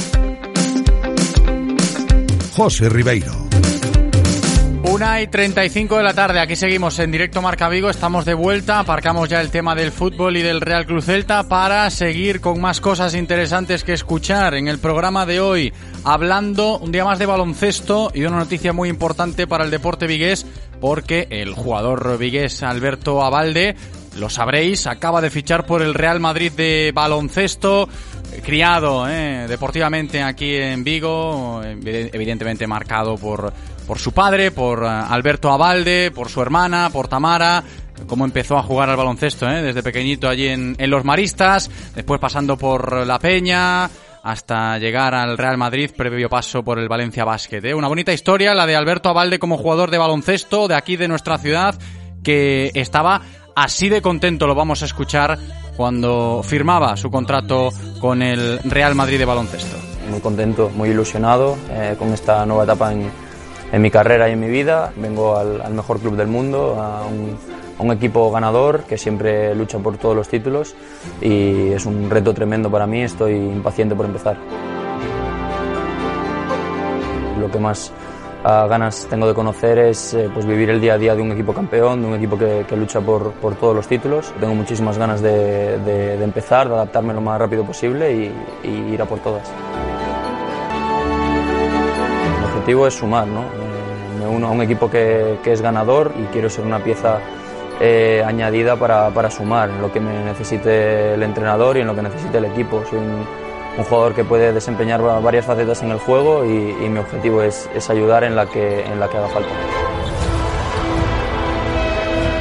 José 2.55 2.89
Ribeiro. 2.89 3.33
Una 4.83 5.19
y 5.19 5.25
35 5.25 5.97
de 5.97 6.03
la 6.03 6.13
tarde, 6.13 6.39
aquí 6.39 6.55
seguimos 6.55 6.99
en 6.99 7.09
directo 7.09 7.41
Marca 7.41 7.69
Vigo, 7.69 7.89
estamos 7.89 8.23
de 8.23 8.35
vuelta, 8.35 8.77
aparcamos 8.77 9.29
ya 9.29 9.41
el 9.41 9.49
tema 9.49 9.73
del 9.73 9.91
fútbol 9.91 10.37
y 10.37 10.43
del 10.43 10.61
Real 10.61 10.85
Cruz 10.85 11.05
Celta 11.05 11.41
para 11.47 11.89
seguir 11.89 12.39
con 12.39 12.61
más 12.61 12.81
cosas 12.81 13.15
interesantes 13.15 13.83
que 13.83 13.93
escuchar 13.93 14.53
en 14.53 14.67
el 14.67 14.77
programa 14.77 15.25
de 15.25 15.39
hoy, 15.39 15.73
hablando 16.03 16.77
un 16.77 16.91
día 16.91 17.03
más 17.03 17.17
de 17.17 17.25
baloncesto 17.25 18.11
y 18.13 18.25
una 18.25 18.37
noticia 18.37 18.73
muy 18.73 18.89
importante 18.89 19.47
para 19.47 19.63
el 19.63 19.71
deporte 19.71 20.05
vigués, 20.05 20.45
porque 20.79 21.25
el 21.31 21.55
jugador 21.55 22.19
vigués 22.19 22.61
Alberto 22.61 23.23
Abalde, 23.23 23.75
lo 24.17 24.29
sabréis, 24.29 24.85
acaba 24.85 25.19
de 25.19 25.31
fichar 25.31 25.65
por 25.65 25.81
el 25.81 25.95
Real 25.95 26.19
Madrid 26.19 26.51
de 26.51 26.91
baloncesto, 26.93 27.89
criado 28.41 29.07
eh, 29.09 29.45
deportivamente 29.47 30.21
aquí 30.21 30.55
en 30.55 30.83
Vigo, 30.83 31.61
evidentemente 31.63 32.65
marcado 32.67 33.17
por, 33.17 33.53
por 33.85 33.99
su 33.99 34.11
padre, 34.11 34.51
por 34.51 34.83
uh, 34.83 34.87
Alberto 34.87 35.51
Abalde, 35.51 36.11
por 36.11 36.29
su 36.29 36.41
hermana, 36.41 36.89
por 36.91 37.07
Tamara, 37.07 37.63
cómo 38.07 38.25
empezó 38.25 38.57
a 38.57 38.63
jugar 38.63 38.89
al 38.89 38.97
baloncesto 38.97 39.49
eh, 39.49 39.61
desde 39.61 39.83
pequeñito 39.83 40.27
allí 40.27 40.47
en, 40.47 40.75
Los 40.89 41.03
Maristas, 41.03 41.69
después 41.95 42.19
pasando 42.19 42.57
por 42.57 43.05
La 43.05 43.19
Peña, 43.19 43.89
hasta 44.23 44.77
llegar 44.77 45.13
al 45.13 45.37
Real 45.37 45.57
Madrid, 45.57 45.91
previo 45.95 46.29
paso 46.29 46.63
por 46.63 46.79
el 46.79 46.87
Valencia 46.87 47.25
Basket. 47.25 47.61
¿eh? 47.63 47.73
Una 47.73 47.89
bonita 47.89 48.13
historia, 48.13 48.53
la 48.53 48.65
de 48.65 48.75
Alberto 48.75 49.09
Abalde 49.09 49.39
como 49.39 49.57
jugador 49.57 49.91
de 49.91 49.97
baloncesto 49.97 50.67
de 50.67 50.75
aquí 50.75 50.95
de 50.95 51.07
nuestra 51.07 51.37
ciudad, 51.37 51.75
que 52.23 52.71
estaba 52.73 53.21
así 53.55 53.89
de 53.89 54.01
contento, 54.01 54.47
lo 54.47 54.55
vamos 54.55 54.81
a 54.81 54.85
escuchar 54.85 55.37
cuando 55.75 56.41
firmaba 56.43 56.95
su 56.97 57.09
contrato 57.09 57.69
con 57.99 58.21
el 58.21 58.59
Real 58.63 58.95
Madrid 58.95 59.17
de 59.17 59.25
baloncesto. 59.25 59.77
muy 60.09 60.19
contento, 60.19 60.69
muy 60.75 60.89
ilusionado 60.89 61.57
eh, 61.69 61.95
con 61.97 62.13
esta 62.13 62.45
nueva 62.45 62.63
etapa 62.63 62.91
en, 62.93 63.09
en, 63.71 63.81
mi 63.81 63.89
carrera 63.89 64.29
y 64.29 64.33
en 64.33 64.39
mi 64.39 64.49
vida. 64.49 64.91
Vengo 64.95 65.37
al, 65.37 65.73
mejor 65.73 65.99
club 65.99 66.15
del 66.15 66.27
mundo, 66.27 66.81
a 66.81 67.05
un, 67.05 67.37
a 67.79 67.83
un, 67.83 67.91
equipo 67.91 68.31
ganador 68.31 68.83
que 68.83 68.97
siempre 68.97 69.55
lucha 69.55 69.79
por 69.79 69.97
todos 69.97 70.15
los 70.15 70.27
títulos 70.27 70.75
y 71.21 71.69
es 71.69 71.85
un 71.85 72.09
reto 72.09 72.33
tremendo 72.33 72.69
para 72.69 72.85
mí, 72.85 73.01
estoy 73.01 73.33
impaciente 73.33 73.95
por 73.95 74.05
empezar. 74.05 74.37
Lo 77.39 77.49
que 77.49 77.59
más 77.59 77.91
uh, 78.43 78.67
ganas 78.67 79.07
tengo 79.09 79.27
de 79.27 79.33
conocer 79.33 79.79
es 79.79 80.13
eh, 80.13 80.29
pues 80.33 80.45
vivir 80.45 80.69
el 80.69 80.81
día 80.81 80.93
a 80.93 80.97
día 80.97 81.15
de 81.15 81.21
un 81.21 81.31
equipo 81.31 81.53
campeón, 81.53 82.01
de 82.01 82.07
un 82.07 82.15
equipo 82.15 82.37
que, 82.37 82.65
que 82.67 82.75
lucha 82.75 83.01
por, 83.01 83.31
por, 83.33 83.55
todos 83.55 83.75
los 83.75 83.87
títulos. 83.87 84.33
Tengo 84.39 84.55
muchísimas 84.55 84.97
ganas 84.97 85.21
de, 85.21 85.79
de, 85.79 86.17
de, 86.17 86.23
empezar, 86.23 86.67
de 86.67 86.75
adaptarme 86.75 87.13
lo 87.13 87.21
más 87.21 87.39
rápido 87.39 87.65
posible 87.65 88.13
y, 88.13 88.67
y 88.67 88.93
ir 88.93 89.01
a 89.01 89.05
por 89.05 89.19
todas. 89.19 89.49
Mi 92.39 92.45
objetivo 92.45 92.87
es 92.87 92.93
sumar, 92.93 93.27
¿no? 93.27 93.41
Eh, 93.41 94.19
me 94.19 94.27
uno 94.27 94.47
a 94.47 94.51
un 94.51 94.61
equipo 94.61 94.89
que, 94.89 95.39
que, 95.43 95.51
es 95.51 95.61
ganador 95.61 96.11
y 96.17 96.23
quiero 96.25 96.49
ser 96.49 96.65
una 96.65 96.79
pieza 96.83 97.19
eh, 97.79 98.23
añadida 98.25 98.75
para, 98.75 99.09
para, 99.09 99.29
sumar 99.31 99.69
en 99.69 99.81
lo 99.81 99.91
que 99.91 99.99
me 99.99 100.23
necesite 100.23 101.15
el 101.15 101.23
entrenador 101.23 101.77
y 101.77 101.81
en 101.81 101.87
lo 101.87 101.95
que 101.95 102.01
necesite 102.01 102.37
el 102.37 102.45
equipo. 102.45 102.83
Soy 102.89 102.99
un, 102.99 103.25
un 103.77 103.83
jugador 103.83 104.13
que 104.13 104.23
puede 104.23 104.53
desempeñar 104.53 105.01
varias 105.01 105.45
facetas 105.45 105.81
en 105.81 105.91
el 105.91 105.99
juego 105.99 106.45
y, 106.45 106.89
mi 106.89 106.99
objetivo 106.99 107.41
es, 107.41 107.69
es, 107.73 107.89
ayudar 107.89 108.23
en 108.23 108.35
la, 108.35 108.45
que, 108.45 108.81
en 108.85 108.99
la 108.99 109.09
que 109.09 109.17
haga 109.17 109.27
falta. 109.29 109.49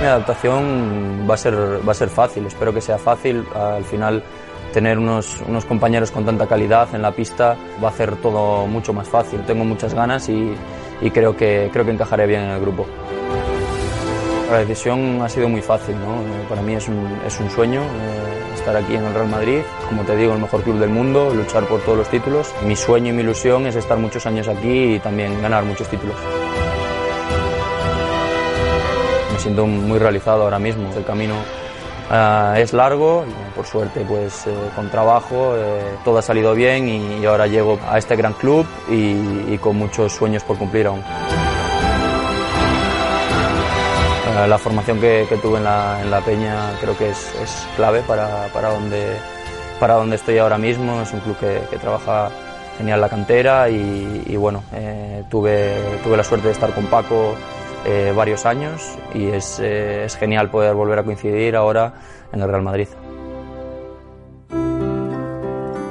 Mi 0.00 0.06
adaptación 0.06 1.26
va 1.30 1.34
a, 1.34 1.36
ser, 1.36 1.54
va 1.54 1.92
a 1.92 1.94
ser 1.94 2.08
fácil, 2.08 2.46
espero 2.46 2.74
que 2.74 2.80
sea 2.80 2.98
fácil. 2.98 3.46
Al 3.54 3.84
final 3.84 4.22
tener 4.72 4.98
unos, 4.98 5.40
unos 5.46 5.64
compañeros 5.64 6.10
con 6.10 6.24
tanta 6.24 6.46
calidad 6.46 6.94
en 6.94 7.02
la 7.02 7.12
pista 7.12 7.56
va 7.82 7.88
a 7.88 7.90
hacer 7.90 8.16
todo 8.16 8.66
mucho 8.66 8.92
más 8.92 9.08
fácil. 9.08 9.40
Tengo 9.46 9.64
muchas 9.64 9.94
ganas 9.94 10.28
y, 10.28 10.54
y 11.00 11.10
creo, 11.10 11.36
que, 11.36 11.70
creo 11.72 11.84
que 11.84 11.92
encajaré 11.92 12.26
bien 12.26 12.42
en 12.42 12.50
el 12.50 12.60
grupo. 12.60 12.86
La 14.50 14.58
decisión 14.58 15.22
ha 15.22 15.28
sido 15.28 15.48
muy 15.48 15.62
fácil, 15.62 15.94
¿no? 15.98 16.20
para 16.48 16.60
mí 16.60 16.74
es 16.74 16.86
un, 16.88 17.06
es 17.26 17.40
un 17.40 17.48
sueño. 17.48 17.80
Eh, 17.80 18.31
estar 18.62 18.76
aquí 18.76 18.94
en 18.94 19.04
el 19.04 19.12
Real 19.12 19.28
Madrid, 19.28 19.62
como 19.88 20.04
te 20.04 20.14
digo, 20.14 20.34
el 20.34 20.38
mejor 20.38 20.62
club 20.62 20.78
del 20.78 20.88
mundo, 20.88 21.34
luchar 21.34 21.64
por 21.64 21.80
todos 21.80 21.98
los 21.98 22.08
títulos. 22.08 22.54
Mi 22.64 22.76
sueño 22.76 23.08
y 23.08 23.12
mi 23.12 23.22
ilusión 23.22 23.66
es 23.66 23.74
estar 23.74 23.98
muchos 23.98 24.24
años 24.24 24.46
aquí 24.46 24.94
y 24.94 24.98
también 25.00 25.42
ganar 25.42 25.64
muchos 25.64 25.88
títulos. 25.88 26.14
Me 29.32 29.38
siento 29.40 29.66
muy 29.66 29.98
realizado 29.98 30.44
ahora 30.44 30.60
mismo. 30.60 30.92
El 30.96 31.04
camino 31.04 31.34
uh, 32.08 32.54
es 32.54 32.72
largo, 32.72 33.24
por 33.56 33.66
suerte, 33.66 34.04
pues 34.06 34.46
eh, 34.46 34.54
con 34.76 34.88
trabajo, 34.90 35.56
eh, 35.56 35.96
todo 36.04 36.18
ha 36.18 36.22
salido 36.22 36.54
bien 36.54 36.88
y, 36.88 37.26
ahora 37.26 37.48
llego 37.48 37.80
a 37.90 37.98
este 37.98 38.14
gran 38.14 38.34
club 38.34 38.64
y 38.88 39.58
con 39.58 39.76
muchos 39.76 40.12
sueños 40.12 40.44
por 40.44 40.56
cumplir 40.56 40.86
aún. 40.86 41.02
La 44.48 44.58
formación 44.58 45.00
que, 45.00 45.26
tuve 45.40 45.58
en 45.58 45.64
la, 45.64 46.00
en 46.02 46.10
la, 46.10 46.20
Peña 46.20 46.72
creo 46.80 46.96
que 46.98 47.10
es, 47.10 47.68
clave 47.76 48.02
para, 48.02 48.48
para, 48.52 48.70
donde, 48.70 49.16
para 49.78 49.94
donde 49.94 50.16
estoy 50.16 50.38
ahora 50.38 50.58
mismo. 50.58 51.00
Es 51.00 51.12
un 51.12 51.20
club 51.20 51.36
que, 51.38 51.78
trabaja 51.78 52.30
genial 52.76 53.00
la 53.00 53.08
cantera 53.08 53.68
y, 53.68 54.36
bueno, 54.36 54.64
eh, 54.72 55.22
tuve, 55.30 55.74
tuve 56.02 56.16
la 56.16 56.24
suerte 56.24 56.48
de 56.48 56.52
estar 56.54 56.74
con 56.74 56.86
Paco 56.86 57.34
eh, 57.84 58.12
varios 58.16 58.44
años 58.44 58.98
y 59.14 59.26
es, 59.26 59.60
eh, 59.60 60.04
es 60.06 60.16
genial 60.16 60.50
poder 60.50 60.74
volver 60.74 60.98
a 60.98 61.04
coincidir 61.04 61.54
ahora 61.54 61.94
en 62.32 62.40
el 62.40 62.48
Real 62.48 62.62
Madrid. 62.62 62.88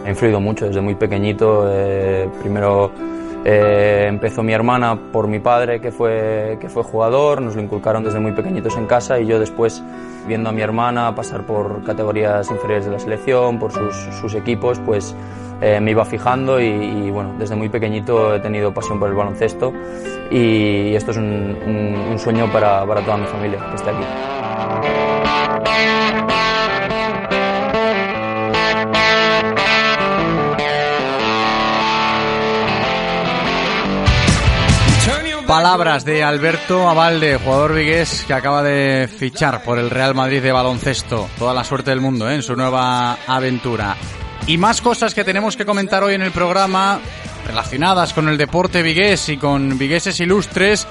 Ha 0.06 0.10
influido 0.10 0.42
mucho 0.42 0.66
desde 0.68 0.82
muy 0.82 0.96
pequeñito, 0.96 1.72
primero 2.42 2.92
eh, 3.44 4.06
empezó 4.08 4.44
mi 4.44 4.54
hermana 4.54 4.98
por 5.12 5.28
mi 5.28 5.40
padre, 5.40 5.82
que 5.82 5.92
fue, 5.92 6.58
que 6.60 6.70
fue 6.70 6.84
jugador, 6.84 7.42
nos 7.42 7.56
lo 7.56 7.62
inculcaron 7.62 8.04
desde 8.04 8.20
muy 8.20 8.34
pequeñitos 8.34 8.78
en 8.78 8.86
casa 8.86 9.20
y 9.20 9.26
yo 9.26 9.40
después, 9.40 9.84
viendo 10.28 10.50
a 10.50 10.52
mi 10.52 10.62
hermana 10.62 11.16
pasar 11.16 11.42
por 11.44 11.84
categorías 11.84 12.50
inferiores 12.52 12.86
de 12.86 12.92
la 12.92 13.00
selección, 13.00 13.58
por 13.58 13.72
sus, 13.72 13.96
sus 14.20 14.36
equipos, 14.36 14.80
pues 14.86 15.16
eh, 15.62 15.80
me 15.80 15.92
iba 15.92 16.06
fijando 16.06 16.60
y, 16.60 16.66
y, 16.66 17.12
bueno, 17.12 17.34
desde 17.38 17.56
muy 17.56 17.70
pequeñito 17.70 18.36
he 18.36 18.40
tenido 18.40 18.74
pasión 18.74 19.00
por 19.00 19.10
el 19.10 19.16
baloncesto 19.16 19.74
y 20.30 20.94
esto 20.96 21.12
es 21.12 21.18
un, 21.18 21.58
un, 21.66 21.96
un 22.12 22.20
sueño 22.20 22.52
para, 22.52 22.86
para 22.86 23.02
toda 23.02 23.18
mi 23.18 23.26
familia 23.26 23.60
que 23.70 23.76
esté 23.76 23.90
aquí. 23.90 25.51
Palabras 35.62 36.06
de 36.06 36.24
Alberto 36.24 36.90
Avalde, 36.90 37.38
jugador 37.38 37.76
vigués 37.76 38.24
que 38.26 38.34
acaba 38.34 38.64
de 38.64 39.08
fichar 39.08 39.64
por 39.64 39.78
el 39.78 39.92
Real 39.92 40.16
Madrid 40.16 40.42
de 40.42 40.52
baloncesto. 40.52 41.30
Toda 41.38 41.54
la 41.54 41.64
suerte 41.64 41.92
del 41.92 42.02
mundo 42.02 42.28
¿eh? 42.28 42.34
en 42.34 42.42
su 42.42 42.56
nueva 42.56 43.20
aventura. 43.28 43.96
Y 44.48 44.58
más 44.58 44.82
cosas 44.82 45.14
que 45.14 45.24
tenemos 45.24 45.56
que 45.56 45.64
comentar 45.64 46.04
hoy 46.04 46.16
en 46.16 46.24
el 46.24 46.32
programa 46.32 47.00
relacionadas 47.46 48.12
con 48.12 48.28
el 48.28 48.40
deporte 48.40 48.82
vigués 48.82 49.30
y 49.30 49.38
con 49.38 49.78
vigueses 49.78 50.20
ilustres 50.20 50.88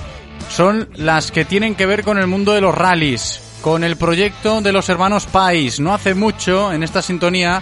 son 0.49 0.89
las 0.95 1.33
que 1.33 1.45
tienen 1.45 1.75
que 1.75 1.87
ver 1.87 2.05
con 2.05 2.19
el 2.19 2.29
mundo 2.29 2.53
de 2.53 2.61
los 2.61 2.73
rallies, 2.73 3.43
con 3.63 3.83
el 3.83 3.97
proyecto 3.97 4.61
de 4.61 4.71
los 4.71 4.89
hermanos 4.89 5.27
Pais. 5.27 5.81
No 5.81 5.93
hace 5.93 6.15
mucho 6.15 6.73
en 6.73 6.85
esta 6.85 7.03
sintonía 7.03 7.61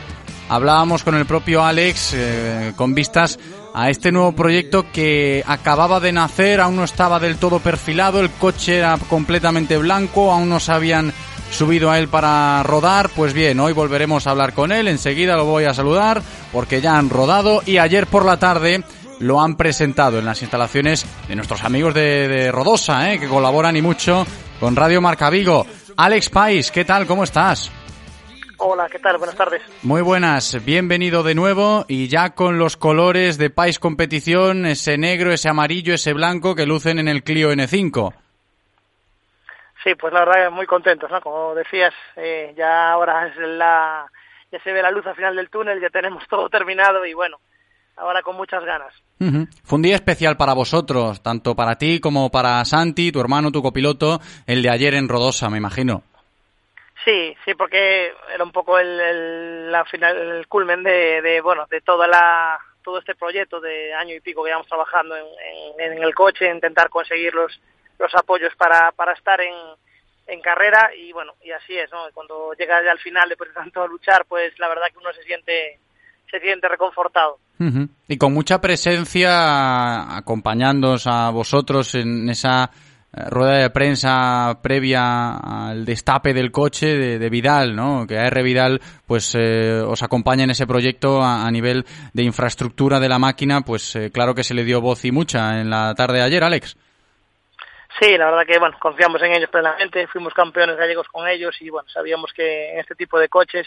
hablábamos 0.50 1.04
con 1.04 1.14
el 1.14 1.24
propio 1.24 1.64
Alex 1.64 2.12
eh, 2.14 2.72
con 2.76 2.94
vistas 2.94 3.38
a 3.74 3.90
este 3.90 4.12
nuevo 4.12 4.32
proyecto 4.32 4.86
que 4.92 5.44
acababa 5.46 6.00
de 6.00 6.12
nacer, 6.12 6.60
aún 6.60 6.76
no 6.76 6.84
estaba 6.84 7.18
del 7.18 7.36
todo 7.36 7.60
perfilado, 7.60 8.20
el 8.20 8.30
coche 8.30 8.78
era 8.78 8.96
completamente 9.08 9.76
blanco, 9.78 10.32
aún 10.32 10.48
no 10.48 10.60
se 10.60 10.72
habían 10.72 11.12
subido 11.50 11.90
a 11.90 11.98
él 11.98 12.08
para 12.08 12.62
rodar, 12.62 13.10
pues 13.14 13.32
bien, 13.32 13.58
hoy 13.60 13.72
volveremos 13.72 14.26
a 14.26 14.30
hablar 14.30 14.52
con 14.52 14.72
él, 14.72 14.88
enseguida 14.88 15.36
lo 15.36 15.44
voy 15.44 15.64
a 15.64 15.74
saludar 15.74 16.22
porque 16.52 16.80
ya 16.80 16.98
han 16.98 17.10
rodado 17.10 17.62
y 17.64 17.78
ayer 17.78 18.06
por 18.06 18.24
la 18.24 18.38
tarde 18.38 18.82
lo 19.18 19.40
han 19.40 19.56
presentado 19.56 20.18
en 20.18 20.24
las 20.24 20.42
instalaciones 20.42 21.06
de 21.26 21.36
nuestros 21.36 21.64
amigos 21.64 21.94
de, 21.94 22.28
de 22.28 22.52
Rodosa, 22.52 23.12
¿eh? 23.12 23.18
que 23.18 23.28
colaboran 23.28 23.76
y 23.76 23.82
mucho 23.82 24.26
con 24.60 24.76
Radio 24.76 25.00
Marca 25.00 25.30
Vigo. 25.30 25.66
Alex 25.96 26.30
Pais, 26.30 26.70
¿qué 26.70 26.84
tal? 26.84 27.06
¿Cómo 27.06 27.24
estás? 27.24 27.70
Hola, 28.60 28.88
¿qué 28.90 28.98
tal? 28.98 29.18
Buenas 29.18 29.36
tardes. 29.36 29.62
Muy 29.84 30.02
buenas, 30.02 30.64
bienvenido 30.64 31.22
de 31.22 31.36
nuevo 31.36 31.84
y 31.86 32.08
ya 32.08 32.34
con 32.34 32.58
los 32.58 32.76
colores 32.76 33.38
de 33.38 33.50
Pais 33.50 33.78
Competición, 33.78 34.66
ese 34.66 34.98
negro, 34.98 35.32
ese 35.32 35.48
amarillo, 35.48 35.94
ese 35.94 36.12
blanco 36.12 36.56
que 36.56 36.66
lucen 36.66 36.98
en 36.98 37.06
el 37.06 37.22
Clio 37.22 37.52
N5. 37.52 38.14
Sí, 39.84 39.94
pues 39.94 40.12
la 40.12 40.24
verdad 40.24 40.50
muy 40.50 40.66
contentos, 40.66 41.08
¿no? 41.08 41.20
Como 41.20 41.54
decías, 41.54 41.94
eh, 42.16 42.52
ya 42.58 42.90
ahora 42.90 43.28
es 43.28 43.36
la, 43.36 44.06
ya 44.50 44.60
se 44.64 44.72
ve 44.72 44.82
la 44.82 44.90
luz 44.90 45.06
al 45.06 45.14
final 45.14 45.36
del 45.36 45.50
túnel, 45.50 45.80
ya 45.80 45.88
tenemos 45.90 46.26
todo 46.28 46.48
terminado 46.48 47.06
y 47.06 47.14
bueno, 47.14 47.38
ahora 47.96 48.22
con 48.22 48.36
muchas 48.36 48.64
ganas. 48.64 48.92
Uh 49.20 49.24
-huh. 49.26 49.48
Fue 49.62 49.76
un 49.76 49.82
día 49.82 49.94
especial 49.94 50.36
para 50.36 50.54
vosotros, 50.54 51.22
tanto 51.22 51.54
para 51.54 51.76
ti 51.76 52.00
como 52.00 52.28
para 52.30 52.64
Santi, 52.64 53.12
tu 53.12 53.20
hermano, 53.20 53.52
tu 53.52 53.62
copiloto, 53.62 54.20
el 54.48 54.62
de 54.62 54.70
ayer 54.70 54.94
en 54.94 55.08
Rodosa, 55.08 55.48
me 55.48 55.58
imagino. 55.58 56.02
Sí, 57.04 57.36
sí, 57.44 57.54
porque 57.54 58.12
era 58.32 58.44
un 58.44 58.52
poco 58.52 58.78
el, 58.78 59.70
la 59.70 59.84
final, 59.84 60.16
el 60.16 60.48
culmen 60.48 60.82
de, 60.82 61.22
de, 61.22 61.40
bueno, 61.40 61.66
de 61.70 61.80
toda 61.80 62.06
la, 62.08 62.58
todo 62.82 62.98
este 62.98 63.14
proyecto 63.14 63.60
de 63.60 63.94
año 63.94 64.14
y 64.14 64.20
pico 64.20 64.42
que 64.42 64.48
llevamos 64.48 64.66
trabajando 64.66 65.14
en, 65.16 65.26
en, 65.78 66.02
el 66.02 66.14
coche, 66.14 66.50
intentar 66.50 66.88
conseguir 66.88 67.34
los, 67.34 67.60
los 67.98 68.14
apoyos 68.14 68.54
para, 68.56 68.92
para 68.92 69.12
estar 69.12 69.40
en, 69.40 69.54
en 70.26 70.40
carrera 70.40 70.90
y 70.94 71.12
bueno, 71.12 71.34
y 71.42 71.50
así 71.50 71.76
es, 71.76 71.90
¿no? 71.90 71.98
Cuando 72.12 72.52
llega 72.58 72.82
ya 72.84 72.92
al 72.92 72.98
final, 72.98 73.28
después 73.28 73.50
de 73.50 73.54
tanto 73.54 73.86
luchar, 73.86 74.24
pues 74.28 74.58
la 74.58 74.68
verdad 74.68 74.86
que 74.90 74.98
uno 74.98 75.12
se 75.12 75.22
siente, 75.22 75.78
se 76.30 76.40
siente 76.40 76.68
reconfortado. 76.68 77.38
Uh. 77.58 77.86
Y 78.08 78.18
con 78.18 78.32
mucha 78.32 78.60
presencia 78.60 80.16
acompañándoos 80.16 81.06
a 81.06 81.30
vosotros 81.30 81.94
en 81.94 82.28
esa 82.28 82.70
rueda 83.30 83.58
de 83.58 83.70
prensa 83.70 84.58
previa 84.62 85.36
al 85.36 85.84
destape 85.84 86.34
del 86.34 86.50
coche 86.50 86.96
de, 87.18 87.30
Vidal, 87.30 87.74
¿no? 87.74 88.06
Que 88.06 88.18
AR 88.18 88.42
Vidal, 88.42 88.80
pues, 89.06 89.34
eh, 89.34 89.80
os 89.80 90.02
acompaña 90.02 90.44
en 90.44 90.50
ese 90.50 90.66
proyecto 90.66 91.22
a, 91.22 91.46
a, 91.46 91.50
nivel 91.50 91.84
de 92.12 92.22
infraestructura 92.22 93.00
de 93.00 93.08
la 93.08 93.18
máquina, 93.18 93.62
pues, 93.62 93.96
eh, 93.96 94.10
claro 94.10 94.34
que 94.34 94.44
se 94.44 94.54
le 94.54 94.64
dio 94.64 94.80
voz 94.80 95.04
y 95.04 95.12
mucha 95.12 95.60
en 95.60 95.70
la 95.70 95.94
tarde 95.94 96.18
de 96.18 96.24
ayer, 96.24 96.44
Alex. 96.44 96.76
Sí, 98.00 98.16
la 98.16 98.26
verdad 98.26 98.46
que, 98.46 98.58
bueno, 98.58 98.76
confiamos 98.78 99.20
en 99.22 99.32
ellos 99.32 99.50
plenamente, 99.50 100.06
fuimos 100.06 100.32
campeones 100.32 100.76
gallegos 100.76 101.08
con 101.08 101.26
ellos 101.26 101.56
y, 101.60 101.68
bueno, 101.68 101.88
sabíamos 101.88 102.32
que 102.32 102.72
en 102.72 102.80
este 102.80 102.94
tipo 102.94 103.18
de 103.18 103.28
coches 103.28 103.66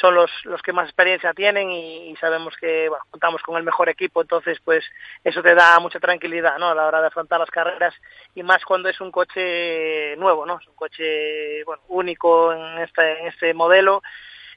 son 0.00 0.14
los, 0.14 0.30
los 0.44 0.62
que 0.62 0.72
más 0.72 0.86
experiencia 0.86 1.32
tienen 1.34 1.70
y, 1.70 2.14
sabemos 2.20 2.54
que 2.60 2.88
bueno, 2.88 3.04
contamos 3.10 3.42
con 3.42 3.56
el 3.56 3.62
mejor 3.62 3.88
equipo, 3.88 4.22
entonces 4.22 4.58
pues 4.64 4.84
eso 5.22 5.42
te 5.42 5.54
da 5.54 5.78
mucha 5.78 6.00
tranquilidad 6.00 6.58
¿no? 6.58 6.68
a 6.68 6.74
la 6.74 6.86
hora 6.86 7.00
de 7.00 7.08
afrontar 7.08 7.40
las 7.40 7.50
carreras 7.50 7.94
y 8.34 8.42
más 8.42 8.64
cuando 8.64 8.88
es 8.88 9.00
un 9.00 9.10
coche 9.10 10.16
nuevo, 10.16 10.46
¿no? 10.46 10.58
es 10.60 10.66
un 10.66 10.74
coche 10.74 11.64
bueno, 11.64 11.82
único 11.88 12.52
en 12.52 12.78
este, 12.78 13.20
en 13.20 13.26
este 13.28 13.54
modelo 13.54 14.02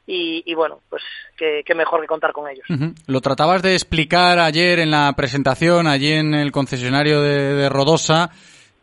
y, 0.05 0.43
y 0.45 0.53
bueno, 0.53 0.79
pues 0.89 1.01
qué, 1.37 1.63
mejor 1.75 2.01
que 2.01 2.07
contar 2.07 2.33
con 2.33 2.49
ellos. 2.49 2.65
Lo 3.07 3.21
tratabas 3.21 3.61
de 3.61 3.73
explicar 3.73 4.39
ayer 4.39 4.79
en 4.79 4.91
la 4.91 5.13
presentación, 5.13 5.87
allí 5.87 6.11
en 6.11 6.33
el 6.33 6.51
concesionario 6.51 7.21
de 7.21 7.69
Rodosa, 7.69 8.29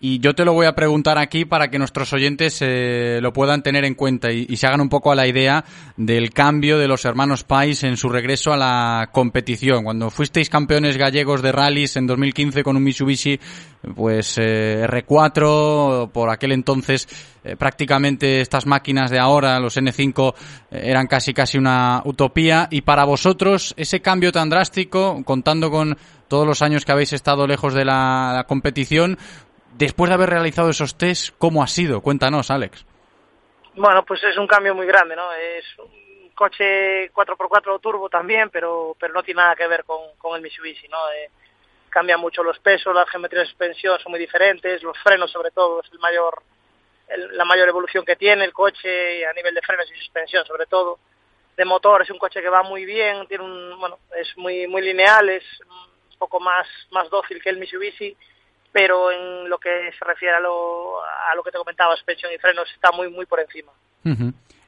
y 0.02 0.18
yo 0.18 0.34
te 0.34 0.46
lo 0.46 0.54
voy 0.54 0.64
a 0.64 0.74
preguntar 0.74 1.18
aquí 1.18 1.44
para 1.44 1.68
que 1.68 1.78
nuestros 1.78 2.10
oyentes 2.14 2.56
eh, 2.62 3.18
lo 3.20 3.34
puedan 3.34 3.62
tener 3.62 3.84
en 3.84 3.94
cuenta 3.94 4.32
y, 4.32 4.56
se 4.56 4.66
hagan 4.66 4.80
un 4.80 4.88
poco 4.88 5.12
a 5.12 5.14
la 5.14 5.26
idea 5.26 5.62
del 5.98 6.30
cambio 6.30 6.78
de 6.78 6.88
los 6.88 7.04
hermanos 7.04 7.44
Pais 7.44 7.84
en 7.84 7.98
su 7.98 8.08
regreso 8.08 8.50
a 8.50 8.56
la 8.56 9.10
competición. 9.12 9.84
Cuando 9.84 10.08
fuisteis 10.08 10.48
campeones 10.48 10.96
gallegos 10.96 11.42
de 11.42 11.52
rallies 11.52 11.96
en 11.96 12.06
2015 12.06 12.62
con 12.64 12.78
un 12.78 12.82
Mitsubishi, 12.82 13.38
pues 13.94 14.38
eh, 14.38 14.86
R4, 14.88 16.10
por 16.10 16.30
aquel 16.30 16.52
entonces 16.52 17.06
eh, 17.42 17.56
prácticamente 17.56 18.42
estas 18.42 18.66
máquinas 18.66 19.10
de 19.10 19.18
ahora, 19.18 19.58
los 19.60 19.76
N5, 19.76 20.34
eh, 20.70 20.80
eran 20.84 21.06
casi 21.06 21.32
casi 21.32 21.56
una 21.56 22.02
utopía. 22.04 22.68
Y 22.70 22.82
para 22.82 23.04
vosotros, 23.04 23.74
ese 23.76 24.00
cambio 24.00 24.32
tan 24.32 24.50
drástico, 24.50 25.22
contando 25.24 25.70
con 25.70 25.96
todos 26.28 26.46
los 26.46 26.62
años 26.62 26.84
que 26.84 26.92
habéis 26.92 27.12
estado 27.12 27.46
lejos 27.46 27.74
de 27.74 27.84
la 27.84 28.44
competición, 28.46 29.18
después 29.80 30.08
de 30.10 30.14
haber 30.14 30.30
realizado 30.30 30.70
esos 30.70 30.96
test, 30.96 31.34
¿cómo 31.38 31.62
ha 31.62 31.66
sido? 31.66 32.00
Cuéntanos, 32.00 32.50
Alex. 32.50 32.84
Bueno, 33.74 34.04
pues 34.04 34.22
es 34.24 34.36
un 34.36 34.46
cambio 34.46 34.74
muy 34.74 34.86
grande, 34.86 35.16
¿no? 35.16 35.32
Es 35.32 35.64
un 35.78 36.30
coche 36.34 37.10
4x4 37.12 37.80
turbo 37.80 38.08
también, 38.08 38.50
pero, 38.50 38.96
pero 38.98 39.12
no 39.12 39.22
tiene 39.22 39.40
nada 39.42 39.56
que 39.56 39.66
ver 39.66 39.84
con, 39.84 39.98
con 40.18 40.36
el 40.36 40.42
Mitsubishi, 40.42 40.88
¿no? 40.88 40.98
Eh, 41.12 41.30
cambian 41.88 42.20
mucho 42.20 42.42
los 42.42 42.58
pesos, 42.60 42.94
las 42.94 43.08
geometrías 43.10 43.44
de 43.44 43.48
suspensión 43.50 43.98
son 44.00 44.12
muy 44.12 44.20
diferentes, 44.20 44.82
los 44.82 44.96
frenos 44.98 45.30
sobre 45.30 45.50
todo 45.50 45.80
es 45.82 45.90
el 45.92 45.98
mayor, 45.98 46.42
el- 47.08 47.36
la 47.36 47.44
mayor 47.44 47.68
evolución 47.68 48.04
que 48.04 48.16
tiene 48.16 48.44
el 48.44 48.52
coche 48.52 49.26
a 49.26 49.32
nivel 49.32 49.54
de 49.54 49.62
frenos 49.62 49.90
y 49.90 49.98
suspensión 49.98 50.44
sobre 50.46 50.66
todo. 50.66 50.98
De 51.56 51.64
motor 51.64 52.02
es 52.02 52.10
un 52.10 52.18
coche 52.18 52.40
que 52.40 52.48
va 52.48 52.62
muy 52.62 52.84
bien, 52.84 53.26
tiene 53.26 53.44
un, 53.44 53.78
bueno, 53.78 53.98
es 54.16 54.36
muy, 54.36 54.66
muy 54.68 54.82
lineal, 54.82 55.28
es 55.30 55.44
un 55.68 56.18
poco 56.18 56.38
más, 56.40 56.66
más 56.90 57.10
dócil 57.10 57.42
que 57.42 57.50
el 57.50 57.58
Mitsubishi, 57.58 58.16
pero 58.72 59.10
en 59.10 59.48
lo 59.48 59.58
que 59.58 59.90
se 59.98 60.04
refiere 60.04 60.36
a 60.36 60.40
lo, 60.40 61.02
a 61.02 61.34
lo 61.34 61.42
que 61.42 61.50
te 61.50 61.58
comentaba, 61.58 61.96
suspensión 61.96 62.32
y 62.34 62.38
frenos, 62.38 62.68
está 62.74 62.90
muy, 62.92 63.10
muy 63.10 63.26
por 63.26 63.40
encima. 63.40 63.72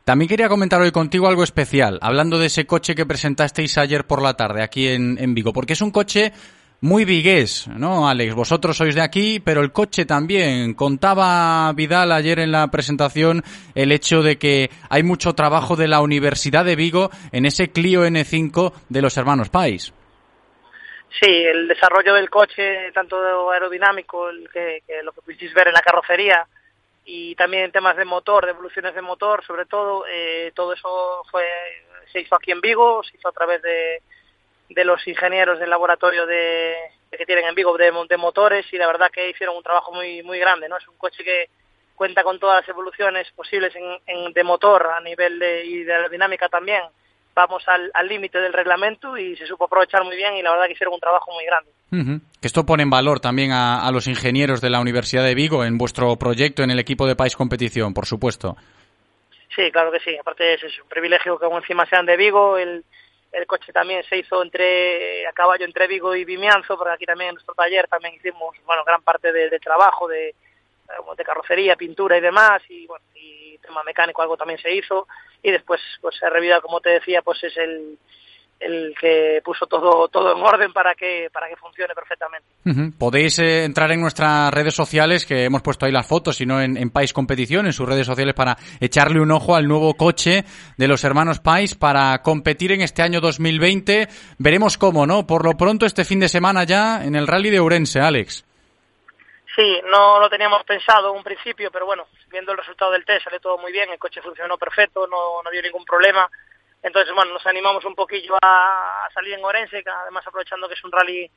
También 0.05 0.29
quería 0.29 0.49
comentar 0.49 0.81
hoy 0.81 0.91
contigo 0.91 1.29
algo 1.29 1.45
especial, 1.45 1.99
hablando 2.03 2.39
de 2.39 2.47
ese 2.47 2.67
coche 2.67 2.95
que 2.95 3.07
presentasteis 3.07 3.79
ayer 3.79 4.05
por 4.05 4.21
la 4.21 4.35
tarde 4.35 4.63
aquí 4.63 4.89
en, 4.89 5.17
en 5.19 5.35
Vigo, 5.35 5.53
porque 5.53 5.75
es 5.75 5.81
un 5.81 5.93
coche 5.93 6.33
muy 6.83 7.05
vigués, 7.05 7.69
¿no, 7.69 8.09
Alex? 8.09 8.35
Vosotros 8.35 8.77
sois 8.77 8.97
de 8.97 9.03
aquí, 9.03 9.39
pero 9.39 9.61
el 9.61 9.71
coche 9.71 10.05
también. 10.05 10.75
Contaba 10.75 11.73
Vidal 11.75 12.11
ayer 12.11 12.41
en 12.41 12.51
la 12.51 12.69
presentación 12.73 13.45
el 13.77 13.93
hecho 13.93 14.23
de 14.23 14.37
que 14.37 14.69
hay 14.91 15.05
mucho 15.05 15.35
trabajo 15.35 15.77
de 15.77 15.87
la 15.87 16.01
Universidad 16.01 16.65
de 16.65 16.75
Vigo 16.75 17.11
en 17.31 17.47
ese 17.47 17.71
Clio 17.71 18.05
N5 18.05 18.73
de 18.89 19.01
los 19.01 19.17
hermanos 19.17 19.49
Pais. 19.49 19.93
Sí, 21.21 21.27
el 21.45 21.69
desarrollo 21.69 22.15
del 22.15 22.31
coche, 22.31 22.91
tanto 22.93 23.51
aerodinámico, 23.51 24.31
el 24.31 24.49
que, 24.51 24.83
que 24.87 25.03
lo 25.03 25.13
que 25.13 25.21
pudisteis 25.23 25.53
ver 25.53 25.69
en 25.69 25.75
la 25.75 25.83
carrocería, 25.83 26.47
y 27.05 27.35
también 27.35 27.71
temas 27.73 27.97
de 27.97 28.05
motor, 28.05 28.45
de 28.45 28.53
evoluciones 28.53 28.95
de 28.95 29.03
motor, 29.03 29.45
sobre 29.45 29.67
todo, 29.67 30.05
eh, 30.09 30.53
todo 30.55 30.73
eso 30.73 31.23
fue 31.31 31.45
se 32.13 32.21
hizo 32.21 32.35
aquí 32.37 32.51
en 32.53 32.61
Vigo, 32.61 33.03
se 33.03 33.17
hizo 33.17 33.29
a 33.29 33.33
través 33.33 33.63
de, 33.63 34.03
de 34.69 34.85
los 34.85 35.07
ingenieros 35.07 35.59
del 35.59 35.71
laboratorio 35.71 36.27
de, 36.27 36.77
de 37.11 37.19
que 37.19 37.27
tienen 37.27 37.47
en 37.47 37.55
Vigo 37.55 37.77
de, 37.77 37.91
de 38.09 38.17
motores 38.17 38.67
y 38.73 38.77
la 38.79 38.87
verdad 38.87 39.11
que 39.11 39.31
hicieron 39.31 39.57
un 39.57 39.63
trabajo 39.63 39.93
muy 39.93 40.23
muy 40.23 40.39
grande, 40.39 40.69
¿no? 40.69 40.77
Es 40.77 40.87
un 40.89 40.97
coche 40.99 41.25
que 41.25 41.49
cuenta 41.95 42.23
con 42.23 42.39
todas 42.39 42.61
las 42.61 42.69
evoluciones 42.69 43.31
posibles 43.33 43.75
en, 43.77 43.99
en- 44.07 44.33
de 44.33 44.45
motor 44.45 44.87
a 44.89 45.01
nivel 45.01 45.39
de, 45.39 45.65
y 45.65 45.85
de 45.85 45.93
aerodinámica 45.95 46.49
también. 46.49 46.83
Vamos 47.35 47.63
al 47.67 47.91
al 47.95 48.09
límite 48.09 48.39
del 48.39 48.53
reglamento 48.53 49.17
y 49.17 49.37
se 49.37 49.47
supo 49.47 49.65
aprovechar 49.65 50.05
muy 50.05 50.17
bien 50.17 50.37
y 50.37 50.43
la 50.43 50.51
verdad 50.51 50.67
que 50.67 50.73
hicieron 50.73 50.95
un 50.95 51.01
trabajo 51.01 51.33
muy 51.33 51.45
grande. 51.45 51.71
Ujú. 51.93 52.21
Que 52.41 52.47
esto 52.47 52.65
pone 52.65 52.83
en 52.83 52.91
valor 52.91 53.21
también 53.21 53.53
a, 53.53 53.87
a 53.87 53.91
los 53.91 54.07
ingenieros 54.07 54.61
de 54.61 54.71
la 54.71 54.81
Universidad 54.81 55.25
de 55.25 55.35
Vigo 55.35 55.65
en 55.65 55.79
vuestro 55.79 56.17
proyecto, 56.17 56.63
en 56.63 56.71
el 56.71 56.79
equipo 56.79 57.07
de 57.07 57.17
Pais 57.17 57.37
Competición, 57.37 57.95
por 57.95 58.07
supuesto. 58.07 58.57
Sí, 59.55 59.71
claro 59.71 59.93
que 59.93 60.01
sí. 60.01 60.17
Aparte 60.19 60.55
es, 60.55 60.63
es 60.63 60.81
un 60.81 60.89
privilegio 60.89 61.39
que 61.39 61.45
aún 61.45 61.57
encima 61.57 61.87
sean 61.87 62.07
de 62.07 62.17
Vigo. 62.17 62.57
El, 62.57 62.85
el 63.33 63.47
coche 63.47 63.73
también 63.73 64.03
se 64.05 64.19
hizo 64.19 64.43
entre 64.43 65.27
a 65.27 65.33
caballo 65.33 65.65
entre 65.65 65.87
Vigo 65.87 66.15
y 66.15 66.25
Vimianzo, 66.25 66.77
porque 66.77 66.95
aquí 66.95 67.07
también 67.07 67.31
en 67.31 67.35
nuestro 67.35 67.55
taller 67.55 67.87
también 67.89 68.15
hicimos 68.15 68.57
bueno 68.67 68.85
gran 68.85 69.03
parte 69.03 69.33
de, 69.33 69.51
de 69.51 69.59
trabajo 69.59 70.09
de, 70.09 70.35
de 71.17 71.25
carrocería, 71.25 71.77
pintura 71.77 72.17
y 72.17 72.21
demás, 72.21 72.63
y 72.69 72.87
bueno 72.87 73.05
y 73.15 73.59
tema 73.59 73.83
mecánico 73.85 74.23
algo 74.23 74.37
también 74.37 74.61
se 74.61 74.75
hizo 74.75 75.07
y 75.43 75.51
después 75.51 75.81
pues 76.01 76.17
Revida 76.21 76.61
como 76.61 76.81
te 76.81 76.91
decía 76.91 77.23
pues 77.23 77.43
es 77.45 77.57
el 77.57 77.99
el 78.63 78.95
que 79.01 79.41
puso 79.45 79.67
todo 79.67 80.09
todo 80.09 80.37
en 80.37 80.43
orden 80.43 80.73
para 80.73 80.95
que 80.95 81.29
para 81.33 81.49
que 81.49 81.57
funcione 81.57 81.95
perfectamente. 81.95 82.93
Podéis 82.97 83.39
eh, 83.41 83.65
entrar 83.65 83.91
en 83.91 84.01
nuestras 84.01 84.53
redes 84.53 84.75
sociales, 84.75 85.27
que 85.27 85.45
hemos 85.45 85.63
puesto 85.63 85.85
ahí 85.85 85.93
las 85.93 86.07
fotos, 86.07 86.41
y 86.41 86.47
no 86.47 86.61
en, 86.61 86.77
en 86.77 86.91
Pais 86.91 87.13
Competición, 87.13 87.67
en 87.67 87.73
sus 87.73 87.89
redes 87.89 88.07
sociales, 88.07 88.35
para 88.35 88.57
echarle 88.81 89.21
un 89.21 89.33
ojo 89.33 89.57
al 89.57 89.67
nuevo 89.67 89.95
coche 89.95 90.45
de 90.77 90.89
los 90.89 91.03
hermanos 91.03 91.41
Pais 91.41 91.75
para 91.75 92.23
competir 92.23 92.71
en 92.71 92.83
este 92.83 93.03
año 93.03 93.21
2020. 93.21 94.09
Veremos 94.39 94.79
cómo, 94.79 95.07
¿no? 95.07 95.27
Por 95.27 95.45
lo 95.45 95.57
pronto, 95.57 95.85
este 95.85 96.05
fin 96.05 96.21
de 96.21 96.29
semana 96.29 96.63
ya 96.63 97.05
en 97.05 97.17
el 97.17 97.27
Rally 97.27 97.51
de 97.51 97.59
Ourense, 97.59 98.01
Alex. 98.01 98.45
Sí, 99.55 99.83
no 99.85 100.19
lo 100.19 100.31
teníamos 100.31 100.65
pensado 100.65 101.11
en 101.11 101.17
un 101.17 101.23
principio, 101.23 101.71
pero 101.71 101.85
bueno, 101.85 102.07
viendo 102.29 102.53
el 102.53 102.59
resultado 102.59 102.91
del 102.93 103.05
test 103.05 103.25
sale 103.25 103.39
todo 103.39 103.59
muy 103.59 103.71
bien, 103.71 103.91
el 103.91 103.99
coche 103.99 104.23
funcionó 104.23 104.57
perfecto, 104.57 105.07
no, 105.07 105.43
no 105.43 105.51
dio 105.51 105.61
ningún 105.61 105.85
problema. 105.85 106.31
Entonces, 106.83 107.15
bueno, 107.15 107.35
nos 107.35 107.47
animamos 107.47 107.85
un 107.85 107.95
poquillo 107.95 108.37
a, 108.41 109.09
salir 109.13 109.35
en 109.35 109.45
Orense, 109.45 109.85
además 109.87 110.27
aprovechando 110.27 110.69
que 110.69 110.75
es 110.75 110.85
un 110.85 110.91
rally 110.91 111.31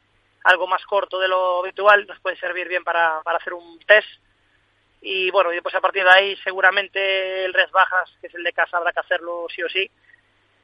algo 0.45 0.66
más 0.66 0.84
corto 0.86 1.20
de 1.20 1.28
lo 1.28 1.59
habitual, 1.59 2.07
nos 2.07 2.20
puede 2.20 2.38
servir 2.38 2.68
bien 2.70 2.84
para, 2.84 3.22
para 3.24 3.38
hacer 3.38 3.53
un 3.53 3.80
test. 3.80 4.07
Y 5.01 5.30
bueno, 5.32 5.51
y 5.51 5.55
después 5.55 5.76
a 5.76 5.82
partir 5.82 6.03
de 6.03 6.09
ahí 6.09 6.38
seguramente 6.38 7.45
el 7.45 7.53
res 7.53 7.70
bajas, 7.72 8.09
que 8.22 8.28
es 8.28 8.36
el 8.36 8.43
de 8.43 8.53
casa, 8.53 8.78
habrá 8.78 8.93
que 8.93 9.01
hacerlo 9.01 9.45
sí 9.53 9.61
o 9.61 9.70
sí. 9.70 9.91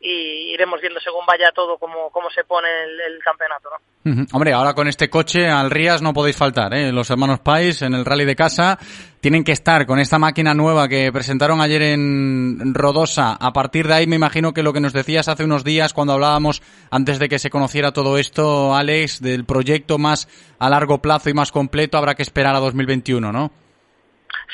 Y 0.03 0.53
iremos 0.53 0.81
viendo 0.81 0.99
según 0.99 1.25
vaya 1.27 1.51
todo 1.53 1.77
cómo, 1.77 2.09
cómo 2.09 2.29
se 2.31 2.43
pone 2.43 2.67
el, 2.85 2.99
el 3.01 3.19
campeonato, 3.23 3.69
¿no? 3.69 4.25
Hombre, 4.33 4.51
ahora 4.51 4.73
con 4.73 4.87
este 4.87 5.11
coche 5.11 5.47
al 5.47 5.69
Rías 5.69 6.01
no 6.01 6.11
podéis 6.11 6.35
faltar, 6.35 6.73
¿eh? 6.73 6.91
Los 6.91 7.11
hermanos 7.11 7.39
Pais 7.39 7.83
en 7.83 7.93
el 7.93 8.03
Rally 8.03 8.25
de 8.25 8.35
casa 8.35 8.79
tienen 9.19 9.43
que 9.43 9.51
estar 9.51 9.85
con 9.85 9.99
esta 9.99 10.17
máquina 10.17 10.55
nueva 10.55 10.87
que 10.87 11.11
presentaron 11.11 11.61
ayer 11.61 11.83
en 11.83 12.73
Rodosa. 12.73 13.37
A 13.39 13.53
partir 13.53 13.87
de 13.87 13.93
ahí 13.93 14.07
me 14.07 14.15
imagino 14.15 14.53
que 14.53 14.63
lo 14.63 14.73
que 14.73 14.79
nos 14.79 14.93
decías 14.93 15.27
hace 15.27 15.43
unos 15.43 15.63
días 15.63 15.93
cuando 15.93 16.13
hablábamos 16.13 16.63
antes 16.89 17.19
de 17.19 17.29
que 17.29 17.37
se 17.37 17.51
conociera 17.51 17.91
todo 17.91 18.17
esto, 18.17 18.75
Alex, 18.75 19.21
del 19.21 19.45
proyecto 19.45 19.99
más 19.99 20.27
a 20.57 20.67
largo 20.69 20.97
plazo 20.97 21.29
y 21.29 21.35
más 21.35 21.51
completo, 21.51 21.99
habrá 21.99 22.15
que 22.15 22.23
esperar 22.23 22.55
a 22.55 22.59
2021, 22.59 23.31
¿no? 23.31 23.51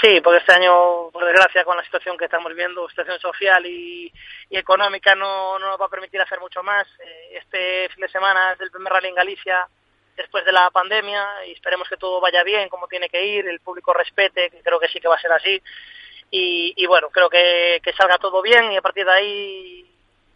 Sí, 0.02 0.20
porque 0.24 0.40
este 0.40 0.54
año, 0.54 1.07
por 1.18 1.26
desgracia, 1.26 1.64
con 1.66 1.76
la 1.76 1.84
situación 1.84 2.18
que 2.18 2.26
estamos 2.26 2.54
viendo, 2.54 2.88
situación 2.90 3.20
social 3.20 3.66
y, 3.66 4.12
y 4.50 4.58
económica, 4.58 5.16
no, 5.16 5.58
no 5.58 5.68
nos 5.70 5.82
va 5.82 5.86
a 5.88 5.90
permitir 5.90 6.22
hacer 6.22 6.40
mucho 6.40 6.62
más. 6.62 6.86
Eh, 7.04 7.38
Este 7.42 7.90
fin 7.90 8.02
de 8.02 8.10
semana 8.10 8.54
es 8.54 8.62
el 8.62 8.70
primer 8.72 8.94
rally 8.94 9.08
en 9.10 9.16
Galicia 9.16 9.68
después 10.16 10.46
de 10.46 10.52
la 10.52 10.70
pandemia 10.70 11.26
y 11.48 11.54
esperemos 11.54 11.88
que 11.90 11.98
todo 11.98 12.22
vaya 12.22 12.44
bien, 12.44 12.70
como 12.70 12.88
tiene 12.88 13.10
que 13.10 13.24
ir, 13.26 13.48
el 13.48 13.60
público 13.62 13.94
respete, 13.94 14.52
creo 14.64 14.80
que 14.80 14.88
sí 14.90 15.00
que 15.00 15.08
va 15.08 15.16
a 15.16 15.22
ser 15.22 15.32
así. 15.32 15.62
Y, 16.30 16.74
y 16.76 16.86
bueno, 16.86 17.10
creo 17.10 17.30
que, 17.30 17.80
que 17.84 17.94
salga 17.94 18.18
todo 18.18 18.42
bien 18.42 18.72
y 18.72 18.78
a 18.78 18.82
partir 18.82 19.06
de 19.06 19.12
ahí 19.12 19.84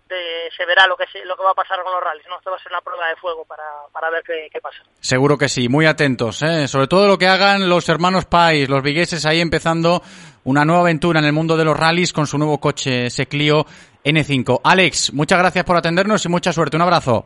de- 0.08 0.50
se 0.58 0.66
verá 0.66 0.86
lo 0.88 0.96
que, 0.98 1.06
se- 1.08 1.24
lo 1.26 1.36
que 1.38 1.44
va 1.44 1.52
a 1.52 1.56
pasar 1.56 1.82
con 1.84 1.92
los 1.94 2.04
rallies. 2.04 2.28
¿no? 2.28 2.38
Esto 2.38 2.52
va 2.52 2.58
a 2.58 2.60
ser 2.64 2.72
una 2.72 2.82
prueba 2.82 3.08
de 3.08 3.16
fuego 3.16 3.46
para, 3.46 3.64
para 3.92 4.10
ver 4.10 4.24
qué, 4.24 4.50
qué 4.52 4.60
pasa. 4.62 4.84
Seguro 5.00 5.38
que 5.38 5.48
sí, 5.50 5.68
muy 5.70 5.86
atentos, 5.86 6.42
¿eh? 6.44 6.68
Sobre 6.68 6.88
todo 6.88 7.08
lo 7.08 7.18
que 7.18 7.28
hagan 7.28 7.68
los 7.70 7.88
hermanos 7.90 8.26
Pais, 8.26 8.70
los 8.70 8.84
vigueses 8.84 9.26
ahí 9.26 9.40
empezando 9.42 10.02
una 10.44 10.66
nueva 10.66 10.82
aventura 10.82 11.20
en 11.20 11.26
el 11.26 11.34
mundo 11.34 11.58
de 11.58 11.66
los 11.66 11.78
rallies 11.78 12.14
con 12.14 12.28
su 12.28 12.38
nuevo 12.38 12.60
coche, 12.60 13.08
ese 13.08 13.28
Clio 13.28 13.66
N5. 14.04 14.62
Alex, 14.64 15.14
muchas 15.14 15.40
gracias 15.40 15.64
por 15.66 15.78
atendernos 15.78 16.26
y 16.26 16.30
mucha 16.30 16.52
suerte. 16.54 16.78
Un 16.78 16.84
abrazo. 16.84 17.26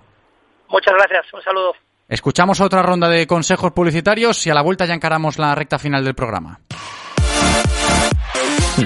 Muchas 0.69 0.93
gracias, 0.93 1.33
un 1.33 1.41
saludo. 1.41 1.73
Escuchamos 2.07 2.61
otra 2.61 2.83
ronda 2.83 3.09
de 3.09 3.25
consejos 3.25 3.71
publicitarios 3.71 4.45
y 4.45 4.49
a 4.49 4.53
la 4.53 4.61
vuelta 4.61 4.85
ya 4.85 4.93
encaramos 4.93 5.39
la 5.39 5.55
recta 5.55 5.79
final 5.79 6.03
del 6.03 6.13
programa. 6.13 6.59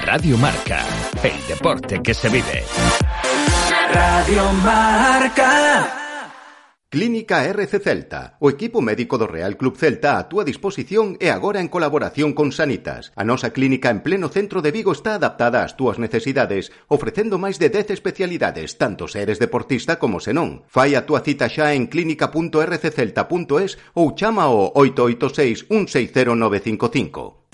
Radio 0.05 0.37
Marca, 0.37 0.85
el 1.23 1.47
deporte 1.47 2.01
que 2.01 2.13
se 2.13 2.29
vive. 2.29 2.63
Radio 3.91 4.53
Marca. 4.63 6.08
Clínica 6.91 7.45
RC 7.45 7.77
Celta, 7.85 8.33
o 8.41 8.49
equipo 8.49 8.81
médico 8.81 9.21
do 9.21 9.29
Real 9.29 9.61
Club 9.61 9.77
Celta 9.77 10.17
a 10.17 10.25
túa 10.25 10.41
disposición 10.41 11.21
e 11.21 11.29
agora 11.29 11.61
en 11.61 11.69
colaboración 11.69 12.33
con 12.33 12.49
Sanitas. 12.49 13.13
A 13.13 13.21
nosa 13.21 13.53
clínica 13.53 13.93
en 13.93 14.01
pleno 14.01 14.25
centro 14.25 14.65
de 14.65 14.73
Vigo 14.73 14.89
está 14.89 15.13
adaptada 15.13 15.61
ás 15.61 15.77
túas 15.77 16.01
necesidades, 16.01 16.73
ofrecendo 16.89 17.37
máis 17.37 17.61
de 17.61 17.69
10 17.69 17.93
especialidades, 17.93 18.81
tanto 18.81 19.05
se 19.05 19.21
eres 19.21 19.37
deportista 19.37 20.01
como 20.01 20.17
se 20.17 20.33
non. 20.33 20.65
Fai 20.65 20.97
a 20.97 21.05
túa 21.05 21.21
cita 21.21 21.45
xa 21.45 21.77
en 21.77 21.85
clínica.rccelta.es 21.93 23.71
ou 23.93 24.17
chama 24.17 24.49
ao 24.49 24.73
886 24.73 25.69
160 25.69 26.33
955. 26.33 27.48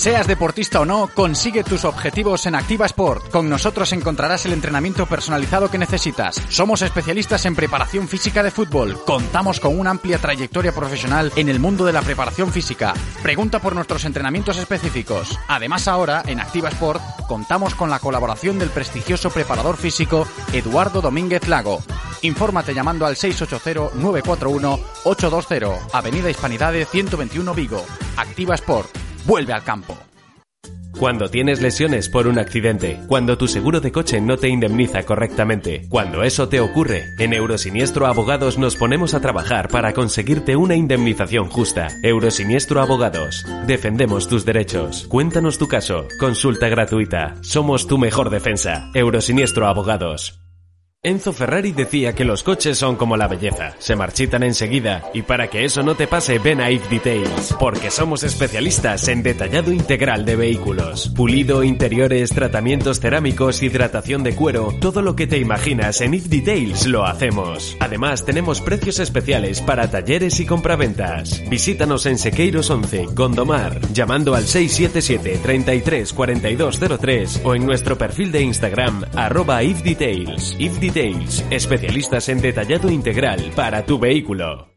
Seas 0.00 0.26
deportista 0.26 0.80
o 0.80 0.86
no, 0.86 1.08
consigue 1.08 1.62
tus 1.62 1.84
objetivos 1.84 2.46
en 2.46 2.54
Activa 2.54 2.86
Sport. 2.86 3.30
Con 3.30 3.50
nosotros 3.50 3.92
encontrarás 3.92 4.46
el 4.46 4.54
entrenamiento 4.54 5.04
personalizado 5.04 5.70
que 5.70 5.76
necesitas. 5.76 6.42
Somos 6.48 6.80
especialistas 6.80 7.44
en 7.44 7.54
preparación 7.54 8.08
física 8.08 8.42
de 8.42 8.50
fútbol. 8.50 8.98
Contamos 9.04 9.60
con 9.60 9.78
una 9.78 9.90
amplia 9.90 10.16
trayectoria 10.16 10.72
profesional 10.72 11.30
en 11.36 11.50
el 11.50 11.60
mundo 11.60 11.84
de 11.84 11.92
la 11.92 12.00
preparación 12.00 12.50
física. 12.50 12.94
Pregunta 13.22 13.58
por 13.58 13.74
nuestros 13.74 14.06
entrenamientos 14.06 14.56
específicos. 14.56 15.38
Además, 15.48 15.86
ahora 15.86 16.22
en 16.26 16.40
Activa 16.40 16.70
Sport 16.70 17.02
contamos 17.28 17.74
con 17.74 17.90
la 17.90 17.98
colaboración 17.98 18.58
del 18.58 18.70
prestigioso 18.70 19.28
preparador 19.28 19.76
físico 19.76 20.26
Eduardo 20.54 21.02
Domínguez 21.02 21.46
Lago. 21.46 21.82
Infórmate 22.22 22.72
llamando 22.72 23.04
al 23.04 23.16
680-941-820, 23.16 25.78
Avenida 25.92 26.30
Hispanidades 26.30 26.88
121 26.88 27.52
Vigo. 27.52 27.84
Activa 28.16 28.54
Sport. 28.54 29.09
Vuelve 29.26 29.52
al 29.52 29.64
campo. 29.64 29.96
Cuando 30.98 31.30
tienes 31.30 31.62
lesiones 31.62 32.08
por 32.08 32.26
un 32.26 32.38
accidente, 32.38 33.00
cuando 33.06 33.38
tu 33.38 33.48
seguro 33.48 33.80
de 33.80 33.90
coche 33.90 34.20
no 34.20 34.36
te 34.36 34.48
indemniza 34.48 35.02
correctamente, 35.04 35.86
cuando 35.88 36.24
eso 36.24 36.48
te 36.48 36.60
ocurre, 36.60 37.04
en 37.18 37.32
Eurosiniestro 37.32 38.06
Abogados 38.06 38.58
nos 38.58 38.76
ponemos 38.76 39.14
a 39.14 39.20
trabajar 39.20 39.68
para 39.68 39.94
conseguirte 39.94 40.56
una 40.56 40.74
indemnización 40.74 41.48
justa. 41.48 41.88
Eurosiniestro 42.02 42.82
Abogados. 42.82 43.46
Defendemos 43.66 44.28
tus 44.28 44.44
derechos. 44.44 45.06
Cuéntanos 45.08 45.58
tu 45.58 45.68
caso. 45.68 46.06
Consulta 46.18 46.68
gratuita. 46.68 47.34
Somos 47.40 47.86
tu 47.86 47.96
mejor 47.96 48.28
defensa. 48.28 48.90
Eurosiniestro 48.94 49.68
Abogados. 49.68 50.40
Enzo 51.02 51.32
Ferrari 51.32 51.72
decía 51.72 52.14
que 52.14 52.26
los 52.26 52.42
coches 52.42 52.76
son 52.76 52.96
como 52.96 53.16
la 53.16 53.26
belleza, 53.26 53.74
se 53.78 53.96
marchitan 53.96 54.42
enseguida 54.42 55.10
y 55.14 55.22
para 55.22 55.48
que 55.48 55.64
eso 55.64 55.82
no 55.82 55.94
te 55.94 56.06
pase 56.06 56.38
ven 56.38 56.60
a 56.60 56.70
If 56.70 56.90
Details, 56.90 57.56
porque 57.58 57.90
somos 57.90 58.22
especialistas 58.22 59.08
en 59.08 59.22
detallado 59.22 59.72
integral 59.72 60.26
de 60.26 60.36
vehículos, 60.36 61.08
pulido, 61.16 61.64
interiores, 61.64 62.32
tratamientos 62.32 63.00
cerámicos, 63.00 63.62
hidratación 63.62 64.22
de 64.22 64.36
cuero, 64.36 64.74
todo 64.78 65.00
lo 65.00 65.16
que 65.16 65.26
te 65.26 65.38
imaginas 65.38 66.02
en 66.02 66.12
If 66.12 66.26
Details 66.26 66.86
lo 66.86 67.06
hacemos. 67.06 67.78
Además 67.80 68.26
tenemos 68.26 68.60
precios 68.60 68.98
especiales 68.98 69.62
para 69.62 69.90
talleres 69.90 70.38
y 70.38 70.44
compraventas. 70.44 71.42
Visítanos 71.48 72.04
en 72.04 72.18
Sequeiros 72.18 72.68
11, 72.68 73.06
Gondomar, 73.14 73.80
llamando 73.94 74.34
al 74.34 74.44
677 74.44 75.40
33 75.42 76.12
4203 76.12 77.40
o 77.42 77.54
en 77.54 77.64
nuestro 77.64 77.96
perfil 77.96 78.30
de 78.32 78.42
Instagram 78.42 79.06
arroba 79.14 79.62
If 79.62 79.80
Details. 79.82 80.56
If 80.58 80.74
Details, 80.74 80.89
especialistas 80.96 82.28
en 82.28 82.40
detallado 82.40 82.90
integral 82.90 83.52
para 83.54 83.86
tu 83.86 83.98
vehículo. 83.98 84.68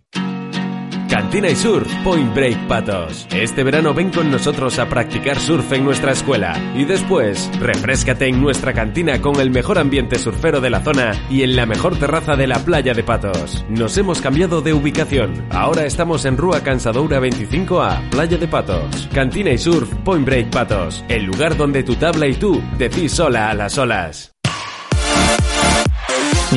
Cantina 1.09 1.49
y 1.49 1.55
Surf 1.55 1.91
Point 2.03 2.33
Break 2.35 2.67
Patos. 2.67 3.27
Este 3.31 3.63
verano 3.63 3.93
ven 3.93 4.11
con 4.11 4.31
nosotros 4.31 4.77
a 4.79 4.89
practicar 4.89 5.39
surf 5.39 5.71
en 5.71 5.83
nuestra 5.83 6.11
escuela 6.11 6.55
y 6.75 6.85
después 6.85 7.51
refrescate 7.59 8.27
en 8.27 8.41
nuestra 8.41 8.73
cantina 8.73 9.21
con 9.21 9.39
el 9.39 9.49
mejor 9.49 9.79
ambiente 9.79 10.17
surfero 10.19 10.61
de 10.61 10.69
la 10.69 10.83
zona 10.83 11.13
y 11.29 11.43
en 11.43 11.55
la 11.55 11.65
mejor 11.65 11.97
terraza 11.97 12.35
de 12.35 12.47
la 12.47 12.59
playa 12.59 12.93
de 12.93 13.03
Patos. 13.03 13.65
Nos 13.69 13.97
hemos 13.97 14.21
cambiado 14.21 14.61
de 14.61 14.73
ubicación. 14.73 15.47
Ahora 15.51 15.85
estamos 15.85 16.25
en 16.25 16.37
Rúa 16.37 16.61
Cansadoura 16.61 17.19
25A, 17.19 18.09
Playa 18.09 18.37
de 18.37 18.47
Patos. 18.47 19.09
Cantina 19.13 19.51
y 19.51 19.57
Surf 19.57 19.91
Point 20.03 20.25
Break 20.25 20.51
Patos. 20.51 21.03
El 21.09 21.23
lugar 21.23 21.57
donde 21.57 21.83
tu 21.83 21.95
tabla 21.95 22.27
y 22.27 22.35
tú 22.35 22.61
decís 22.77 23.11
sola 23.11 23.49
a 23.49 23.53
las 23.53 23.77
olas. 23.77 24.32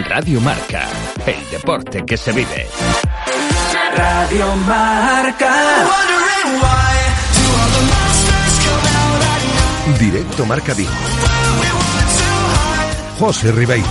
Radio 0.03 0.41
Marca, 0.41 0.89
el 1.25 1.51
deporte 1.51 2.05
que 2.05 2.17
se 2.17 2.33
vive. 2.33 2.67
Radio 3.97 4.57
Marca. 4.57 5.55
Directo 9.99 10.45
Marca 10.45 10.75
Vigo. 10.75 10.91
José 13.19 13.53
Ribeiro. 13.53 13.87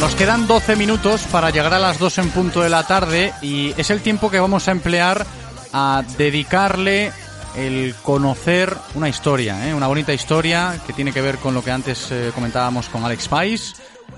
Nos 0.00 0.14
quedan 0.14 0.46
12 0.46 0.76
minutos 0.76 1.22
para 1.30 1.50
llegar 1.50 1.74
a 1.74 1.78
las 1.78 1.98
2 1.98 2.18
en 2.18 2.30
punto 2.30 2.62
de 2.62 2.68
la 2.68 2.84
tarde 2.86 3.32
y 3.42 3.74
es 3.76 3.90
el 3.90 4.00
tiempo 4.00 4.30
que 4.30 4.40
vamos 4.40 4.66
a 4.66 4.72
emplear 4.72 5.24
a 5.72 6.02
dedicarle 6.16 7.12
el 7.58 7.94
conocer 8.02 8.74
una 8.94 9.08
historia, 9.08 9.68
¿eh? 9.68 9.74
una 9.74 9.88
bonita 9.88 10.14
historia 10.14 10.80
que 10.86 10.92
tiene 10.92 11.12
que 11.12 11.20
ver 11.20 11.38
con 11.38 11.54
lo 11.54 11.62
que 11.62 11.70
antes 11.70 12.10
eh, 12.10 12.30
comentábamos 12.34 12.88
con 12.88 13.04
Alex 13.04 13.28
Pais, 13.28 13.74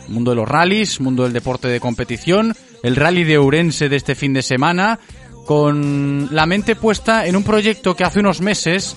mundo 0.09 0.33
de 0.33 0.37
los 0.37 0.49
rallies, 0.49 1.01
mundo 1.01 1.23
del 1.23 1.33
deporte 1.33 1.69
de 1.69 1.81
competición, 1.81 2.55
el 2.83 2.97
rally 2.97 3.25
de 3.25 3.39
Ourense 3.39 3.89
de 3.89 3.97
este 3.97 4.15
fin 4.15 4.33
de 4.35 4.43
semana, 4.43 4.99
con 5.47 6.29
la 6.31 6.47
mente 6.47 6.77
puesta 6.77 7.27
en 7.27 7.35
un 7.35 7.43
proyecto 7.43 7.97
que 7.97 8.05
hace 8.05 8.21
unos 8.21 8.41
meses 8.41 8.97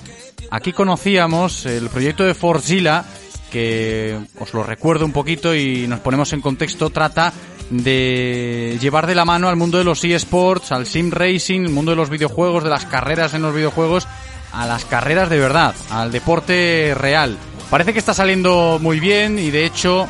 aquí 0.51 0.73
conocíamos, 0.73 1.65
el 1.65 1.89
proyecto 1.89 2.23
de 2.23 2.33
Forzilla, 2.33 3.05
que 3.51 4.19
os 4.39 4.53
lo 4.53 4.63
recuerdo 4.63 5.05
un 5.05 5.13
poquito 5.13 5.55
y 5.55 5.87
nos 5.87 5.99
ponemos 5.99 6.33
en 6.33 6.41
contexto, 6.41 6.89
trata 6.89 7.31
de 7.69 8.77
llevar 8.81 9.07
de 9.07 9.15
la 9.15 9.25
mano 9.25 9.47
al 9.47 9.55
mundo 9.55 9.77
de 9.77 9.83
los 9.83 10.03
eSports, 10.03 10.71
al 10.71 10.85
sim 10.85 11.11
racing, 11.11 11.61
el 11.61 11.69
mundo 11.69 11.91
de 11.91 11.97
los 11.97 12.09
videojuegos, 12.09 12.63
de 12.63 12.69
las 12.69 12.85
carreras 12.85 13.33
en 13.33 13.41
los 13.41 13.55
videojuegos, 13.55 14.07
a 14.53 14.65
las 14.65 14.85
carreras 14.85 15.29
de 15.29 15.39
verdad, 15.39 15.75
al 15.89 16.11
deporte 16.11 16.93
real. 16.95 17.37
Parece 17.69 17.91
que 17.91 17.99
está 17.99 18.13
saliendo 18.13 18.77
muy 18.79 18.99
bien 18.99 19.39
y 19.39 19.49
de 19.51 19.65
hecho 19.65 20.07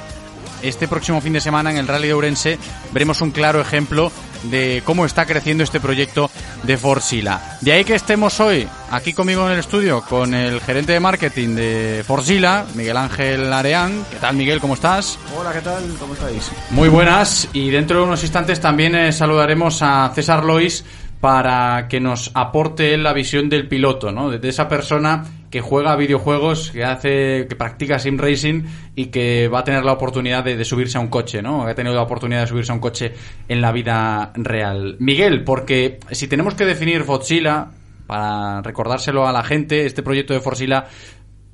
este 0.61 0.87
próximo 0.87 1.21
fin 1.21 1.33
de 1.33 1.41
semana 1.41 1.71
en 1.71 1.77
el 1.77 1.87
Rally 1.87 2.07
de 2.07 2.13
Ourense 2.13 2.59
veremos 2.91 3.21
un 3.21 3.31
claro 3.31 3.59
ejemplo 3.61 4.11
de 4.43 4.81
cómo 4.85 5.05
está 5.05 5.25
creciendo 5.25 5.63
este 5.63 5.79
proyecto 5.79 6.29
de 6.63 6.77
Forzilla. 6.77 7.57
De 7.61 7.71
ahí 7.71 7.83
que 7.83 7.95
estemos 7.95 8.39
hoy 8.39 8.67
aquí 8.91 9.13
conmigo 9.13 9.45
en 9.45 9.53
el 9.53 9.59
estudio 9.59 10.01
con 10.01 10.33
el 10.33 10.59
gerente 10.61 10.93
de 10.93 10.99
marketing 10.99 11.55
de 11.55 12.03
Forzilla, 12.05 12.65
Miguel 12.75 12.97
Ángel 12.97 13.51
Areán. 13.51 14.05
¿Qué 14.09 14.17
tal, 14.17 14.35
Miguel? 14.35 14.59
¿Cómo 14.59 14.73
estás? 14.73 15.17
Hola, 15.37 15.53
¿qué 15.53 15.61
tal? 15.61 15.83
¿Cómo 15.99 16.13
estáis? 16.13 16.51
Muy 16.71 16.89
buenas. 16.89 17.47
Y 17.53 17.69
dentro 17.69 17.99
de 17.99 18.03
unos 18.03 18.23
instantes 18.23 18.59
también 18.59 18.95
eh, 18.95 19.11
saludaremos 19.11 19.81
a 19.81 20.11
César 20.13 20.43
Lois 20.43 20.83
para 21.23 21.87
que 21.87 22.01
nos 22.01 22.31
aporte 22.33 22.97
la 22.97 23.13
visión 23.13 23.47
del 23.47 23.69
piloto, 23.69 24.11
¿no? 24.11 24.29
De 24.29 24.49
esa 24.49 24.67
persona 24.67 25.23
que 25.49 25.61
juega 25.61 25.95
videojuegos, 25.95 26.71
que 26.71 26.83
hace, 26.83 27.47
que 27.47 27.55
practica 27.55 27.97
sim 27.97 28.17
racing 28.17 28.63
y 28.93 29.05
que 29.05 29.47
va 29.47 29.59
a 29.59 29.63
tener 29.63 29.85
la 29.85 29.93
oportunidad 29.93 30.43
de, 30.43 30.65
subirse 30.65 30.97
a 30.97 30.99
un 30.99 31.07
coche, 31.07 31.41
¿no? 31.41 31.65
Ha 31.65 31.73
tenido 31.75 31.95
la 31.95 32.01
oportunidad 32.01 32.41
de 32.41 32.47
subirse 32.47 32.73
a 32.73 32.75
un 32.75 32.81
coche 32.81 33.13
en 33.47 33.61
la 33.61 33.71
vida 33.71 34.33
real. 34.35 34.97
Miguel, 34.99 35.45
porque 35.45 35.97
si 36.11 36.27
tenemos 36.27 36.55
que 36.55 36.65
definir 36.65 37.05
Fotzilla, 37.05 37.69
para 38.05 38.61
recordárselo 38.61 39.25
a 39.25 39.31
la 39.31 39.45
gente, 39.45 39.85
este 39.85 40.03
proyecto 40.03 40.33
de 40.33 40.41
Forzilla, 40.41 40.87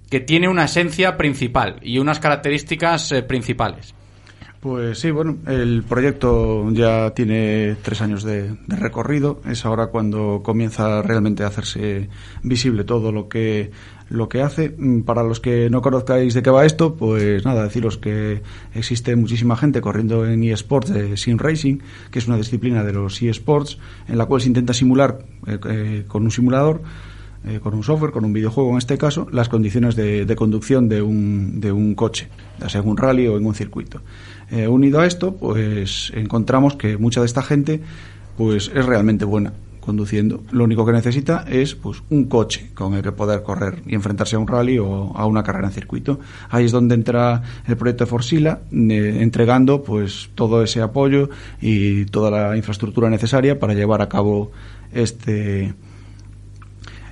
que 0.09 0.19
tiene 0.19 0.49
una 0.49 0.63
esencia 0.63 1.15
principal 1.15 1.75
y 1.83 1.99
unas 1.99 2.19
características 2.19 3.11
eh, 3.11 3.21
principales. 3.21 3.93
Pues 4.59 4.99
sí, 4.99 5.09
bueno, 5.09 5.37
el 5.47 5.83
proyecto 5.83 6.69
ya 6.71 7.11
tiene 7.11 7.77
tres 7.81 8.01
años 8.01 8.23
de, 8.23 8.57
recorrido. 8.67 9.39
Es 9.49 9.65
ahora 9.65 9.87
cuando 9.87 10.41
comienza 10.43 11.01
realmente 11.01 11.43
a 11.43 11.47
hacerse 11.47 12.09
visible 12.43 12.83
todo 12.83 13.13
lo 13.13 13.29
que 13.29 13.71
lo 14.09 14.27
que 14.27 14.41
hace. 14.41 14.75
Para 15.05 15.23
los 15.23 15.39
que 15.39 15.69
no 15.69 15.81
conozcáis 15.81 16.33
de 16.33 16.43
qué 16.43 16.49
va 16.49 16.65
esto, 16.65 16.95
pues 16.95 17.45
nada, 17.45 17.63
deciros 17.63 17.97
que 17.97 18.41
existe 18.73 19.15
muchísima 19.15 19.55
gente 19.55 19.79
corriendo 19.79 20.25
en 20.25 20.43
eSports 20.43 20.93
de 20.93 21.15
Sim 21.15 21.37
Racing, 21.37 21.77
que 22.11 22.19
es 22.19 22.27
una 22.27 22.35
disciplina 22.35 22.83
de 22.83 22.91
los 22.91 23.21
eSports, 23.21 23.77
en 24.09 24.17
la 24.17 24.25
cual 24.25 24.41
se 24.41 24.47
intenta 24.47 24.73
simular 24.73 25.19
eh, 25.47 25.57
eh, 25.69 26.03
con 26.05 26.23
un 26.23 26.31
simulador 26.31 26.81
eh, 27.45 27.61
con 27.63 27.73
un 27.73 27.83
software, 27.83 28.11
con 28.11 28.25
un 28.25 28.33
videojuego 28.33 28.71
en 28.71 28.79
este 28.79 28.97
caso, 28.97 29.25
las 29.31 29.47
condiciones 29.47 29.95
de, 29.95 30.25
de 30.25 30.35
conducción 30.35 30.89
de 30.89 31.01
un, 31.01 31.61
de 31.61 31.71
un 31.71 31.95
coche, 31.95 32.27
ya 32.59 32.67
sea 32.67 32.81
en 32.81 32.89
un 32.89 32.97
rally 32.97 33.27
o 33.27 33.37
en 33.37 33.45
un 33.45 33.55
circuito. 33.55 34.01
Eh, 34.51 34.67
unido 34.67 34.99
a 34.99 35.05
esto, 35.05 35.35
pues 35.35 36.11
encontramos 36.15 36.75
que 36.75 36.97
mucha 36.97 37.19
de 37.19 37.27
esta 37.27 37.43
gente 37.43 37.81
pues 38.37 38.71
es 38.73 38.85
realmente 38.85 39.25
buena 39.25 39.53
conduciendo. 39.79 40.43
Lo 40.51 40.63
único 40.65 40.85
que 40.85 40.91
necesita 40.91 41.45
es 41.49 41.73
pues 41.75 42.03
un 42.09 42.25
coche 42.25 42.69
con 42.75 42.93
el 42.93 43.01
que 43.01 43.11
poder 43.11 43.41
correr 43.41 43.81
y 43.87 43.95
enfrentarse 43.95 44.35
a 44.35 44.39
un 44.39 44.47
rally 44.47 44.77
o 44.77 45.15
a 45.15 45.25
una 45.25 45.43
carrera 45.43 45.67
en 45.67 45.73
circuito. 45.73 46.19
Ahí 46.49 46.65
es 46.65 46.71
donde 46.71 46.95
entra 46.95 47.41
el 47.67 47.75
proyecto 47.75 48.05
de 48.05 48.09
Forsila, 48.09 48.59
eh, 48.71 49.17
entregando 49.21 49.83
pues 49.83 50.29
todo 50.35 50.63
ese 50.63 50.81
apoyo 50.81 51.29
y 51.59 52.05
toda 52.05 52.29
la 52.29 52.55
infraestructura 52.55 53.09
necesaria 53.09 53.59
para 53.59 53.73
llevar 53.73 54.01
a 54.01 54.09
cabo 54.09 54.51
este 54.93 55.73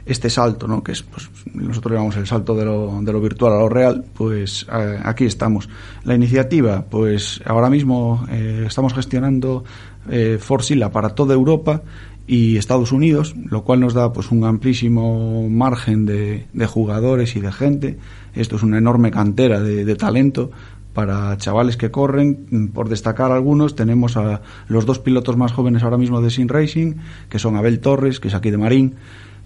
este 0.07 0.29
salto, 0.29 0.67
¿no? 0.67 0.81
que 0.83 0.93
es, 0.93 1.03
pues, 1.03 1.29
nosotros 1.53 1.93
llamamos 1.93 2.15
el 2.17 2.25
salto 2.25 2.55
de 2.55 2.65
lo, 2.65 2.99
de 3.01 3.11
lo 3.11 3.21
virtual 3.21 3.53
a 3.53 3.59
lo 3.59 3.69
real, 3.69 4.05
pues 4.13 4.65
eh, 4.71 4.99
aquí 5.03 5.25
estamos. 5.25 5.69
La 6.03 6.15
iniciativa, 6.15 6.85
pues 6.89 7.41
ahora 7.45 7.69
mismo 7.69 8.25
eh, 8.31 8.63
estamos 8.67 8.93
gestionando 8.93 9.63
eh, 10.09 10.37
Forsila 10.39 10.91
para 10.91 11.09
toda 11.09 11.33
Europa 11.33 11.83
y 12.25 12.57
Estados 12.57 12.91
Unidos, 12.91 13.35
lo 13.49 13.63
cual 13.63 13.81
nos 13.81 13.93
da 13.93 14.11
pues 14.11 14.31
un 14.31 14.43
amplísimo 14.45 15.49
margen 15.49 16.05
de, 16.05 16.45
jugadores 16.67 17.35
y 17.35 17.41
de 17.41 17.51
gente. 17.51 17.97
Esto 18.33 18.55
es 18.55 18.63
una 18.63 18.77
enorme 18.77 19.11
cantera 19.11 19.61
de, 19.61 19.85
de 19.85 19.95
talento 19.95 20.51
para 20.93 21.37
chavales 21.37 21.77
que 21.77 21.91
corren. 21.91 22.71
Por 22.73 22.89
destacar 22.89 23.31
algunos, 23.31 23.75
tenemos 23.75 24.17
a 24.17 24.41
los 24.67 24.85
dos 24.85 24.99
pilotos 24.99 25.37
más 25.37 25.51
jóvenes 25.51 25.83
ahora 25.83 25.97
mismo 25.97 26.21
de 26.21 26.31
Sin 26.31 26.49
Racing, 26.49 26.95
que 27.29 27.39
son 27.39 27.55
Abel 27.55 27.79
Torres, 27.79 28.19
que 28.19 28.29
es 28.29 28.33
aquí 28.33 28.49
de 28.49 28.57
Marín, 28.57 28.95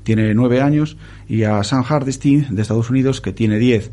tiene 0.04 0.34
nueve 0.34 0.62
años, 0.62 0.98
y 1.28 1.44
a 1.44 1.64
Sam 1.64 1.84
Hardesty, 1.84 2.46
de 2.50 2.62
Estados 2.62 2.90
Unidos, 2.90 3.22
que 3.22 3.34
tiene 3.34 3.58
diez. 3.58 3.92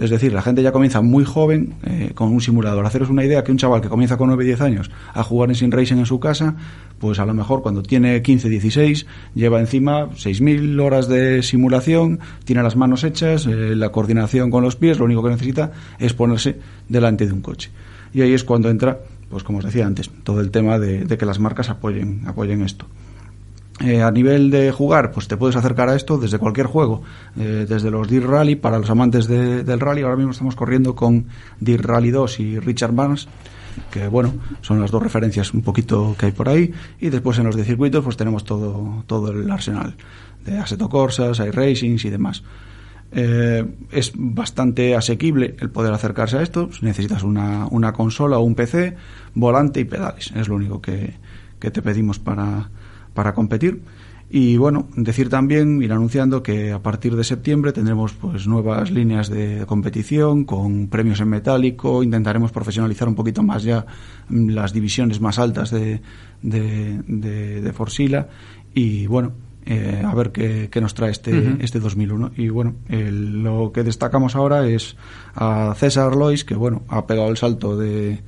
Es 0.00 0.08
decir, 0.08 0.32
la 0.32 0.40
gente 0.40 0.62
ya 0.62 0.72
comienza 0.72 1.02
muy 1.02 1.24
joven 1.24 1.74
eh, 1.82 2.12
con 2.14 2.32
un 2.32 2.40
simulador. 2.40 2.86
Haceros 2.86 3.10
una 3.10 3.24
idea 3.24 3.44
que 3.44 3.52
un 3.52 3.58
chaval 3.58 3.82
que 3.82 3.88
comienza 3.88 4.16
con 4.16 4.28
9 4.28 4.44
10 4.44 4.60
años 4.62 4.90
a 5.12 5.22
jugar 5.22 5.50
en 5.50 5.56
Sim 5.56 5.70
Racing 5.70 5.96
en 5.96 6.06
su 6.06 6.18
casa, 6.18 6.56
pues 6.98 7.18
a 7.18 7.26
lo 7.26 7.34
mejor 7.34 7.60
cuando 7.60 7.82
tiene 7.82 8.22
15 8.22 8.48
16 8.48 9.06
lleva 9.34 9.60
encima 9.60 10.08
6.000 10.10 10.80
horas 10.80 11.06
de 11.06 11.42
simulación, 11.42 12.20
tiene 12.44 12.62
las 12.62 12.76
manos 12.76 13.04
hechas, 13.04 13.46
eh, 13.46 13.74
la 13.76 13.90
coordinación 13.90 14.50
con 14.50 14.62
los 14.62 14.76
pies, 14.76 14.98
lo 14.98 15.04
único 15.04 15.22
que 15.22 15.30
necesita 15.30 15.72
es 15.98 16.14
ponerse 16.14 16.58
delante 16.88 17.26
de 17.26 17.32
un 17.34 17.42
coche. 17.42 17.70
Y 18.14 18.22
ahí 18.22 18.32
es 18.32 18.42
cuando 18.44 18.70
entra, 18.70 19.00
pues 19.28 19.44
como 19.44 19.58
os 19.58 19.64
decía 19.64 19.86
antes, 19.86 20.10
todo 20.24 20.40
el 20.40 20.50
tema 20.50 20.78
de, 20.78 21.04
de 21.04 21.18
que 21.18 21.26
las 21.26 21.38
marcas 21.38 21.68
apoyen, 21.68 22.22
apoyen 22.26 22.62
esto. 22.62 22.86
Eh, 23.82 24.02
a 24.02 24.10
nivel 24.10 24.50
de 24.50 24.72
jugar, 24.72 25.10
pues 25.10 25.26
te 25.26 25.38
puedes 25.38 25.56
acercar 25.56 25.88
a 25.88 25.96
esto 25.96 26.18
desde 26.18 26.38
cualquier 26.38 26.66
juego, 26.66 27.02
eh, 27.38 27.64
desde 27.66 27.90
los 27.90 28.08
Dirt 28.08 28.26
Rally 28.26 28.54
para 28.56 28.78
los 28.78 28.90
amantes 28.90 29.26
de- 29.26 29.64
del 29.64 29.80
rally. 29.80 30.02
Ahora 30.02 30.16
mismo 30.16 30.32
estamos 30.32 30.54
corriendo 30.54 30.94
con 30.94 31.26
Dirt 31.60 31.84
Rally 31.86 32.10
2 32.10 32.40
y 32.40 32.58
Richard 32.58 32.92
Barnes, 32.92 33.26
que 33.90 34.06
bueno, 34.08 34.34
son 34.60 34.80
las 34.82 34.90
dos 34.90 35.02
referencias 35.02 35.54
un 35.54 35.62
poquito 35.62 36.14
que 36.18 36.26
hay 36.26 36.32
por 36.32 36.50
ahí. 36.50 36.72
Y 37.00 37.08
después 37.08 37.38
en 37.38 37.44
los 37.46 37.56
de 37.56 37.64
circuitos, 37.64 38.04
pues 38.04 38.18
tenemos 38.18 38.44
todo, 38.44 39.02
todo 39.06 39.30
el 39.32 39.50
arsenal 39.50 39.94
de 40.44 40.58
Assetto 40.58 40.90
Corsas, 40.90 41.38
iRacings 41.38 42.04
y 42.04 42.10
demás. 42.10 42.42
Eh, 43.12 43.64
es 43.90 44.12
bastante 44.14 44.94
asequible 44.94 45.56
el 45.58 45.70
poder 45.70 45.92
acercarse 45.94 46.36
a 46.36 46.42
esto. 46.42 46.70
Si 46.72 46.84
necesitas 46.84 47.22
una, 47.22 47.66
una 47.70 47.94
consola 47.94 48.36
o 48.38 48.42
un 48.42 48.54
PC, 48.54 48.94
volante 49.34 49.80
y 49.80 49.84
pedales. 49.84 50.32
Es 50.36 50.48
lo 50.48 50.56
único 50.56 50.82
que, 50.82 51.14
que 51.58 51.70
te 51.70 51.80
pedimos 51.82 52.18
para, 52.18 52.68
para 53.14 53.34
competir. 53.34 53.82
Y 54.32 54.56
bueno, 54.58 54.86
decir 54.94 55.28
también, 55.28 55.82
ir 55.82 55.92
anunciando 55.92 56.40
que 56.40 56.70
a 56.70 56.80
partir 56.80 57.16
de 57.16 57.24
septiembre 57.24 57.72
tendremos 57.72 58.12
pues 58.12 58.46
nuevas 58.46 58.92
líneas 58.92 59.28
de 59.28 59.64
competición 59.66 60.44
con 60.44 60.86
premios 60.86 61.18
en 61.20 61.28
metálico, 61.30 62.04
intentaremos 62.04 62.52
profesionalizar 62.52 63.08
un 63.08 63.16
poquito 63.16 63.42
más 63.42 63.64
ya 63.64 63.86
mm, 64.28 64.50
las 64.50 64.72
divisiones 64.72 65.20
más 65.20 65.40
altas 65.40 65.72
de, 65.72 66.00
de, 66.42 67.00
de, 67.08 67.60
de 67.60 67.72
Forsila 67.72 68.28
y 68.72 69.08
bueno, 69.08 69.32
eh, 69.66 70.00
a 70.06 70.14
ver 70.14 70.30
qué, 70.30 70.68
qué 70.70 70.80
nos 70.80 70.94
trae 70.94 71.10
este, 71.10 71.36
Ujú. 71.36 71.56
este 71.58 71.80
2001. 71.80 72.30
Y 72.36 72.50
bueno, 72.50 72.76
el- 72.88 73.42
lo 73.42 73.72
que 73.72 73.82
destacamos 73.82 74.36
ahora 74.36 74.64
es 74.68 74.96
a 75.34 75.74
César 75.76 76.14
Lois, 76.14 76.44
que 76.44 76.54
bueno, 76.54 76.82
ha 76.86 77.04
pegado 77.04 77.30
el 77.30 77.36
salto 77.36 77.76
de, 77.76 78.20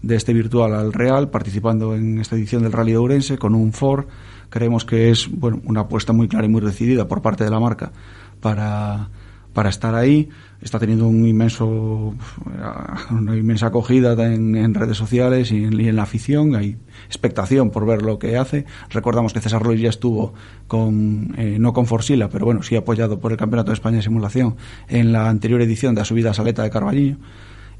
de 0.00 0.16
este 0.16 0.32
virtual 0.32 0.72
al 0.72 0.94
real, 0.94 1.28
participando 1.28 1.94
en 1.94 2.18
esta 2.18 2.34
edición 2.36 2.62
del 2.62 2.72
Rally 2.72 2.92
de 2.92 2.96
Ourense 2.98 3.36
con 3.36 3.54
un 3.54 3.74
Ford. 3.74 4.06
Creemos 4.50 4.84
que 4.84 5.10
es 5.10 5.28
bueno, 5.30 5.60
una 5.64 5.80
apuesta 5.80 6.12
muy 6.12 6.28
clara 6.28 6.46
y 6.46 6.48
muy 6.48 6.60
decidida 6.60 7.08
por 7.08 7.22
parte 7.22 7.44
de 7.44 7.50
la 7.50 7.60
marca 7.60 7.92
para, 8.40 9.08
para 9.52 9.70
estar 9.70 9.94
ahí. 9.94 10.28
Está 10.60 10.78
teniendo 10.78 11.06
un 11.06 11.26
inmenso, 11.26 11.66
una 13.10 13.36
inmensa 13.36 13.68
acogida 13.68 14.12
en, 14.26 14.74
redes 14.74 14.96
sociales 14.96 15.52
y 15.52 15.64
en, 15.64 15.96
la 15.96 16.02
afición. 16.02 16.54
Hay 16.54 16.76
expectación 17.06 17.70
por 17.70 17.86
ver 17.86 18.02
lo 18.02 18.18
que 18.18 18.36
hace. 18.36 18.66
Recordamos 18.90 19.32
que 19.32 19.40
César 19.40 19.64
Lois 19.64 19.80
ya 19.80 19.88
estuvo 19.88 20.34
con, 20.66 21.34
eh, 21.38 21.56
no 21.58 21.72
con 21.72 21.86
Forsila, 21.86 22.28
pero 22.28 22.44
bueno, 22.44 22.62
sí 22.62 22.76
apoyado 22.76 23.20
por 23.20 23.32
el 23.32 23.38
Campeonato 23.38 23.70
de 23.70 23.74
España 23.74 23.96
de 23.96 24.02
Simulación 24.02 24.56
en 24.88 25.12
la 25.12 25.28
anterior 25.28 25.62
edición 25.62 25.94
de 25.94 26.02
la 26.02 26.04
subida 26.04 26.30
a 26.30 26.34
Saleta 26.34 26.62
de 26.62 26.70
Carballiño. 26.70 27.18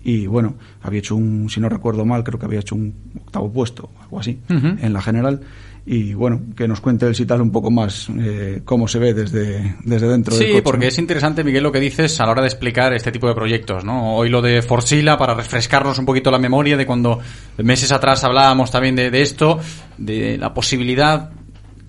Y 0.03 0.27
bueno, 0.27 0.55
había 0.83 1.01
hecho 1.01 1.15
un, 1.17 1.49
si 1.51 1.61
no 1.61 1.69
recuerdo 1.69 2.05
mal, 2.05 2.25
creo 2.25 2.39
que 2.39 2.47
había 2.47 2.61
hecho 2.61 2.75
un 2.75 2.95
octavo 3.25 3.53
puesto, 3.53 3.91
algo 4.03 4.19
así, 4.21 4.39
en 4.49 4.93
la 4.93 5.03
general. 5.03 5.41
Y 5.87 6.13
bueno, 6.15 6.43
que 6.55 6.69
nos 6.69 6.81
cuente 6.81 7.07
el 7.07 7.15
Sital 7.15 7.41
un 7.41 7.51
poco 7.51 7.71
más 7.71 8.09
eh, 8.19 8.61
cómo 8.65 8.87
se 8.87 8.99
ve 8.99 9.15
desde, 9.15 9.77
desde 9.83 10.09
dentro 10.09 10.35
del 10.37 10.45
Sí, 10.47 10.51
coche, 10.53 10.63
porque 10.63 10.85
¿no? 10.85 10.89
es 10.89 10.99
interesante, 10.99 11.43
Miguel, 11.43 11.63
lo 11.63 11.73
que 11.73 11.81
dices 11.81 12.21
a 12.21 12.27
la 12.27 12.33
hora 12.33 12.43
de 12.43 12.49
explicar 12.49 12.93
este 12.93 13.11
tipo 13.11 13.27
de 13.29 13.35
proyectos, 13.35 13.83
¿no? 13.85 14.15
Hoy 14.15 14.29
lo 14.29 14.43
de 14.43 14.61
Forsila, 14.63 15.17
para 15.17 15.35
refrescarnos 15.35 15.99
un 15.99 16.05
poquito 16.05 16.31
la 16.31 16.39
memoria 16.39 16.77
de 16.77 16.85
cuando 16.87 17.19
meses 17.59 17.91
atrás 17.93 18.23
hablábamos 18.25 18.71
también 18.71 18.95
de, 18.95 19.11
de 19.11 19.23
esto, 19.23 19.59
de 19.97 20.37
la 20.39 20.53
posibilidad 20.53 21.31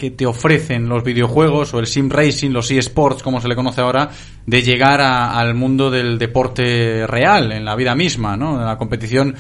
que 0.01 0.09
te 0.09 0.25
ofrecen 0.25 0.89
los 0.89 1.03
videojuegos 1.03 1.75
o 1.75 1.79
el 1.79 1.85
sim 1.85 2.09
racing, 2.09 2.49
los 2.49 2.71
eSports, 2.71 3.21
como 3.21 3.39
se 3.39 3.47
le 3.47 3.55
conoce 3.55 3.81
ahora, 3.81 4.09
de 4.47 4.63
llegar 4.63 4.99
a- 4.99 5.37
al 5.39 5.53
mundo 5.53 5.91
del 5.91 6.17
deporte 6.17 7.05
real, 7.05 7.51
en 7.51 7.63
la 7.65 7.75
vida 7.75 7.93
misma, 7.93 8.35
¿no? 8.35 8.57
De 8.57 8.65
la 8.65 8.79
competición 8.79 9.35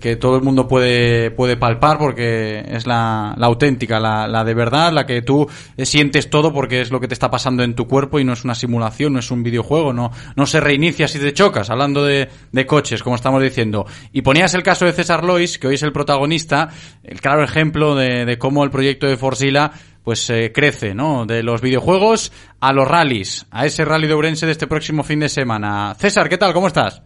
que 0.00 0.16
todo 0.16 0.36
el 0.36 0.42
mundo 0.42 0.66
puede, 0.66 1.30
puede 1.30 1.56
palpar 1.56 1.98
porque 1.98 2.64
es 2.68 2.86
la, 2.86 3.34
la 3.36 3.46
auténtica, 3.46 4.00
la, 4.00 4.26
la 4.26 4.44
de 4.44 4.54
verdad, 4.54 4.92
la 4.92 5.06
que 5.06 5.22
tú 5.22 5.48
eh, 5.76 5.86
sientes 5.86 6.28
todo 6.28 6.52
porque 6.52 6.80
es 6.80 6.90
lo 6.90 7.00
que 7.00 7.08
te 7.08 7.14
está 7.14 7.30
pasando 7.30 7.62
en 7.62 7.74
tu 7.74 7.86
cuerpo 7.86 8.18
y 8.18 8.24
no 8.24 8.32
es 8.32 8.44
una 8.44 8.54
simulación, 8.54 9.12
no 9.12 9.18
es 9.20 9.30
un 9.30 9.42
videojuego, 9.42 9.92
no, 9.92 10.10
no 10.36 10.46
se 10.46 10.60
reinicia 10.60 11.08
si 11.08 11.18
te 11.18 11.32
chocas, 11.32 11.70
hablando 11.70 12.04
de, 12.04 12.28
de 12.52 12.66
coches, 12.66 13.02
como 13.02 13.16
estamos 13.16 13.42
diciendo. 13.42 13.86
Y 14.12 14.22
ponías 14.22 14.54
el 14.54 14.62
caso 14.62 14.84
de 14.84 14.92
César 14.92 15.24
Lois, 15.24 15.58
que 15.58 15.68
hoy 15.68 15.74
es 15.74 15.82
el 15.82 15.92
protagonista, 15.92 16.70
el 17.02 17.20
claro 17.20 17.44
ejemplo 17.44 17.94
de, 17.94 18.24
de 18.24 18.38
cómo 18.38 18.64
el 18.64 18.70
proyecto 18.70 19.06
de 19.06 19.16
Forsila 19.16 19.72
pues 20.02 20.28
eh, 20.30 20.50
crece, 20.52 20.94
¿no? 20.94 21.26
De 21.26 21.42
los 21.42 21.60
videojuegos 21.60 22.32
a 22.58 22.72
los 22.72 22.88
rallies, 22.88 23.46
a 23.50 23.66
ese 23.66 23.84
rally 23.84 24.06
de 24.06 24.14
Ourense 24.14 24.46
de 24.46 24.52
este 24.52 24.66
próximo 24.66 25.02
fin 25.02 25.20
de 25.20 25.28
semana. 25.28 25.94
César, 25.98 26.28
¿qué 26.28 26.38
tal? 26.38 26.54
¿Cómo 26.54 26.68
estás? 26.68 27.02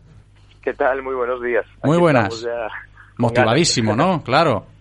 ¿Qué 0.64 0.74
tal? 0.74 1.02
Muy 1.02 1.14
buenos 1.14 1.42
días. 1.42 1.66
Muy 1.82 1.98
buenas. 1.98 2.40
ya 2.40 2.68
Motivadísimo. 3.18 3.94
¿no? 3.94 4.22
Claro. 4.22 4.66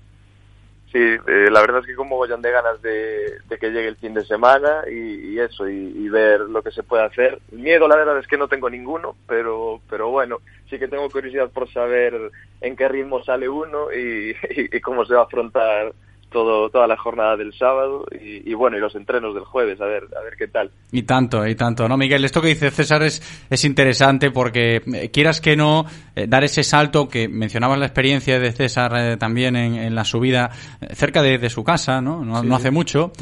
Sí, 0.93 0.99
eh, 0.99 1.49
la 1.49 1.61
verdad 1.61 1.79
es 1.79 1.87
que 1.87 1.95
con 1.95 2.07
mogollón 2.07 2.43
de 2.43 2.51
ganas 2.51 2.79
de, 2.83 3.39
de 3.49 3.57
que 3.57 3.71
llegue 3.71 3.87
el 3.87 3.95
fin 3.95 4.13
de 4.13 4.23
semana 4.25 4.83
y, 4.87 5.31
y 5.33 5.39
eso, 5.39 5.67
y, 5.67 5.73
y 5.87 6.07
ver 6.07 6.41
lo 6.41 6.61
que 6.61 6.69
se 6.69 6.83
puede 6.83 7.03
hacer. 7.03 7.39
Miedo, 7.51 7.87
la 7.87 7.95
verdad 7.95 8.19
es 8.19 8.27
que 8.27 8.37
no 8.37 8.47
tengo 8.47 8.69
ninguno, 8.69 9.15
pero, 9.27 9.81
pero 9.89 10.09
bueno, 10.11 10.37
sí 10.69 10.77
que 10.77 10.87
tengo 10.87 11.09
curiosidad 11.09 11.49
por 11.49 11.67
saber 11.73 12.29
en 12.61 12.75
qué 12.75 12.87
ritmo 12.89 13.23
sale 13.23 13.49
uno 13.49 13.91
y, 13.91 14.35
y- 14.51 14.77
y 14.77 14.79
cómo 14.81 15.03
se 15.03 15.15
va 15.15 15.21
a 15.21 15.23
afrontar 15.23 15.93
todo, 16.33 16.69
toda 16.69 16.85
la 16.87 16.97
jornada 16.97 17.37
del 17.37 17.53
sábado 17.53 18.05
y, 18.11 18.49
y 18.49 18.53
bueno, 18.53 18.75
y 18.75 18.81
los 18.81 18.93
entrenos 18.95 19.33
del 19.33 19.45
jueves, 19.45 19.79
a 19.79 19.85
ver, 19.85 20.03
a 20.19 20.23
ver 20.23 20.33
qué 20.37 20.47
tal. 20.49 20.69
Y 20.91 21.03
tanto, 21.03 21.47
y 21.47 21.55
tanto, 21.55 21.87
¿no, 21.87 21.95
Miguel? 21.95 22.25
Esto 22.25 22.41
que 22.41 22.49
dice 22.49 22.71
César 22.71 23.03
es, 23.03 23.21
es 23.49 23.63
interesante 23.63 24.31
porque 24.31 24.81
eh, 24.93 25.09
quieras 25.11 25.39
que 25.39 25.55
no, 25.55 25.85
eh, 26.15 26.25
dar 26.27 26.43
ese 26.43 26.63
salto 26.63 27.07
que 27.07 27.29
mencionabas 27.29 27.79
la 27.79 27.85
experiencia 27.85 28.37
de 28.39 28.51
César 28.51 28.91
eh, 28.97 29.15
también 29.17 29.55
en, 29.55 29.75
en 29.75 29.95
la 29.95 30.03
subida 30.03 30.49
cerca 30.93 31.21
de, 31.21 31.37
de 31.37 31.49
su 31.49 31.63
casa, 31.63 32.01
¿no? 32.01 32.25
No, 32.25 32.41
Sí, 32.41 32.47
no 32.47 32.55
sí. 32.57 32.61
hace 32.61 32.71
mucho. 32.71 33.13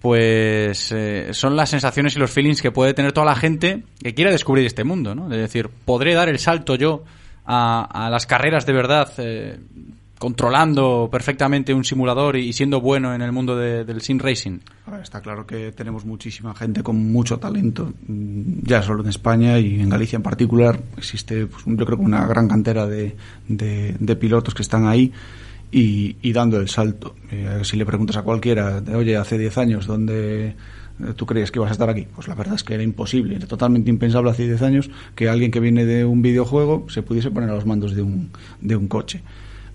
Pues 0.00 0.92
eh, 0.92 1.28
son 1.32 1.56
las 1.56 1.70
sensaciones 1.70 2.14
y 2.14 2.18
los 2.18 2.30
feelings 2.30 2.60
que 2.60 2.70
puede 2.70 2.92
tener 2.92 3.12
toda 3.12 3.24
la 3.26 3.36
gente 3.36 3.84
que 4.02 4.12
quiera 4.14 4.30
descubrir 4.30 4.66
este 4.66 4.84
mundo, 4.84 5.14
¿no? 5.14 5.32
Es 5.32 5.38
decir, 5.38 5.70
¿podré 5.86 6.12
dar 6.14 6.28
el 6.28 6.38
salto 6.38 6.74
yo 6.74 7.04
a, 7.46 7.84
a 8.06 8.10
las 8.10 8.26
carreras 8.26 8.66
de 8.66 8.72
verdad 8.74 9.10
eh, 9.18 9.58
controlando 10.24 11.10
perfectamente 11.12 11.74
un 11.74 11.84
simulador 11.84 12.36
y 12.36 12.54
siendo 12.54 12.80
bueno 12.80 13.14
en 13.14 13.20
el 13.20 13.30
mundo 13.30 13.58
de- 13.58 13.84
del 13.84 14.00
sim 14.00 14.18
racing? 14.18 14.58
Está 15.02 15.20
claro 15.20 15.46
que 15.46 15.70
tenemos 15.72 16.06
muchísima 16.06 16.54
gente 16.54 16.82
con 16.82 16.96
mucho 17.12 17.38
talento, 17.38 17.92
mm, 18.08 18.60
ya 18.62 18.80
solo 18.80 19.02
en 19.02 19.10
España 19.10 19.58
y 19.58 19.78
en 19.82 19.90
Galicia 19.90 20.16
en 20.16 20.22
particular. 20.22 20.80
Existe, 20.96 21.46
pues, 21.46 21.62
yo 21.66 21.84
creo 21.84 21.98
una 21.98 22.26
gran 22.26 22.48
cantera 22.48 22.86
de, 22.86 23.16
pilotos 24.18 24.54
que 24.54 24.62
están 24.62 24.86
ahí 24.86 25.12
y, 25.70 26.32
dando 26.32 26.58
el 26.58 26.70
salto. 26.70 27.16
Eh, 27.30 27.60
si 27.62 27.76
le 27.76 27.84
preguntas 27.84 28.16
a 28.16 28.22
cualquiera, 28.22 28.82
oye, 28.94 29.18
hace 29.18 29.36
10 29.36 29.58
años, 29.58 29.86
¿dónde 29.86 30.46
eh, 30.46 30.54
tú 31.16 31.26
creías 31.26 31.50
que 31.50 31.58
ibas 31.58 31.68
a 31.68 31.72
estar 31.72 31.90
aquí? 31.90 32.06
Pues 32.14 32.28
la 32.28 32.34
verdad 32.34 32.54
es 32.54 32.64
que 32.64 32.72
era 32.72 32.82
imposible, 32.82 33.36
era 33.36 33.46
totalmente 33.46 33.90
impensable 33.90 34.30
hace 34.30 34.44
10 34.44 34.62
años 34.62 34.90
que 35.14 35.28
alguien 35.28 35.50
que 35.50 35.60
viene 35.60 35.84
de 35.84 36.06
un 36.06 36.22
videojuego 36.22 36.86
se 36.88 37.02
pudiese 37.02 37.30
poner 37.30 37.50
a 37.50 37.54
los 37.54 37.66
mandos 37.66 37.94
de 37.94 38.00
un, 38.00 38.30
de 38.62 38.74
un 38.74 38.88
coche 38.88 39.20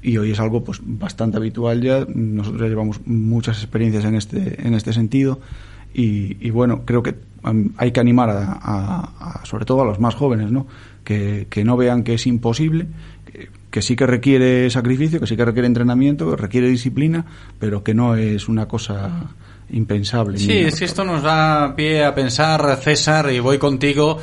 y 0.02 0.18
hoy 0.18 0.32
es 0.32 0.40
algo 0.40 0.64
pues 0.64 0.80
bastante 0.84 1.38
habitual 1.38 1.82
ya. 1.82 2.06
Nosotros 2.08 2.62
ya 2.62 2.68
llevamos 2.68 3.02
muchas 3.06 3.58
experiencias 3.58 4.06
en 4.06 4.16
este 4.16 4.66
en 4.66 4.74
este 4.74 4.94
sentido. 4.94 5.40
Y, 5.94 6.38
y 6.46 6.52
bueno 6.52 6.84
creo 6.86 7.02
que 7.02 7.16
hay 7.78 7.92
que 7.92 8.00
animar 8.00 8.30
a, 8.30 8.60
a- 8.62 9.40
a- 9.42 9.46
sobre 9.46 9.66
todo 9.66 9.82
a 9.82 9.86
los 9.86 10.00
más 10.00 10.14
jóvenes 10.14 10.52
no 10.52 10.68
que, 11.04 11.48
que 11.50 11.64
no 11.64 11.78
vean 11.78 12.04
que 12.04 12.14
es 12.14 12.28
imposible 12.28 12.86
que, 13.26 13.50
que 13.72 13.82
sí 13.82 13.96
que 13.96 14.06
requiere 14.06 14.70
sacrificio 14.70 15.20
que 15.20 15.26
sí 15.26 15.36
que 15.36 15.46
requiere 15.46 15.66
entrenamiento 15.66 16.30
que 16.30 16.36
requiere 16.36 16.68
disciplina 16.68 17.26
pero 17.58 17.82
que 17.84 17.96
no 17.96 18.16
es 18.16 18.48
una 18.50 18.68
cosa 18.68 19.32
impensable 19.72 20.38
Sí, 20.38 20.52
es 20.60 20.78
que 20.78 20.86
esto 20.86 21.04
nos 21.04 21.24
da 21.24 21.74
pie 21.76 22.04
a 22.04 22.14
pensar, 22.14 22.78
César, 22.82 23.32
y 23.32 23.40
voy 23.40 23.58
contigo. 23.58 24.20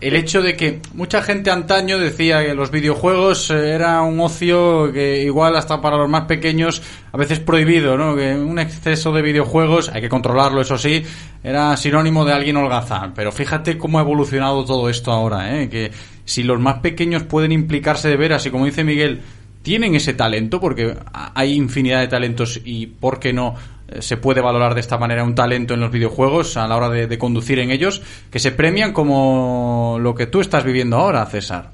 El 0.00 0.16
hecho 0.16 0.42
de 0.42 0.56
que 0.56 0.80
mucha 0.94 1.22
gente 1.22 1.48
antaño 1.48 1.98
decía 1.98 2.44
que 2.44 2.54
los 2.54 2.72
videojuegos 2.72 3.50
eh, 3.50 3.70
era 3.70 4.02
un 4.02 4.18
ocio 4.18 4.92
que 4.92 5.22
igual 5.22 5.54
hasta 5.54 5.80
para 5.80 5.96
los 5.96 6.08
más 6.08 6.24
pequeños 6.24 6.82
a 7.12 7.16
veces 7.16 7.38
prohibido, 7.38 7.96
¿no? 7.96 8.16
Que 8.16 8.34
un 8.34 8.58
exceso 8.58 9.12
de 9.12 9.22
videojuegos, 9.22 9.88
hay 9.90 10.00
que 10.00 10.08
controlarlo, 10.08 10.60
eso 10.60 10.76
sí, 10.76 11.04
era 11.44 11.76
sinónimo 11.76 12.24
de 12.24 12.32
alguien 12.32 12.56
holgazán. 12.56 13.14
Pero 13.14 13.30
fíjate 13.30 13.78
cómo 13.78 13.98
ha 13.98 14.02
evolucionado 14.02 14.64
todo 14.64 14.88
esto 14.88 15.12
ahora, 15.12 15.56
¿eh? 15.56 15.68
Que 15.68 15.92
si 16.24 16.42
los 16.42 16.58
más 16.58 16.80
pequeños 16.80 17.22
pueden 17.22 17.52
implicarse 17.52 18.08
de 18.08 18.16
veras 18.16 18.44
y 18.44 18.50
como 18.50 18.66
dice 18.66 18.82
Miguel, 18.82 19.20
tienen 19.62 19.94
ese 19.94 20.14
talento 20.14 20.60
porque 20.60 20.96
hay 21.12 21.54
infinidad 21.54 22.00
de 22.00 22.08
talentos 22.08 22.60
y 22.64 22.86
por 22.86 23.20
qué 23.20 23.32
no 23.32 23.54
se 24.00 24.16
puede 24.16 24.40
valorar 24.40 24.74
de 24.74 24.80
esta 24.80 24.98
manera 24.98 25.24
un 25.24 25.34
talento 25.34 25.74
en 25.74 25.80
los 25.80 25.90
videojuegos 25.90 26.56
a 26.56 26.66
la 26.66 26.76
hora 26.76 26.88
de, 26.90 27.18
conducir 27.18 27.58
en 27.58 27.70
ellos, 27.70 28.02
que 28.30 28.38
se 28.38 28.52
premian 28.52 28.92
como 28.92 29.98
lo 30.00 30.14
que 30.14 30.26
tú 30.26 30.40
estás 30.40 30.64
viviendo 30.64 30.96
ahora, 30.96 31.24
César. 31.26 31.70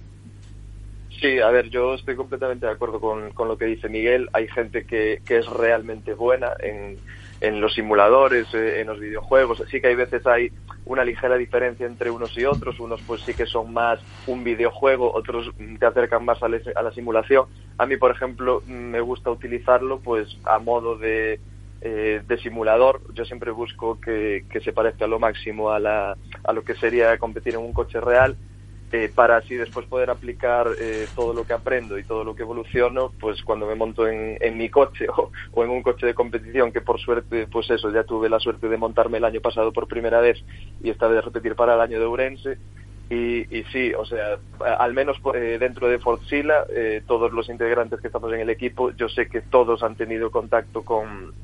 Sí, 1.21 1.39
a 1.39 1.49
ver, 1.51 1.69
yo 1.71 1.95
estoy 1.95 2.17
completamente 2.17 2.67
de 2.67 2.73
acuerdo 2.73 3.01
con, 3.01 3.31
con 3.31 3.49
lo 3.49 3.57
que 3.57 3.67
dice 3.67 3.89
Miguel. 3.89 4.29
Hay 4.33 4.49
gente 4.49 4.85
que, 4.85 5.23
que 5.25 5.39
es 5.39 5.47
realmente 5.47 6.15
buena 6.15 6.49
en, 6.59 6.99
en 7.41 7.61
los 7.61 7.75
simuladores, 7.75 8.53
eh, 8.55 8.81
en 8.81 8.87
los 8.87 8.99
videojuegos. 8.99 9.63
Sí 9.71 9.81
que 9.81 9.89
hay 9.89 9.95
veces 9.97 10.27
hay 10.27 10.51
una 10.85 11.05
ligera 11.05 11.37
diferencia 11.37 11.87
entre 11.87 12.11
unos 12.11 12.37
y 12.39 12.45
otros. 12.45 12.81
Unos 12.81 13.01
pues 13.03 13.23
sí 13.23 13.35
que 13.35 13.47
son 13.47 13.73
más 13.73 14.01
un 14.27 14.45
videojuego, 14.45 15.13
otros 15.13 15.51
te 15.79 15.87
acercan 15.87 16.25
más 16.25 16.43
a 16.43 16.49
la 16.49 16.93
simulación. 16.93 17.47
A 17.79 17.87
mí, 17.87 17.97
por 17.97 18.11
ejemplo, 18.13 18.63
me 18.67 19.01
gusta 19.01 19.31
utilizarlo 19.31 20.01
pues 20.01 20.37
a 20.45 20.59
modo 20.59 20.97
de, 20.97 21.41
eh, 21.83 22.23
de 22.27 22.39
simulador. 22.39 23.03
Yo 23.15 23.25
siempre 23.25 23.51
busco 23.51 24.01
que, 24.01 24.45
se 24.63 24.73
parezca 24.73 25.07
lo 25.07 25.19
máximo 25.19 25.71
a, 25.71 25.79
la, 25.79 26.17
a 26.45 26.53
lo 26.53 26.63
que 26.63 26.75
sería 26.75 27.19
competir 27.19 27.55
en 27.55 27.61
un 27.61 27.73
coche 27.73 28.01
real 28.01 28.37
eh, 28.93 29.11
para 29.13 29.39
así 29.39 29.55
después 29.55 29.87
poder 29.87 30.11
aplicar 30.11 30.69
eh, 30.79 31.07
todo 31.17 31.33
lo 31.33 31.47
que 31.47 31.55
aprendo 31.55 31.99
y 31.99 32.05
todo 32.05 32.25
lo 32.25 32.35
que 32.35 32.43
evoluciono, 32.43 33.11
pues 33.19 33.43
cuando 33.43 33.67
me 33.67 33.75
monto 33.75 34.07
en, 34.07 34.59
mi 34.59 34.69
coche 34.69 35.07
o, 35.53 35.65
en 35.65 35.71
un 35.71 35.83
coche 35.83 36.05
de 36.05 36.13
competición, 36.13 36.73
que 36.73 36.83
por 36.83 37.01
suerte, 37.01 37.47
pues 37.51 37.71
eso, 37.71 37.91
ya 37.91 38.05
tuve 38.05 38.29
la 38.29 38.39
suerte 38.39 38.69
de 38.69 38.77
montarme 38.77 39.17
el 39.17 39.25
año 39.25 39.41
pasado 39.41 39.73
por 39.73 39.89
primera 39.89 40.21
vez 40.21 40.45
y 40.83 40.91
esta 40.91 41.09
vez 41.09 41.25
repetir 41.25 41.55
para 41.55 41.75
el 41.75 41.81
año 41.81 41.99
de 41.99 42.05
Ourense. 42.05 42.59
Y, 43.09 43.45
sí, 43.73 43.93
o 43.93 44.07
sea, 44.07 44.39
al 44.79 44.95
menos 44.95 45.19
eh, 45.35 45.59
dentro 45.61 45.89
de 45.89 45.99
Fortzilla, 45.99 46.65
eh, 46.71 47.03
todos 47.07 47.31
los 47.33 47.49
integrantes 47.51 48.01
que 48.01 48.07
estamos 48.07 48.33
en 48.33 48.41
el 48.41 48.49
equipo, 48.49 48.91
yo 48.93 49.09
sé 49.11 49.29
que 49.29 49.43
todos 49.43 49.83
han 49.83 49.97
tenido 49.97 50.31
contacto 50.31 50.83
con, 50.83 51.35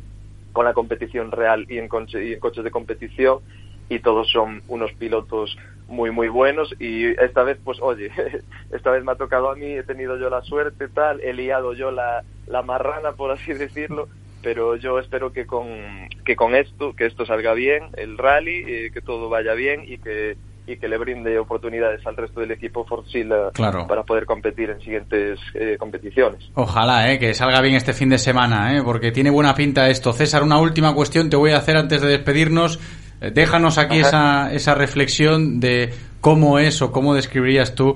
con 0.53 0.65
la 0.65 0.75
competición 0.75 1.31
real 1.33 1.67
y 1.69 1.79
en, 1.79 1.89
coche- 1.89 2.25
y 2.25 2.33
en 2.35 2.41
coches 2.41 2.65
de 2.65 2.71
competición 2.71 3.41
y 3.89 4.01
todos 4.01 4.31
son 4.31 4.63
unos 4.67 4.93
pilotos 4.95 5.57
muy 5.87 6.11
muy 6.11 6.29
buenos 6.29 6.75
y 6.79 7.07
esta 7.23 7.43
vez 7.43 7.59
pues 7.65 7.79
oye 7.81 8.11
esta 8.71 8.91
vez 8.91 9.05
me 9.05 9.13
ha 9.13 9.17
tocado 9.17 9.51
a 9.51 9.57
mí 9.57 9.73
he 9.73 9.83
tenido 9.85 10.19
yo 10.19 10.29
la 10.31 10.43
suerte 10.43 10.89
tal 10.89 11.21
he 11.23 11.33
liado 11.33 11.73
yo 11.75 11.91
la, 11.91 12.25
la 12.47 12.63
marrana 12.63 13.13
por 13.13 13.31
así 13.31 13.55
decirlo 13.55 14.09
pero 14.43 14.77
yo 14.77 14.99
espero 14.99 15.33
que 15.33 15.47
con 15.47 16.09
que 16.25 16.37
con 16.37 16.55
esto 16.55 16.95
que 16.95 17.07
esto 17.07 17.25
salga 17.27 17.55
bien 17.55 17.91
el 17.97 18.19
rally 18.19 18.65
eh, 18.67 18.91
que 18.93 19.01
todo 19.03 19.29
vaya 19.31 19.55
bien 19.55 19.83
y 19.87 19.99
que 19.99 20.39
y 20.69 20.77
que 20.77 20.87
le 20.89 20.99
brinde 20.99 21.39
oportunidades 21.39 22.07
al 22.07 22.17
resto 22.17 22.41
del 22.41 22.51
equipo 22.51 22.85
Forcilla 22.85 23.51
Claro. 23.55 23.87
para 23.87 24.03
poder 24.03 24.27
competir 24.27 24.71
en 24.71 24.81
siguientes 24.81 25.39
eh, 25.55 25.77
competiciones 25.79 26.51
Ojalá, 26.55 27.11
eh, 27.13 27.19
que 27.19 27.33
salga 27.35 27.61
bien 27.61 27.75
este 27.75 27.93
fin 27.93 28.11
de 28.11 28.19
semana, 28.19 28.77
eh, 28.77 28.83
porque 28.85 29.11
tiene 29.13 29.31
buena 29.31 29.55
pinta 29.55 29.89
esto. 29.89 30.13
César, 30.13 30.43
una 30.43 30.59
última 30.61 30.95
cuestión 30.95 31.31
te 31.31 31.37
voy 31.37 31.53
a 31.53 31.57
hacer 31.59 31.77
antes 31.77 32.01
de 32.03 32.09
despedirnos. 32.09 32.79
Eh, 33.21 33.31
Déjanos 33.33 33.79
aquí 33.79 33.99
esa, 33.99 34.53
esa 34.53 34.75
reflexión 34.75 35.59
de 35.61 35.93
cómo 36.21 36.59
es 36.59 36.83
o 36.83 36.93
cómo 36.93 37.15
describirías 37.15 37.75
tú 37.75 37.95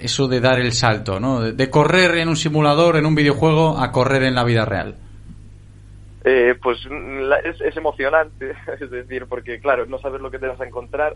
eso 0.00 0.28
de 0.28 0.40
dar 0.40 0.58
el 0.58 0.72
salto, 0.72 1.20
¿no? 1.20 1.40
De, 1.52 1.70
correr 1.70 2.16
en 2.18 2.28
un 2.28 2.36
simulador, 2.36 2.96
en 2.96 3.04
un 3.06 3.14
videojuego, 3.14 3.78
a 3.78 3.92
correr 3.92 4.22
en 4.22 4.34
la 4.34 4.44
vida 4.44 4.64
real. 4.64 4.96
Eh, 6.24 6.54
pues 6.62 6.78
la- 6.86 7.38
es, 7.38 7.60
es 7.60 7.76
emocionante, 7.76 8.52
es 8.80 8.90
decir, 8.90 9.26
porque 9.28 9.58
claro, 9.60 9.86
no 9.86 9.98
sabes 9.98 10.20
lo 10.20 10.30
que 10.30 10.38
te 10.38 10.46
vas 10.46 10.60
a 10.60 10.66
encontrar, 10.66 11.14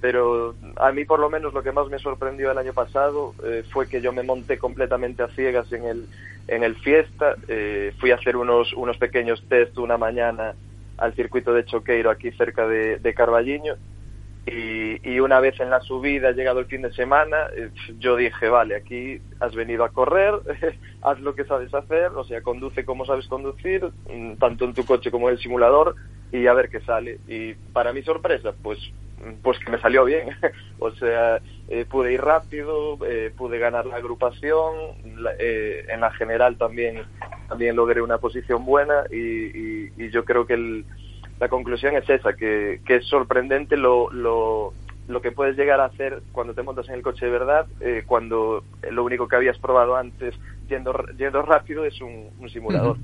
pero 0.00 0.54
a 0.76 0.92
mí 0.92 1.04
por 1.04 1.18
lo 1.20 1.30
menos 1.30 1.54
lo 1.54 1.62
que 1.62 1.72
más 1.72 1.88
me 1.88 1.98
sorprendió 1.98 2.50
el 2.50 2.58
año 2.58 2.72
pasado 2.72 3.34
eh, 3.44 3.64
fue 3.70 3.88
que 3.88 4.00
yo 4.00 4.12
me 4.12 4.22
monté 4.22 4.58
completamente 4.58 5.22
a 5.22 5.28
ciegas 5.28 5.72
en 5.72 5.84
el, 5.84 6.08
en 6.48 6.62
el 6.62 6.76
fiesta, 6.76 7.34
eh, 7.48 7.92
fui 7.98 8.10
a 8.10 8.16
hacer 8.16 8.36
unos, 8.36 8.72
unos 8.74 8.96
pequeños 8.98 9.42
test 9.48 9.78
una 9.78 9.96
mañana 9.96 10.54
al 10.98 11.14
circuito 11.14 11.52
de 11.52 11.64
Choqueiro 11.64 12.10
aquí 12.10 12.30
cerca 12.32 12.66
de, 12.66 12.98
de 12.98 13.14
Carballiño 13.14 13.76
y, 14.46 15.00
y 15.02 15.18
una 15.18 15.40
vez 15.40 15.58
en 15.58 15.70
la 15.70 15.80
subida, 15.80 16.30
llegado 16.30 16.60
el 16.60 16.66
fin 16.66 16.82
de 16.82 16.92
semana, 16.92 17.36
eh, 17.56 17.70
yo 17.98 18.14
dije, 18.14 18.48
vale, 18.48 18.76
aquí 18.76 19.20
has 19.40 19.52
venido 19.56 19.82
a 19.82 19.88
correr, 19.88 20.34
haz 21.02 21.18
lo 21.18 21.34
que 21.34 21.44
sabes 21.44 21.74
hacer, 21.74 22.12
o 22.14 22.22
sea, 22.22 22.40
conduce 22.42 22.84
como 22.84 23.04
sabes 23.04 23.26
conducir, 23.26 23.84
mm, 24.08 24.34
tanto 24.34 24.64
en 24.64 24.72
tu 24.72 24.84
coche 24.84 25.10
como 25.10 25.28
en 25.28 25.34
el 25.34 25.42
simulador, 25.42 25.96
y 26.30 26.46
a 26.46 26.54
ver 26.54 26.68
qué 26.68 26.80
sale. 26.80 27.18
Y 27.26 27.54
para 27.72 27.92
mi 27.92 28.02
sorpresa, 28.02 28.54
pues, 28.62 28.78
pues 29.42 29.58
que 29.58 29.70
me 29.70 29.80
salió 29.80 30.04
bien. 30.04 30.28
o 30.78 30.90
sea, 30.92 31.40
eh, 31.68 31.84
pude 31.84 32.12
ir 32.12 32.20
rápido, 32.20 32.98
eh, 33.06 33.32
pude 33.36 33.58
ganar 33.58 33.86
la 33.86 33.96
agrupación, 33.96 34.74
la- 35.16 35.32
eh, 35.38 35.84
en 35.88 36.00
la 36.00 36.10
general 36.12 36.56
también, 36.56 37.04
también 37.48 37.76
logré 37.76 38.02
una 38.02 38.18
posición 38.18 38.64
buena 38.64 39.04
y, 39.10 40.10
yo 40.10 40.24
creo 40.24 40.46
que 40.46 40.54
el, 40.54 40.86
la 41.40 41.48
conclusión 41.48 41.96
es 41.96 42.08
esa, 42.08 42.34
que, 42.34 42.80
que 42.84 42.96
es 42.96 43.06
sorprendente 43.06 43.76
lo, 43.76 44.10
lo, 44.12 44.72
lo 45.08 45.20
que 45.20 45.32
puedes 45.32 45.56
llegar 45.56 45.80
a 45.80 45.86
hacer 45.86 46.22
cuando 46.32 46.54
te 46.54 46.62
montas 46.62 46.88
en 46.88 46.94
el 46.94 47.02
coche 47.02 47.26
de 47.26 47.32
verdad, 47.32 47.66
eh, 47.80 48.04
cuando 48.06 48.64
lo 48.88 49.04
único 49.04 49.26
que 49.28 49.36
habías 49.36 49.58
probado 49.58 49.96
antes 49.96 50.34
yendo, 50.68 50.92
yendo 51.18 51.42
rápido 51.42 51.84
es 51.84 52.00
un 52.00 52.48
simulador. 52.50 52.98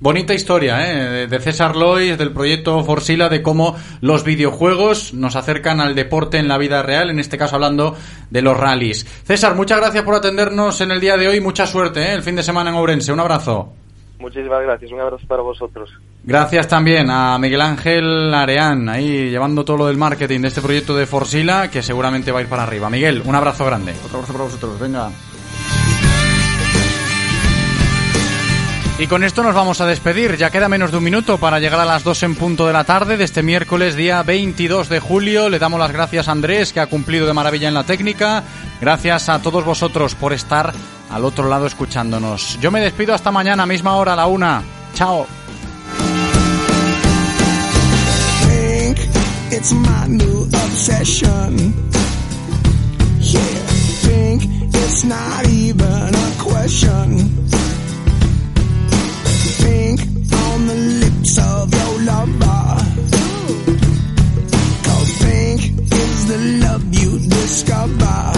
Bonita 0.00 0.34
historia, 0.34 0.84
¿eh? 0.90 1.10
de- 1.10 1.26
de 1.28 1.38
César 1.40 1.76
Lois, 1.76 2.18
del 2.18 2.32
proyecto 2.32 2.82
Forsila, 2.84 3.28
de 3.28 3.40
cómo 3.42 3.76
los 4.00 4.24
videojuegos 4.24 5.14
nos 5.14 5.36
acercan 5.36 5.80
al 5.80 5.94
deporte 5.94 6.38
en 6.38 6.48
la 6.48 6.58
vida 6.58 6.82
real, 6.82 7.10
en 7.10 7.20
este 7.20 7.38
caso 7.38 7.54
hablando 7.54 7.96
de 8.30 8.42
los 8.42 8.56
rallies. 8.56 9.04
César, 9.24 9.54
muchas 9.54 9.78
gracias 9.78 10.02
por 10.04 10.14
atendernos 10.14 10.80
en 10.80 10.90
el 10.90 11.00
día 11.00 11.16
de 11.16 11.28
hoy, 11.28 11.40
mucha 11.40 11.66
suerte 11.66 12.02
¿eh? 12.02 12.14
el 12.14 12.22
fin 12.22 12.34
de 12.36 12.42
semana 12.42 12.70
en 12.70 12.76
Ourense. 12.76 13.12
Un 13.12 13.20
abrazo. 13.20 13.72
Muchísimas 14.18 14.62
gracias, 14.62 14.90
un 14.90 15.00
abrazo 15.00 15.26
para 15.28 15.42
vosotros. 15.42 15.90
Gracias 16.22 16.66
también 16.66 17.10
a 17.10 17.38
Miguel 17.38 17.60
Ángel 17.60 18.32
Areán, 18.32 18.88
ahí 18.88 19.28
llevando 19.28 19.64
todo 19.64 19.76
lo 19.76 19.86
del 19.86 19.98
marketing 19.98 20.40
de 20.40 20.48
este 20.48 20.62
proyecto 20.62 20.96
de 20.96 21.04
Forsila, 21.06 21.70
que 21.70 21.82
seguramente 21.82 22.32
va 22.32 22.38
a 22.38 22.42
ir 22.42 22.48
para 22.48 22.62
arriba. 22.62 22.88
Miguel, 22.88 23.22
un 23.26 23.34
abrazo 23.34 23.66
grande. 23.66 23.92
Otro 24.04 24.18
abrazo 24.18 24.32
para 24.32 24.44
vosotros, 24.44 24.80
venga. 24.80 25.10
Y 28.96 29.08
con 29.08 29.24
esto 29.24 29.42
nos 29.42 29.54
vamos 29.54 29.80
a 29.80 29.86
despedir. 29.86 30.36
Ya 30.36 30.50
queda 30.50 30.68
menos 30.68 30.92
de 30.92 30.98
un 30.98 31.04
minuto 31.04 31.38
para 31.38 31.58
llegar 31.58 31.80
a 31.80 31.84
las 31.84 32.04
2 32.04 32.22
en 32.22 32.36
punto 32.36 32.66
de 32.66 32.72
la 32.72 32.84
tarde 32.84 33.16
de 33.16 33.24
este 33.24 33.42
miércoles, 33.42 33.96
día 33.96 34.22
22 34.22 34.88
de 34.88 35.00
julio. 35.00 35.48
Le 35.48 35.58
damos 35.58 35.80
las 35.80 35.90
gracias 35.90 36.28
a 36.28 36.32
Andrés, 36.32 36.72
que 36.72 36.78
ha 36.78 36.86
cumplido 36.86 37.26
de 37.26 37.32
maravilla 37.32 37.66
en 37.66 37.74
la 37.74 37.82
técnica. 37.82 38.44
Gracias 38.80 39.28
a 39.28 39.40
todos 39.40 39.64
vosotros 39.64 40.14
por 40.14 40.32
estar 40.32 40.72
al 41.10 41.24
otro 41.24 41.48
lado 41.48 41.66
escuchándonos. 41.66 42.58
Yo 42.60 42.70
me 42.70 42.80
despido 42.80 43.14
hasta 43.14 43.32
mañana, 43.32 43.66
misma 43.66 43.96
hora, 43.96 44.12
a 44.12 44.16
la 44.16 44.26
una. 44.26 44.62
Chao. 44.94 45.26
scabbard. 67.54 68.33